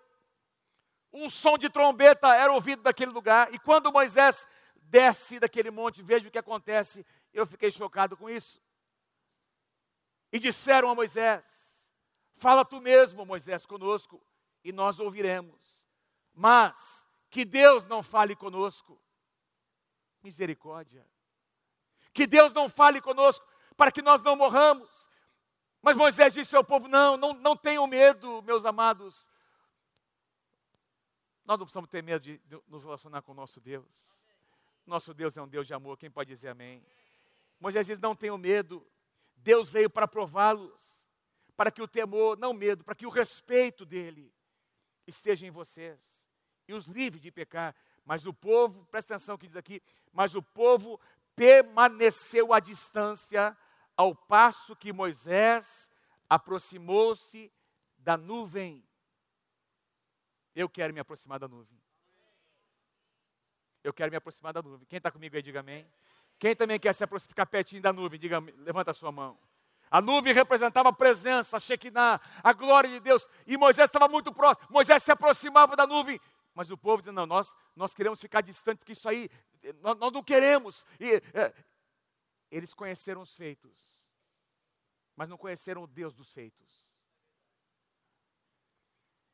um 1.10 1.30
som 1.30 1.56
de 1.56 1.70
trombeta 1.70 2.34
era 2.34 2.52
ouvido 2.52 2.82
daquele 2.82 3.10
lugar, 3.10 3.54
e 3.54 3.58
quando 3.58 3.90
Moisés 3.90 4.46
desce 4.74 5.40
daquele 5.40 5.70
monte, 5.70 6.02
veja 6.02 6.28
o 6.28 6.30
que 6.30 6.38
acontece. 6.38 7.06
Eu 7.32 7.46
fiquei 7.46 7.70
chocado 7.70 8.16
com 8.16 8.28
isso. 8.28 8.60
E 10.32 10.38
disseram 10.38 10.90
a 10.90 10.94
Moisés: 10.94 11.92
Fala 12.34 12.64
tu 12.64 12.80
mesmo, 12.80 13.24
Moisés, 13.24 13.64
conosco, 13.64 14.22
e 14.62 14.72
nós 14.72 14.98
ouviremos. 14.98 15.86
Mas 16.34 17.06
que 17.30 17.44
Deus 17.44 17.86
não 17.86 18.02
fale 18.02 18.36
conosco. 18.36 19.00
Misericórdia 20.22 21.06
que 22.16 22.26
Deus 22.26 22.54
não 22.54 22.66
fale 22.66 22.98
conosco, 22.98 23.46
para 23.76 23.92
que 23.92 24.00
nós 24.00 24.22
não 24.22 24.34
morramos. 24.34 25.06
Mas 25.82 25.94
Moisés 25.94 26.32
disse 26.32 26.56
ao 26.56 26.64
povo: 26.64 26.88
não, 26.88 27.14
não, 27.18 27.34
não 27.34 27.54
tenham 27.54 27.86
medo, 27.86 28.42
meus 28.42 28.64
amados. 28.64 29.28
Nós 31.44 31.58
não 31.58 31.66
precisamos 31.66 31.90
ter 31.90 32.02
medo 32.02 32.22
de, 32.22 32.40
nos 32.66 32.82
relacionar 32.82 33.20
com 33.20 33.32
o 33.32 33.34
nosso 33.34 33.60
Deus. 33.60 34.18
Nosso 34.86 35.12
Deus 35.12 35.36
é 35.36 35.42
um 35.42 35.46
Deus 35.46 35.66
de 35.66 35.74
amor, 35.74 35.98
quem 35.98 36.10
pode 36.10 36.30
dizer 36.30 36.48
amém? 36.48 36.82
Moisés 37.60 37.86
diz: 37.86 37.98
não 37.98 38.16
tenham 38.16 38.38
medo, 38.38 38.84
Deus 39.46 39.70
veio 39.70 39.88
para 39.88 40.08
prová-los, 40.08 41.08
para 41.56 41.70
que 41.70 41.80
o 41.80 41.86
temor, 41.86 42.36
não 42.36 42.52
medo, 42.52 42.82
para 42.82 42.96
que 42.96 43.06
o 43.06 43.10
respeito 43.10 43.86
dele 43.86 44.34
esteja 45.06 45.46
em 45.46 45.52
vocês 45.52 46.26
e 46.66 46.74
os 46.74 46.86
livre 46.86 47.20
de 47.20 47.30
pecar. 47.30 47.72
Mas 48.04 48.26
o 48.26 48.34
povo, 48.34 48.84
presta 48.86 49.14
atenção 49.14 49.38
que 49.38 49.46
diz 49.46 49.54
aqui, 49.54 49.80
mas 50.12 50.34
o 50.34 50.42
povo 50.42 51.00
permaneceu 51.36 52.52
à 52.52 52.58
distância, 52.58 53.56
ao 53.96 54.16
passo 54.16 54.74
que 54.74 54.92
Moisés 54.92 55.92
aproximou-se 56.28 57.52
da 57.98 58.16
nuvem. 58.16 58.84
Eu 60.56 60.68
quero 60.68 60.92
me 60.92 60.98
aproximar 60.98 61.38
da 61.38 61.46
nuvem. 61.46 61.80
Eu 63.84 63.94
quero 63.94 64.10
me 64.10 64.16
aproximar 64.16 64.52
da 64.52 64.60
nuvem. 64.60 64.88
Quem 64.88 64.96
está 64.96 65.12
comigo 65.12 65.36
aí, 65.36 65.42
diga 65.42 65.60
amém. 65.60 65.88
Quem 66.38 66.54
também 66.54 66.78
quer 66.78 66.94
se 66.94 67.02
aproximar, 67.02 67.28
ficar 67.28 67.46
pertinho 67.46 67.80
da 67.80 67.92
nuvem, 67.92 68.18
diga, 68.18 68.40
levanta 68.58 68.90
a 68.90 68.94
sua 68.94 69.10
mão. 69.10 69.38
A 69.90 70.00
nuvem 70.00 70.32
representava 70.32 70.88
a 70.88 70.92
presença, 70.92 71.56
a 71.56 71.60
Shekinah, 71.60 72.20
a 72.42 72.52
glória 72.52 72.90
de 72.90 73.00
Deus. 73.00 73.28
E 73.46 73.56
Moisés 73.56 73.88
estava 73.88 74.08
muito 74.08 74.32
próximo. 74.32 74.68
Moisés 74.70 75.02
se 75.02 75.12
aproximava 75.12 75.76
da 75.76 75.86
nuvem. 75.86 76.20
Mas 76.54 76.70
o 76.70 76.76
povo 76.76 77.02
dizia, 77.02 77.12
não, 77.12 77.26
nós, 77.26 77.54
nós 77.74 77.94
queremos 77.94 78.20
ficar 78.20 78.40
distante, 78.40 78.78
porque 78.78 78.92
isso 78.92 79.08
aí, 79.08 79.30
nós, 79.80 79.96
nós 79.98 80.12
não 80.12 80.22
queremos. 80.22 80.84
E, 80.98 81.16
é, 81.34 81.54
eles 82.50 82.72
conheceram 82.72 83.20
os 83.20 83.34
feitos, 83.34 84.14
mas 85.14 85.28
não 85.28 85.36
conheceram 85.36 85.82
o 85.82 85.86
Deus 85.86 86.14
dos 86.14 86.32
feitos. 86.32 86.86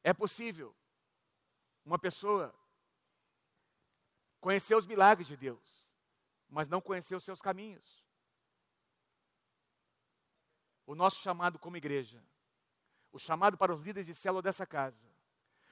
É 0.03 0.13
possível 0.13 0.75
uma 1.85 1.99
pessoa 1.99 2.55
conhecer 4.41 4.75
os 4.75 4.87
milagres 4.87 5.29
de 5.29 5.37
Deus, 5.37 5.82
mas 6.53 6.69
não 6.69 6.83
conhecer 6.83 7.17
os 7.17 7.25
seus 7.25 7.41
caminhos. 7.41 8.05
O 10.87 10.95
nosso 10.95 11.21
chamado 11.23 11.59
como 11.59 11.79
igreja, 11.79 12.23
o 13.11 13.19
chamado 13.19 13.57
para 13.57 13.73
os 13.73 13.81
líderes 13.81 14.07
de 14.07 14.15
célula 14.15 14.43
dessa 14.43 14.67
casa, 14.67 15.09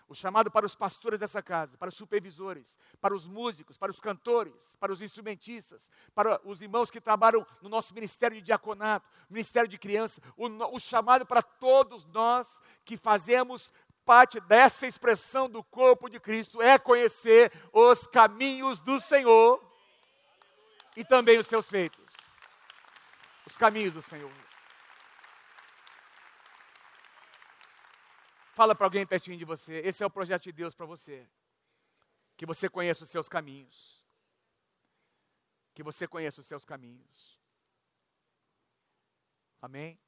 o 0.09 0.15
chamado 0.15 0.51
para 0.51 0.65
os 0.65 0.75
pastores 0.75 1.21
dessa 1.21 1.43
casa, 1.43 1.77
para 1.77 1.91
os 1.91 1.95
supervisores, 1.95 2.79
para 2.99 3.15
os 3.15 3.27
músicos, 3.27 3.77
para 3.77 3.91
os 3.91 4.01
cantores, 4.01 4.75
para 4.77 4.91
os 4.91 5.03
instrumentistas, 5.03 5.91
para 6.15 6.41
os 6.45 6.63
irmãos 6.63 6.91
que 6.91 7.01
trabalham 7.01 7.47
no 7.61 7.69
nosso 7.69 7.95
ministério 7.95 8.39
de 8.39 8.43
diaconato, 8.43 9.09
ministério 9.29 9.69
de 9.69 9.79
criança, 9.79 10.21
o, 10.35 10.47
o 10.75 10.81
chamado 10.81 11.27
para 11.27 11.43
todos 11.43 12.07
nós 12.07 12.61
que 12.87 12.97
fazemos 12.97 13.73
parte 14.05 14.41
dessa 14.41 14.87
expressão 14.87 15.49
do 15.49 15.63
corpo 15.63 16.09
de 16.09 16.19
Cristo 16.19 16.61
é 16.63 16.79
conhecer 16.79 17.53
os 17.71 18.07
caminhos 18.07 18.81
do 18.81 18.99
Senhor 18.99 19.70
e 21.01 21.05
também 21.05 21.39
os 21.39 21.47
seus 21.47 21.67
feitos. 21.67 22.05
Os 23.47 23.57
caminhos 23.57 23.95
do 23.95 24.03
Senhor. 24.03 24.31
Fala 28.53 28.75
para 28.75 28.85
alguém 28.85 29.07
pertinho 29.07 29.39
de 29.39 29.47
você. 29.47 29.81
Esse 29.81 30.03
é 30.03 30.07
o 30.07 30.11
projeto 30.11 30.43
de 30.43 30.53
Deus 30.53 30.75
para 30.75 30.85
você. 30.85 31.27
Que 32.37 32.45
você 32.45 32.69
conheça 32.69 33.05
os 33.05 33.09
seus 33.09 33.31
caminhos. 33.31 34.05
Que 35.75 35.83
você 35.83 36.07
conheça 36.07 36.43
os 36.43 36.47
seus 36.47 36.67
caminhos. 36.67 37.41
Amém? 39.63 39.99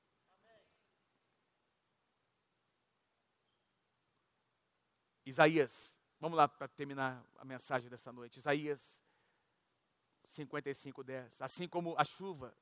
Isaías, 5.24 5.98
vamos 6.20 6.36
lá 6.36 6.46
para 6.46 6.68
terminar 6.68 7.24
a 7.38 7.46
mensagem 7.46 7.88
dessa 7.88 8.12
noite. 8.12 8.38
Isaías 8.38 9.01
55, 10.24 11.02
10. 11.02 11.42
Assim 11.42 11.68
como 11.68 11.94
a 11.98 12.04
chuva 12.04 12.56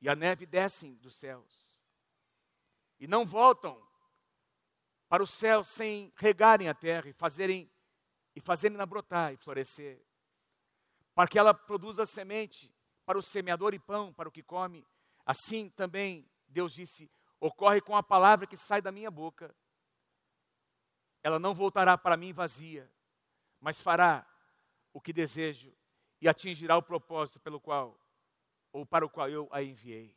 e 0.00 0.08
a 0.08 0.14
neve 0.14 0.46
descem 0.46 0.94
dos 0.96 1.14
céus 1.14 1.80
e 2.98 3.06
não 3.06 3.24
voltam 3.24 3.80
para 5.08 5.22
o 5.22 5.26
céu 5.26 5.62
sem 5.64 6.12
regarem 6.16 6.68
a 6.68 6.74
terra 6.74 7.08
e 7.08 7.12
fazerem 7.12 7.70
e 8.34 8.40
fazerem-na 8.40 8.86
brotar 8.86 9.32
e 9.32 9.36
florescer, 9.36 10.02
para 11.14 11.28
que 11.28 11.38
ela 11.38 11.52
produza 11.52 12.06
semente 12.06 12.74
para 13.04 13.18
o 13.18 13.22
semeador 13.22 13.74
e 13.74 13.78
pão 13.78 14.12
para 14.12 14.28
o 14.28 14.32
que 14.32 14.42
come. 14.42 14.86
Assim 15.26 15.68
também 15.68 16.30
Deus 16.48 16.72
disse: 16.72 17.10
ocorre 17.38 17.80
com 17.80 17.96
a 17.96 18.02
palavra 18.02 18.46
que 18.46 18.56
sai 18.56 18.80
da 18.80 18.90
minha 18.90 19.10
boca. 19.10 19.54
Ela 21.22 21.38
não 21.38 21.54
voltará 21.54 21.98
para 21.98 22.16
mim 22.16 22.32
vazia, 22.32 22.90
mas 23.60 23.80
fará 23.80 24.26
o 24.92 25.00
que 25.00 25.12
desejo 25.12 25.76
e 26.22 26.28
atingirá 26.28 26.76
o 26.76 26.82
propósito 26.82 27.40
pelo 27.40 27.60
qual 27.60 27.98
ou 28.72 28.86
para 28.86 29.04
o 29.04 29.10
qual 29.10 29.28
eu 29.28 29.48
a 29.50 29.60
enviei. 29.60 30.16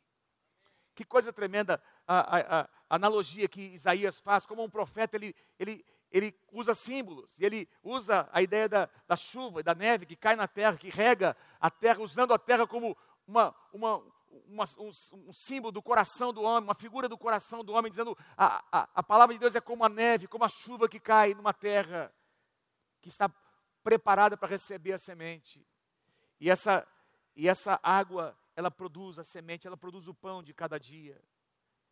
Que 0.94 1.04
coisa 1.04 1.32
tremenda 1.32 1.82
a, 2.06 2.38
a, 2.38 2.60
a, 2.60 2.68
analogia 2.88 3.48
que 3.48 3.60
Isaías 3.60 4.20
faz, 4.20 4.46
como 4.46 4.62
um 4.62 4.70
profeta, 4.70 5.16
ele, 5.16 5.34
ele, 5.58 5.84
ele 6.10 6.34
usa 6.52 6.76
símbolos, 6.76 7.38
ele 7.40 7.68
usa 7.82 8.26
a 8.32 8.40
ideia 8.40 8.68
da, 8.68 8.88
da 9.06 9.16
chuva 9.16 9.60
e 9.60 9.62
da 9.64 9.74
neve 9.74 10.06
que 10.06 10.14
cai 10.14 10.36
na 10.36 10.46
terra, 10.46 10.76
que 10.76 10.88
rega 10.88 11.36
a 11.60 11.70
terra, 11.70 12.00
usando 12.00 12.32
a 12.32 12.38
terra 12.38 12.68
como 12.68 12.96
uma, 13.26 13.54
uma, 13.72 13.98
uma, 14.46 14.64
um, 14.78 14.88
um, 14.88 15.32
símbolo 15.32 15.72
do 15.72 15.82
coração 15.82 16.32
do 16.32 16.40
homem, 16.40 16.68
uma 16.68 16.74
figura 16.74 17.08
do 17.08 17.18
coração 17.18 17.64
do 17.64 17.72
homem, 17.72 17.90
dizendo 17.90 18.16
a, 18.36 18.64
a, 18.70 18.88
a 18.94 19.02
palavra 19.02 19.34
de 19.34 19.40
Deus 19.40 19.56
é 19.56 19.60
como 19.60 19.84
a 19.84 19.88
neve, 19.88 20.28
como 20.28 20.44
a 20.44 20.48
chuva 20.48 20.88
que 20.88 21.00
cai 21.00 21.34
numa 21.34 21.52
terra 21.52 22.14
que 23.02 23.08
está 23.08 23.28
preparada 23.82 24.36
para 24.36 24.48
receber 24.48 24.92
a 24.92 24.98
semente. 24.98 25.66
E 26.38 26.50
essa, 26.50 26.86
e 27.34 27.48
essa 27.48 27.78
água 27.82 28.36
ela 28.54 28.70
produz 28.70 29.18
a 29.18 29.24
semente, 29.24 29.66
ela 29.66 29.76
produz 29.76 30.08
o 30.08 30.14
pão 30.14 30.42
de 30.42 30.54
cada 30.54 30.78
dia. 30.78 31.22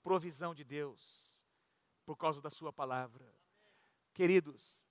Provisão 0.02 0.54
de 0.54 0.64
Deus, 0.64 1.34
por 2.04 2.16
causa 2.16 2.40
da 2.40 2.50
Sua 2.50 2.72
palavra. 2.72 3.24
Queridos, 4.12 4.86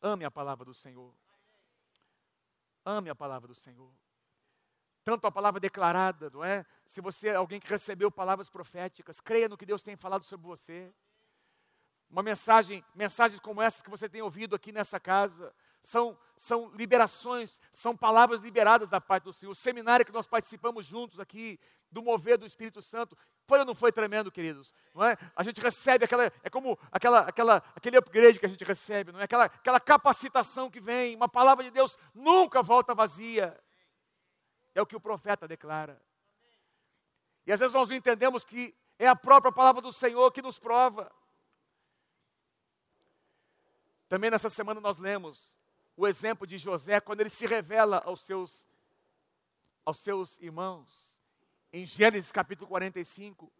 ame 0.00 0.24
a 0.24 0.30
palavra 0.30 0.64
do 0.64 0.74
Senhor. 0.74 1.14
Ame 2.84 3.10
a 3.10 3.14
palavra 3.14 3.48
do 3.48 3.54
Senhor. 3.54 3.92
Tanto 5.04 5.26
a 5.26 5.32
palavra 5.32 5.60
declarada, 5.60 6.30
não 6.30 6.44
é? 6.44 6.64
Se 6.84 7.00
você 7.00 7.28
é 7.28 7.34
alguém 7.34 7.60
que 7.60 7.68
recebeu 7.68 8.10
palavras 8.10 8.48
proféticas, 8.48 9.20
creia 9.20 9.48
no 9.48 9.56
que 9.56 9.66
Deus 9.66 9.82
tem 9.82 9.96
falado 9.96 10.24
sobre 10.24 10.46
você. 10.46 10.92
Uma 12.08 12.22
mensagem, 12.22 12.84
mensagens 12.94 13.40
como 13.40 13.62
essas 13.62 13.82
que 13.82 13.90
você 13.90 14.08
tem 14.08 14.20
ouvido 14.20 14.54
aqui 14.54 14.72
nessa 14.72 14.98
casa, 14.98 15.54
são, 15.82 16.16
são 16.36 16.70
liberações, 16.74 17.58
são 17.72 17.96
palavras 17.96 18.40
liberadas 18.40 18.90
da 18.90 19.00
parte 19.00 19.24
do 19.24 19.32
Senhor. 19.32 19.52
O 19.52 19.54
seminário 19.54 20.04
que 20.04 20.12
nós 20.12 20.26
participamos 20.26 20.86
juntos 20.86 21.18
aqui, 21.18 21.58
do 21.90 22.02
mover 22.02 22.38
do 22.38 22.46
Espírito 22.46 22.80
Santo, 22.80 23.16
foi 23.46 23.58
ou 23.58 23.64
não 23.64 23.74
foi 23.74 23.90
tremendo, 23.90 24.30
queridos? 24.30 24.72
Não 24.94 25.04
é? 25.04 25.16
A 25.34 25.42
gente 25.42 25.60
recebe 25.60 26.04
aquela, 26.04 26.32
é 26.42 26.50
como 26.50 26.78
aquela, 26.92 27.20
aquela, 27.20 27.56
aquele 27.74 27.96
upgrade 27.96 28.38
que 28.38 28.46
a 28.46 28.48
gente 28.48 28.64
recebe, 28.64 29.10
não 29.10 29.20
é? 29.20 29.24
Aquela, 29.24 29.46
aquela 29.46 29.80
capacitação 29.80 30.70
que 30.70 30.80
vem, 30.80 31.16
uma 31.16 31.28
palavra 31.28 31.64
de 31.64 31.70
Deus 31.70 31.98
nunca 32.14 32.62
volta 32.62 32.94
vazia. 32.94 33.58
É 34.74 34.80
o 34.80 34.86
que 34.86 34.94
o 34.94 35.00
profeta 35.00 35.48
declara. 35.48 36.00
E 37.46 37.52
às 37.52 37.58
vezes 37.58 37.74
nós 37.74 37.88
não 37.88 37.96
entendemos 37.96 38.44
que 38.44 38.74
é 38.98 39.08
a 39.08 39.16
própria 39.16 39.50
palavra 39.50 39.82
do 39.82 39.90
Senhor 39.90 40.30
que 40.30 40.42
nos 40.42 40.58
prova. 40.58 41.10
Também 44.08 44.30
nessa 44.30 44.50
semana 44.50 44.80
nós 44.80 44.98
lemos 44.98 45.52
o 46.00 46.08
exemplo 46.08 46.46
de 46.46 46.56
José 46.56 46.98
quando 46.98 47.20
ele 47.20 47.28
se 47.28 47.46
revela 47.46 48.02
aos 48.06 48.22
seus, 48.22 48.66
aos 49.84 49.98
seus 49.98 50.40
irmãos. 50.40 51.20
Em 51.70 51.84
Gênesis 51.84 52.32
capítulo 52.32 52.66
45. 52.68 53.52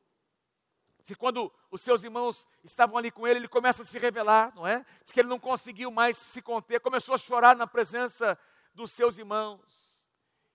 Se 1.02 1.14
quando 1.14 1.52
os 1.70 1.82
seus 1.82 2.02
irmãos 2.02 2.48
estavam 2.64 2.96
ali 2.96 3.10
com 3.10 3.28
ele, 3.28 3.40
ele 3.40 3.48
começa 3.48 3.82
a 3.82 3.84
se 3.84 3.98
revelar, 3.98 4.54
não 4.54 4.66
é? 4.66 4.86
Diz 5.02 5.12
que 5.12 5.20
ele 5.20 5.28
não 5.28 5.38
conseguiu 5.38 5.90
mais 5.90 6.16
se 6.16 6.40
conter, 6.40 6.80
começou 6.80 7.14
a 7.14 7.18
chorar 7.18 7.54
na 7.54 7.66
presença 7.66 8.38
dos 8.72 8.90
seus 8.90 9.18
irmãos. 9.18 10.08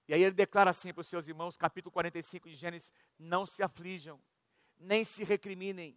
E 0.08 0.14
aí 0.16 0.24
ele 0.24 0.34
declara 0.34 0.72
assim 0.72 0.92
para 0.92 1.02
os 1.02 1.08
seus 1.08 1.28
irmãos, 1.28 1.56
capítulo 1.56 1.92
45 1.92 2.50
de 2.50 2.56
Gênesis: 2.56 2.92
Não 3.20 3.46
se 3.46 3.62
aflijam, 3.62 4.20
nem 4.80 5.06
se 5.06 5.24
recriminem 5.24 5.96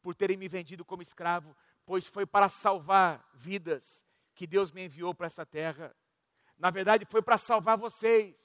por 0.00 0.14
terem 0.14 0.38
me 0.38 0.48
vendido 0.48 0.82
como 0.82 1.02
escravo, 1.02 1.54
pois 1.84 2.06
foi 2.06 2.24
para 2.24 2.48
salvar 2.48 3.28
vidas 3.34 4.06
que 4.36 4.46
Deus 4.46 4.70
me 4.70 4.84
enviou 4.84 5.14
para 5.14 5.26
essa 5.26 5.44
terra. 5.44 5.96
Na 6.58 6.70
verdade, 6.70 7.06
foi 7.06 7.22
para 7.22 7.38
salvar 7.38 7.76
vocês. 7.76 8.36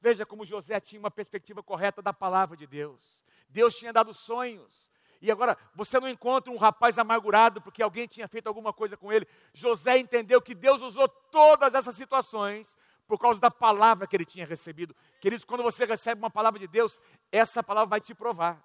Veja 0.00 0.24
como 0.24 0.44
José 0.44 0.80
tinha 0.80 0.98
uma 0.98 1.10
perspectiva 1.10 1.62
correta 1.62 2.00
da 2.00 2.12
palavra 2.12 2.56
de 2.56 2.66
Deus. 2.66 3.22
Deus 3.48 3.76
tinha 3.76 3.92
dado 3.92 4.14
sonhos. 4.14 4.90
E 5.20 5.30
agora, 5.30 5.56
você 5.74 6.00
não 6.00 6.08
encontra 6.08 6.50
um 6.50 6.56
rapaz 6.56 6.98
amargurado 6.98 7.60
porque 7.60 7.82
alguém 7.82 8.08
tinha 8.08 8.26
feito 8.26 8.46
alguma 8.46 8.72
coisa 8.72 8.96
com 8.96 9.12
ele. 9.12 9.28
José 9.52 9.98
entendeu 9.98 10.40
que 10.40 10.54
Deus 10.54 10.80
usou 10.80 11.06
todas 11.06 11.74
essas 11.74 11.94
situações 11.94 12.74
por 13.06 13.18
causa 13.18 13.38
da 13.38 13.50
palavra 13.50 14.06
que 14.06 14.16
ele 14.16 14.24
tinha 14.24 14.46
recebido. 14.46 14.96
Queridos, 15.20 15.44
quando 15.44 15.62
você 15.62 15.84
recebe 15.84 16.18
uma 16.18 16.30
palavra 16.30 16.58
de 16.58 16.66
Deus, 16.66 16.98
essa 17.30 17.62
palavra 17.62 17.90
vai 17.90 18.00
te 18.00 18.14
provar. 18.14 18.64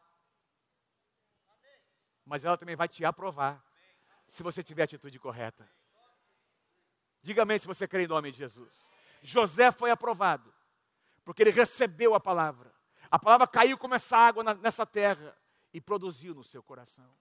Mas 2.26 2.46
ela 2.46 2.58
também 2.58 2.76
vai 2.76 2.88
te 2.88 3.04
aprovar, 3.04 3.62
se 4.28 4.42
você 4.42 4.64
tiver 4.64 4.84
a 4.84 4.86
atitude 4.86 5.20
correta. 5.20 5.70
Diga 7.26 7.42
amém 7.42 7.58
se 7.58 7.66
você 7.66 7.88
crê 7.88 8.04
em 8.04 8.08
nome 8.08 8.32
de 8.32 8.38
Jesus. 8.38 8.92
José 9.24 9.72
foi 9.72 9.90
aprovado, 9.90 10.54
porque 11.24 11.42
ele 11.42 11.50
recebeu 11.50 12.14
a 12.14 12.20
palavra. 12.20 12.72
A 13.10 13.18
palavra 13.18 13.48
caiu 13.48 13.80
como 13.80 13.96
essa 13.96 14.16
água 14.16 14.44
nessa 14.44 14.86
terra 14.86 15.36
e 15.74 15.82
produziu 15.82 16.36
no 16.36 16.44
seu 16.44 16.62
coração. 16.62 17.12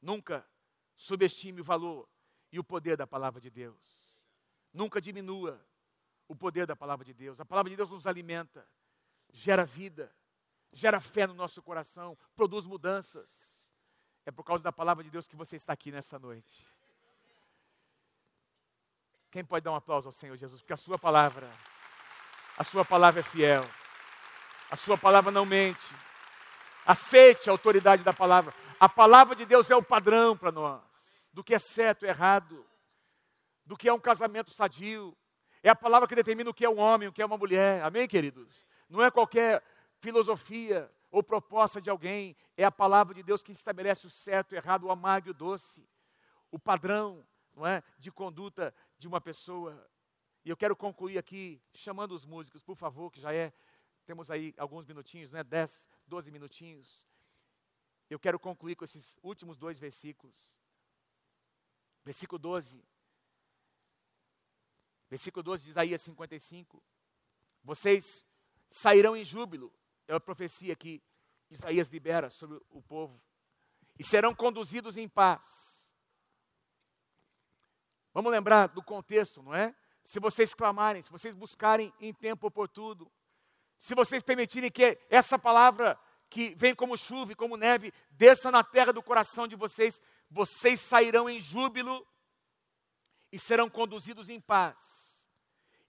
Nunca 0.00 0.46
subestime 0.94 1.62
o 1.62 1.64
valor 1.64 2.08
e 2.52 2.60
o 2.60 2.64
poder 2.64 2.96
da 2.96 3.08
palavra 3.08 3.40
de 3.40 3.50
Deus. 3.50 4.24
Nunca 4.72 5.00
diminua 5.00 5.60
o 6.28 6.36
poder 6.36 6.68
da 6.68 6.76
palavra 6.76 7.04
de 7.04 7.12
Deus. 7.12 7.40
A 7.40 7.44
palavra 7.44 7.70
de 7.70 7.76
Deus 7.76 7.90
nos 7.90 8.06
alimenta, 8.06 8.64
gera 9.32 9.64
vida, 9.64 10.14
gera 10.72 11.00
fé 11.00 11.26
no 11.26 11.34
nosso 11.34 11.60
coração, 11.60 12.16
produz 12.36 12.66
mudanças. 12.66 13.68
É 14.24 14.30
por 14.30 14.44
causa 14.44 14.62
da 14.62 14.70
palavra 14.70 15.02
de 15.02 15.10
Deus 15.10 15.26
que 15.26 15.34
você 15.34 15.56
está 15.56 15.72
aqui 15.72 15.90
nessa 15.90 16.20
noite. 16.20 16.70
Quem 19.30 19.44
pode 19.44 19.64
dar 19.64 19.70
um 19.70 19.76
aplauso 19.76 20.08
ao 20.08 20.12
Senhor 20.12 20.36
Jesus? 20.36 20.60
Porque 20.60 20.72
a 20.72 20.76
Sua 20.76 20.98
palavra, 20.98 21.48
a 22.58 22.64
Sua 22.64 22.84
palavra 22.84 23.20
é 23.20 23.22
fiel, 23.22 23.64
a 24.70 24.76
Sua 24.76 24.98
palavra 24.98 25.30
não 25.30 25.46
mente. 25.46 25.86
Aceite 26.84 27.48
a 27.48 27.52
autoridade 27.52 28.02
da 28.02 28.12
palavra. 28.12 28.52
A 28.80 28.88
palavra 28.88 29.36
de 29.36 29.44
Deus 29.44 29.70
é 29.70 29.76
o 29.76 29.82
padrão 29.82 30.36
para 30.36 30.50
nós, 30.50 31.30
do 31.32 31.44
que 31.44 31.54
é 31.54 31.58
certo 31.58 32.04
e 32.04 32.08
errado, 32.08 32.66
do 33.64 33.76
que 33.76 33.88
é 33.88 33.92
um 33.92 34.00
casamento 34.00 34.50
sadio. 34.50 35.16
É 35.62 35.68
a 35.68 35.76
palavra 35.76 36.08
que 36.08 36.14
determina 36.16 36.50
o 36.50 36.54
que 36.54 36.64
é 36.64 36.70
um 36.70 36.78
homem, 36.78 37.06
o 37.06 37.12
que 37.12 37.22
é 37.22 37.26
uma 37.26 37.38
mulher. 37.38 37.84
Amém, 37.84 38.08
queridos? 38.08 38.66
Não 38.88 39.00
é 39.00 39.10
qualquer 39.10 39.62
filosofia 40.00 40.90
ou 41.10 41.22
proposta 41.22 41.80
de 41.80 41.88
alguém. 41.88 42.36
É 42.56 42.64
a 42.64 42.72
palavra 42.72 43.14
de 43.14 43.22
Deus 43.22 43.44
que 43.44 43.52
estabelece 43.52 44.06
o 44.06 44.10
certo, 44.10 44.52
o 44.52 44.56
errado, 44.56 44.84
o 44.84 44.90
amargo 44.90 45.28
e 45.28 45.30
o 45.30 45.34
doce. 45.34 45.86
O 46.50 46.58
padrão, 46.58 47.24
não 47.54 47.66
é, 47.66 47.82
de 47.98 48.10
conduta 48.10 48.74
de 48.98 49.08
uma 49.08 49.20
pessoa. 49.20 49.88
E 50.44 50.50
eu 50.50 50.56
quero 50.56 50.74
concluir 50.76 51.18
aqui 51.18 51.60
chamando 51.74 52.12
os 52.12 52.24
músicos, 52.24 52.62
por 52.62 52.76
favor, 52.76 53.10
que 53.10 53.20
já 53.20 53.32
é 53.32 53.52
temos 54.10 54.28
aí 54.28 54.52
alguns 54.56 54.86
minutinhos, 54.86 55.30
né? 55.30 55.44
10, 55.44 55.86
12 56.08 56.32
minutinhos. 56.32 57.06
Eu 58.08 58.18
quero 58.18 58.40
concluir 58.40 58.74
com 58.74 58.84
esses 58.84 59.16
últimos 59.22 59.56
dois 59.56 59.78
versículos. 59.78 60.60
Versículo 62.04 62.36
12. 62.36 62.84
Versículo 65.08 65.44
12 65.44 65.62
de 65.62 65.70
Isaías 65.70 66.02
55. 66.02 66.82
Vocês 67.62 68.24
sairão 68.68 69.16
em 69.16 69.24
júbilo. 69.24 69.72
É 70.08 70.14
a 70.14 70.18
profecia 70.18 70.74
que 70.74 71.00
Isaías 71.48 71.86
libera 71.86 72.30
sobre 72.30 72.60
o 72.70 72.82
povo. 72.82 73.22
E 73.96 74.02
serão 74.02 74.34
conduzidos 74.34 74.96
em 74.96 75.08
paz. 75.08 75.69
Vamos 78.12 78.32
lembrar 78.32 78.68
do 78.68 78.82
contexto, 78.82 79.42
não 79.42 79.54
é? 79.54 79.74
Se 80.02 80.18
vocês 80.18 80.54
clamarem, 80.54 81.02
se 81.02 81.10
vocês 81.10 81.34
buscarem 81.34 81.92
em 82.00 82.12
tempo 82.12 82.46
oportuno, 82.46 83.10
se 83.78 83.94
vocês 83.94 84.22
permitirem 84.22 84.70
que 84.70 84.98
essa 85.08 85.38
palavra 85.38 85.98
que 86.28 86.54
vem 86.56 86.74
como 86.74 86.96
chuva 86.96 87.32
e 87.32 87.36
como 87.36 87.56
neve 87.56 87.92
desça 88.10 88.50
na 88.50 88.62
terra 88.62 88.92
do 88.92 89.02
coração 89.02 89.48
de 89.48 89.56
vocês, 89.56 90.00
vocês 90.30 90.80
sairão 90.80 91.28
em 91.28 91.40
júbilo 91.40 92.06
e 93.32 93.38
serão 93.38 93.68
conduzidos 93.68 94.28
em 94.28 94.40
paz. 94.40 95.28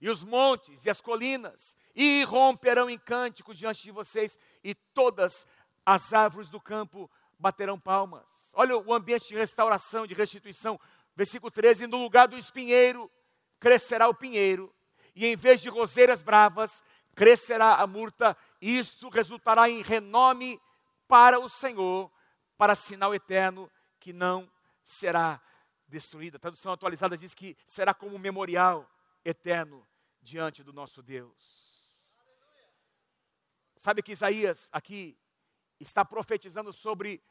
E 0.00 0.10
os 0.10 0.24
montes 0.24 0.84
e 0.84 0.90
as 0.90 1.00
colinas 1.00 1.76
irromperão 1.94 2.90
em 2.90 2.98
cânticos 2.98 3.56
diante 3.56 3.82
de 3.82 3.92
vocês, 3.92 4.38
e 4.64 4.74
todas 4.74 5.46
as 5.86 6.12
árvores 6.12 6.48
do 6.48 6.60
campo 6.60 7.10
baterão 7.38 7.78
palmas. 7.78 8.52
Olha 8.54 8.76
o 8.76 8.92
ambiente 8.92 9.28
de 9.28 9.34
restauração, 9.34 10.06
de 10.06 10.14
restituição. 10.14 10.78
Versículo 11.14 11.50
13: 11.50 11.86
No 11.86 11.98
lugar 11.98 12.28
do 12.28 12.38
espinheiro 12.38 13.10
crescerá 13.58 14.08
o 14.08 14.14
pinheiro, 14.14 14.74
e 15.14 15.26
em 15.26 15.36
vez 15.36 15.60
de 15.60 15.68
roseiras 15.68 16.22
bravas, 16.22 16.82
crescerá 17.14 17.76
a 17.76 17.86
murta. 17.86 18.36
Isto 18.60 19.08
resultará 19.08 19.68
em 19.68 19.82
renome 19.82 20.60
para 21.06 21.38
o 21.38 21.48
Senhor, 21.48 22.10
para 22.56 22.74
sinal 22.74 23.14
eterno 23.14 23.70
que 24.00 24.12
não 24.12 24.50
será 24.82 25.40
destruída. 25.86 26.38
A 26.38 26.40
tradução 26.40 26.72
atualizada 26.72 27.16
diz 27.16 27.34
que 27.34 27.56
será 27.66 27.92
como 27.92 28.16
um 28.16 28.18
memorial 28.18 28.90
eterno 29.24 29.86
diante 30.20 30.62
do 30.62 30.72
nosso 30.72 31.02
Deus. 31.02 31.62
Sabe 33.76 34.02
que 34.02 34.12
Isaías 34.12 34.68
aqui 34.72 35.18
está 35.78 36.04
profetizando 36.04 36.72
sobre 36.72 37.22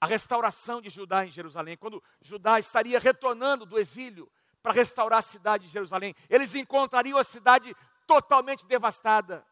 a 0.00 0.06
restauração 0.06 0.80
de 0.80 0.88
Judá 0.88 1.26
em 1.26 1.30
Jerusalém, 1.30 1.76
quando 1.76 2.02
Judá 2.22 2.58
estaria 2.58 2.98
retornando 2.98 3.66
do 3.66 3.78
exílio 3.78 4.30
para 4.62 4.72
restaurar 4.72 5.18
a 5.18 5.22
cidade 5.22 5.66
de 5.66 5.72
Jerusalém. 5.72 6.14
Eles 6.28 6.54
encontrariam 6.54 7.18
a 7.18 7.24
cidade 7.24 7.74
totalmente 8.06 8.66
devastada. 8.66 9.46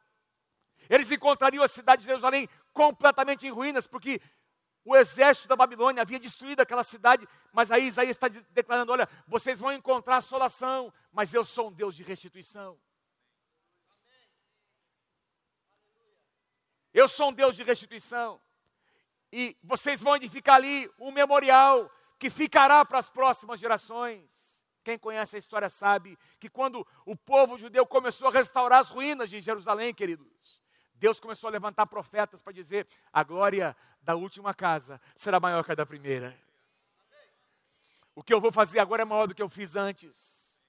Eles 0.88 1.10
encontrariam 1.10 1.62
a 1.62 1.68
cidade 1.68 2.02
de 2.02 2.08
Jerusalém 2.08 2.48
completamente 2.72 3.46
em 3.46 3.50
ruínas, 3.50 3.86
porque 3.86 4.20
o 4.84 4.96
exército 4.96 5.48
da 5.48 5.56
Babilônia 5.56 6.00
havia 6.00 6.18
destruído 6.18 6.60
aquela 6.60 6.82
cidade, 6.82 7.28
mas 7.52 7.70
aí 7.70 7.86
Isaías 7.86 8.16
está 8.16 8.28
declarando: 8.28 8.92
olha, 8.92 9.08
vocês 9.26 9.60
vão 9.60 9.72
encontrar 9.72 10.16
assolação, 10.16 10.92
mas 11.12 11.34
eu 11.34 11.44
sou 11.44 11.68
um 11.68 11.72
Deus 11.72 11.94
de 11.94 12.02
restituição. 12.02 12.80
Eu 16.94 17.06
sou 17.06 17.28
um 17.28 17.32
Deus 17.32 17.54
de 17.54 17.62
restituição. 17.62 18.40
E 19.32 19.56
vocês 19.62 20.00
vão 20.00 20.16
edificar 20.16 20.56
ali 20.56 20.90
um 20.98 21.10
memorial 21.10 21.90
que 22.18 22.30
ficará 22.30 22.84
para 22.84 22.98
as 22.98 23.10
próximas 23.10 23.60
gerações. 23.60 24.64
Quem 24.82 24.98
conhece 24.98 25.36
a 25.36 25.38
história 25.38 25.68
sabe 25.68 26.18
que 26.40 26.48
quando 26.48 26.86
o 27.04 27.14
povo 27.14 27.58
judeu 27.58 27.86
começou 27.86 28.28
a 28.28 28.30
restaurar 28.30 28.80
as 28.80 28.88
ruínas 28.88 29.28
de 29.28 29.40
Jerusalém, 29.40 29.92
queridos, 29.92 30.62
Deus 30.94 31.20
começou 31.20 31.48
a 31.48 31.50
levantar 31.50 31.86
profetas 31.86 32.40
para 32.40 32.52
dizer: 32.52 32.86
a 33.12 33.22
glória 33.22 33.76
da 34.00 34.14
última 34.14 34.54
casa 34.54 35.00
será 35.14 35.38
maior 35.38 35.62
que 35.62 35.72
a 35.72 35.74
da 35.74 35.86
primeira. 35.86 36.36
O 38.14 38.22
que 38.22 38.34
eu 38.34 38.40
vou 38.40 38.50
fazer 38.50 38.80
agora 38.80 39.02
é 39.02 39.04
maior 39.04 39.28
do 39.28 39.34
que 39.34 39.42
eu 39.42 39.48
fiz 39.48 39.76
antes. 39.76 40.60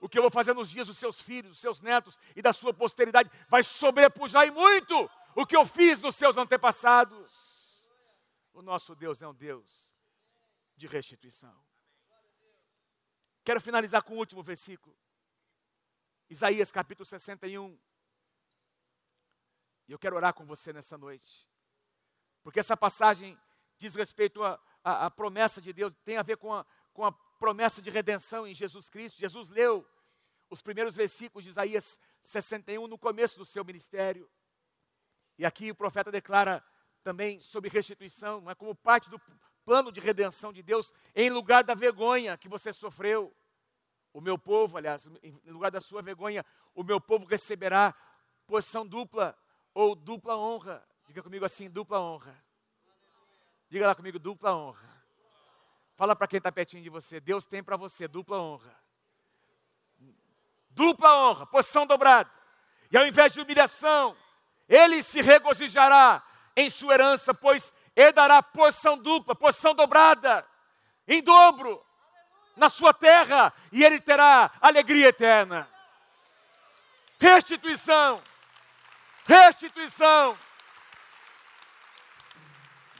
O 0.00 0.08
que 0.08 0.18
eu 0.18 0.22
vou 0.22 0.30
fazer 0.30 0.54
nos 0.54 0.70
dias 0.70 0.86
dos 0.86 0.98
seus 0.98 1.20
filhos, 1.20 1.52
dos 1.52 1.60
seus 1.60 1.80
netos 1.80 2.18
e 2.34 2.40
da 2.40 2.52
sua 2.52 2.72
posteridade 2.72 3.30
vai 3.48 3.62
sobrepujar 3.62 4.46
e 4.46 4.50
muito 4.50 5.10
o 5.34 5.44
que 5.44 5.56
eu 5.56 5.66
fiz 5.66 6.00
nos 6.00 6.16
seus 6.16 6.36
antepassados. 6.36 7.45
O 8.56 8.62
nosso 8.62 8.94
Deus 8.94 9.20
é 9.20 9.28
um 9.28 9.34
Deus 9.34 9.94
de 10.78 10.86
restituição. 10.86 11.54
Quero 13.44 13.60
finalizar 13.60 14.02
com 14.02 14.14
o 14.14 14.16
último 14.16 14.42
versículo. 14.42 14.96
Isaías 16.30 16.72
capítulo 16.72 17.04
61. 17.04 17.78
E 19.86 19.92
eu 19.92 19.98
quero 19.98 20.16
orar 20.16 20.32
com 20.32 20.46
você 20.46 20.72
nessa 20.72 20.96
noite. 20.96 21.46
Porque 22.42 22.58
essa 22.58 22.74
passagem 22.74 23.38
diz 23.76 23.94
respeito 23.94 24.40
à 24.82 25.10
promessa 25.10 25.60
de 25.60 25.74
Deus, 25.74 25.92
tem 26.02 26.16
a 26.16 26.22
ver 26.22 26.38
com 26.38 26.54
a, 26.54 26.64
com 26.94 27.04
a 27.04 27.12
promessa 27.12 27.82
de 27.82 27.90
redenção 27.90 28.46
em 28.46 28.54
Jesus 28.54 28.88
Cristo. 28.88 29.20
Jesus 29.20 29.50
leu 29.50 29.86
os 30.48 30.62
primeiros 30.62 30.96
versículos 30.96 31.44
de 31.44 31.50
Isaías 31.50 32.00
61 32.22 32.86
no 32.86 32.96
começo 32.96 33.38
do 33.38 33.44
seu 33.44 33.62
ministério. 33.62 34.26
E 35.36 35.44
aqui 35.44 35.70
o 35.70 35.74
profeta 35.74 36.10
declara 36.10 36.64
também 37.06 37.40
sobre 37.40 37.70
restituição, 37.70 38.40
não 38.40 38.50
é 38.50 38.54
como 38.56 38.74
parte 38.74 39.08
do 39.08 39.20
plano 39.64 39.92
de 39.92 40.00
redenção 40.00 40.52
de 40.52 40.60
Deus, 40.60 40.92
em 41.14 41.30
lugar 41.30 41.62
da 41.62 41.72
vergonha 41.72 42.36
que 42.36 42.48
você 42.48 42.72
sofreu. 42.72 43.32
O 44.12 44.20
meu 44.20 44.36
povo, 44.36 44.76
aliás, 44.76 45.08
em 45.22 45.52
lugar 45.52 45.70
da 45.70 45.80
sua 45.80 46.02
vergonha, 46.02 46.44
o 46.74 46.82
meu 46.82 47.00
povo 47.00 47.24
receberá 47.24 47.94
posição 48.44 48.84
dupla 48.84 49.38
ou 49.72 49.94
dupla 49.94 50.36
honra. 50.36 50.84
Diga 51.06 51.22
comigo 51.22 51.44
assim: 51.44 51.70
dupla 51.70 52.00
honra. 52.00 52.36
Diga 53.70 53.86
lá 53.86 53.94
comigo: 53.94 54.18
dupla 54.18 54.52
honra. 54.56 54.90
Fala 55.94 56.16
para 56.16 56.26
quem 56.26 56.38
está 56.38 56.50
pertinho 56.50 56.82
de 56.82 56.90
você: 56.90 57.20
Deus 57.20 57.46
tem 57.46 57.62
para 57.62 57.76
você 57.76 58.08
dupla 58.08 58.40
honra. 58.40 58.76
Dupla 60.70 61.14
honra, 61.14 61.46
posição 61.46 61.86
dobrada. 61.86 62.32
E 62.90 62.98
ao 62.98 63.06
invés 63.06 63.32
de 63.32 63.40
humilhação, 63.40 64.16
ele 64.68 65.04
se 65.04 65.22
regozijará 65.22 66.20
em 66.56 66.70
sua 66.70 66.94
herança, 66.94 67.34
pois 67.34 67.72
ele 67.94 68.12
dará 68.12 68.42
posição 68.42 68.96
dupla, 68.96 69.34
posição 69.34 69.74
dobrada, 69.74 70.44
em 71.06 71.22
dobro, 71.22 71.84
na 72.56 72.68
sua 72.68 72.92
terra, 72.92 73.52
e 73.70 73.84
ele 73.84 74.00
terá 74.00 74.50
alegria 74.60 75.08
eterna. 75.08 75.68
Restituição 77.20 78.22
restituição. 79.26 80.38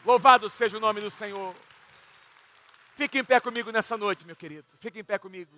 Louvado 0.05 0.49
seja 0.49 0.77
o 0.77 0.81
nome 0.81 1.01
do 1.01 1.11
Senhor. 1.11 1.55
Fique 2.95 3.19
em 3.19 3.25
pé 3.25 3.41
comigo 3.41 3.71
nessa 3.71 3.97
noite, 3.97 4.27
meu 4.27 4.37
querido. 4.37 4.67
Fique 4.79 5.01
em 5.01 5.05
pé 5.05 5.19
comigo. 5.19 5.57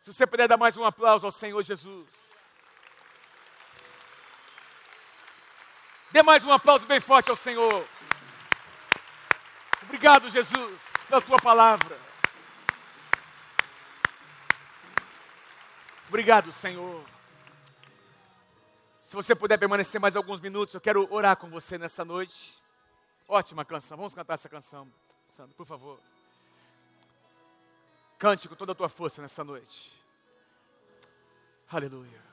Se 0.00 0.12
você 0.12 0.26
puder 0.26 0.48
dar 0.48 0.56
mais 0.56 0.76
um 0.76 0.84
aplauso 0.84 1.26
ao 1.26 1.32
Senhor 1.32 1.62
Jesus. 1.62 2.29
Dê 6.12 6.22
mais 6.24 6.42
um 6.42 6.52
aplauso 6.52 6.86
bem 6.86 7.00
forte 7.00 7.30
ao 7.30 7.36
Senhor. 7.36 7.86
Obrigado, 9.82 10.28
Jesus, 10.28 10.80
pela 11.08 11.20
tua 11.20 11.38
palavra. 11.38 11.96
Obrigado, 16.08 16.50
Senhor. 16.50 17.04
Se 19.02 19.14
você 19.14 19.34
puder 19.34 19.58
permanecer 19.58 20.00
mais 20.00 20.16
alguns 20.16 20.40
minutos, 20.40 20.74
eu 20.74 20.80
quero 20.80 21.06
orar 21.12 21.36
com 21.36 21.48
você 21.48 21.78
nessa 21.78 22.04
noite. 22.04 22.60
Ótima 23.28 23.64
canção, 23.64 23.96
vamos 23.96 24.12
cantar 24.12 24.34
essa 24.34 24.48
canção, 24.48 24.90
Sandro, 25.36 25.54
por 25.54 25.66
favor. 25.66 26.00
Cante 28.18 28.48
com 28.48 28.56
toda 28.56 28.72
a 28.72 28.74
tua 28.74 28.88
força 28.88 29.22
nessa 29.22 29.44
noite. 29.44 29.92
Aleluia. 31.70 32.29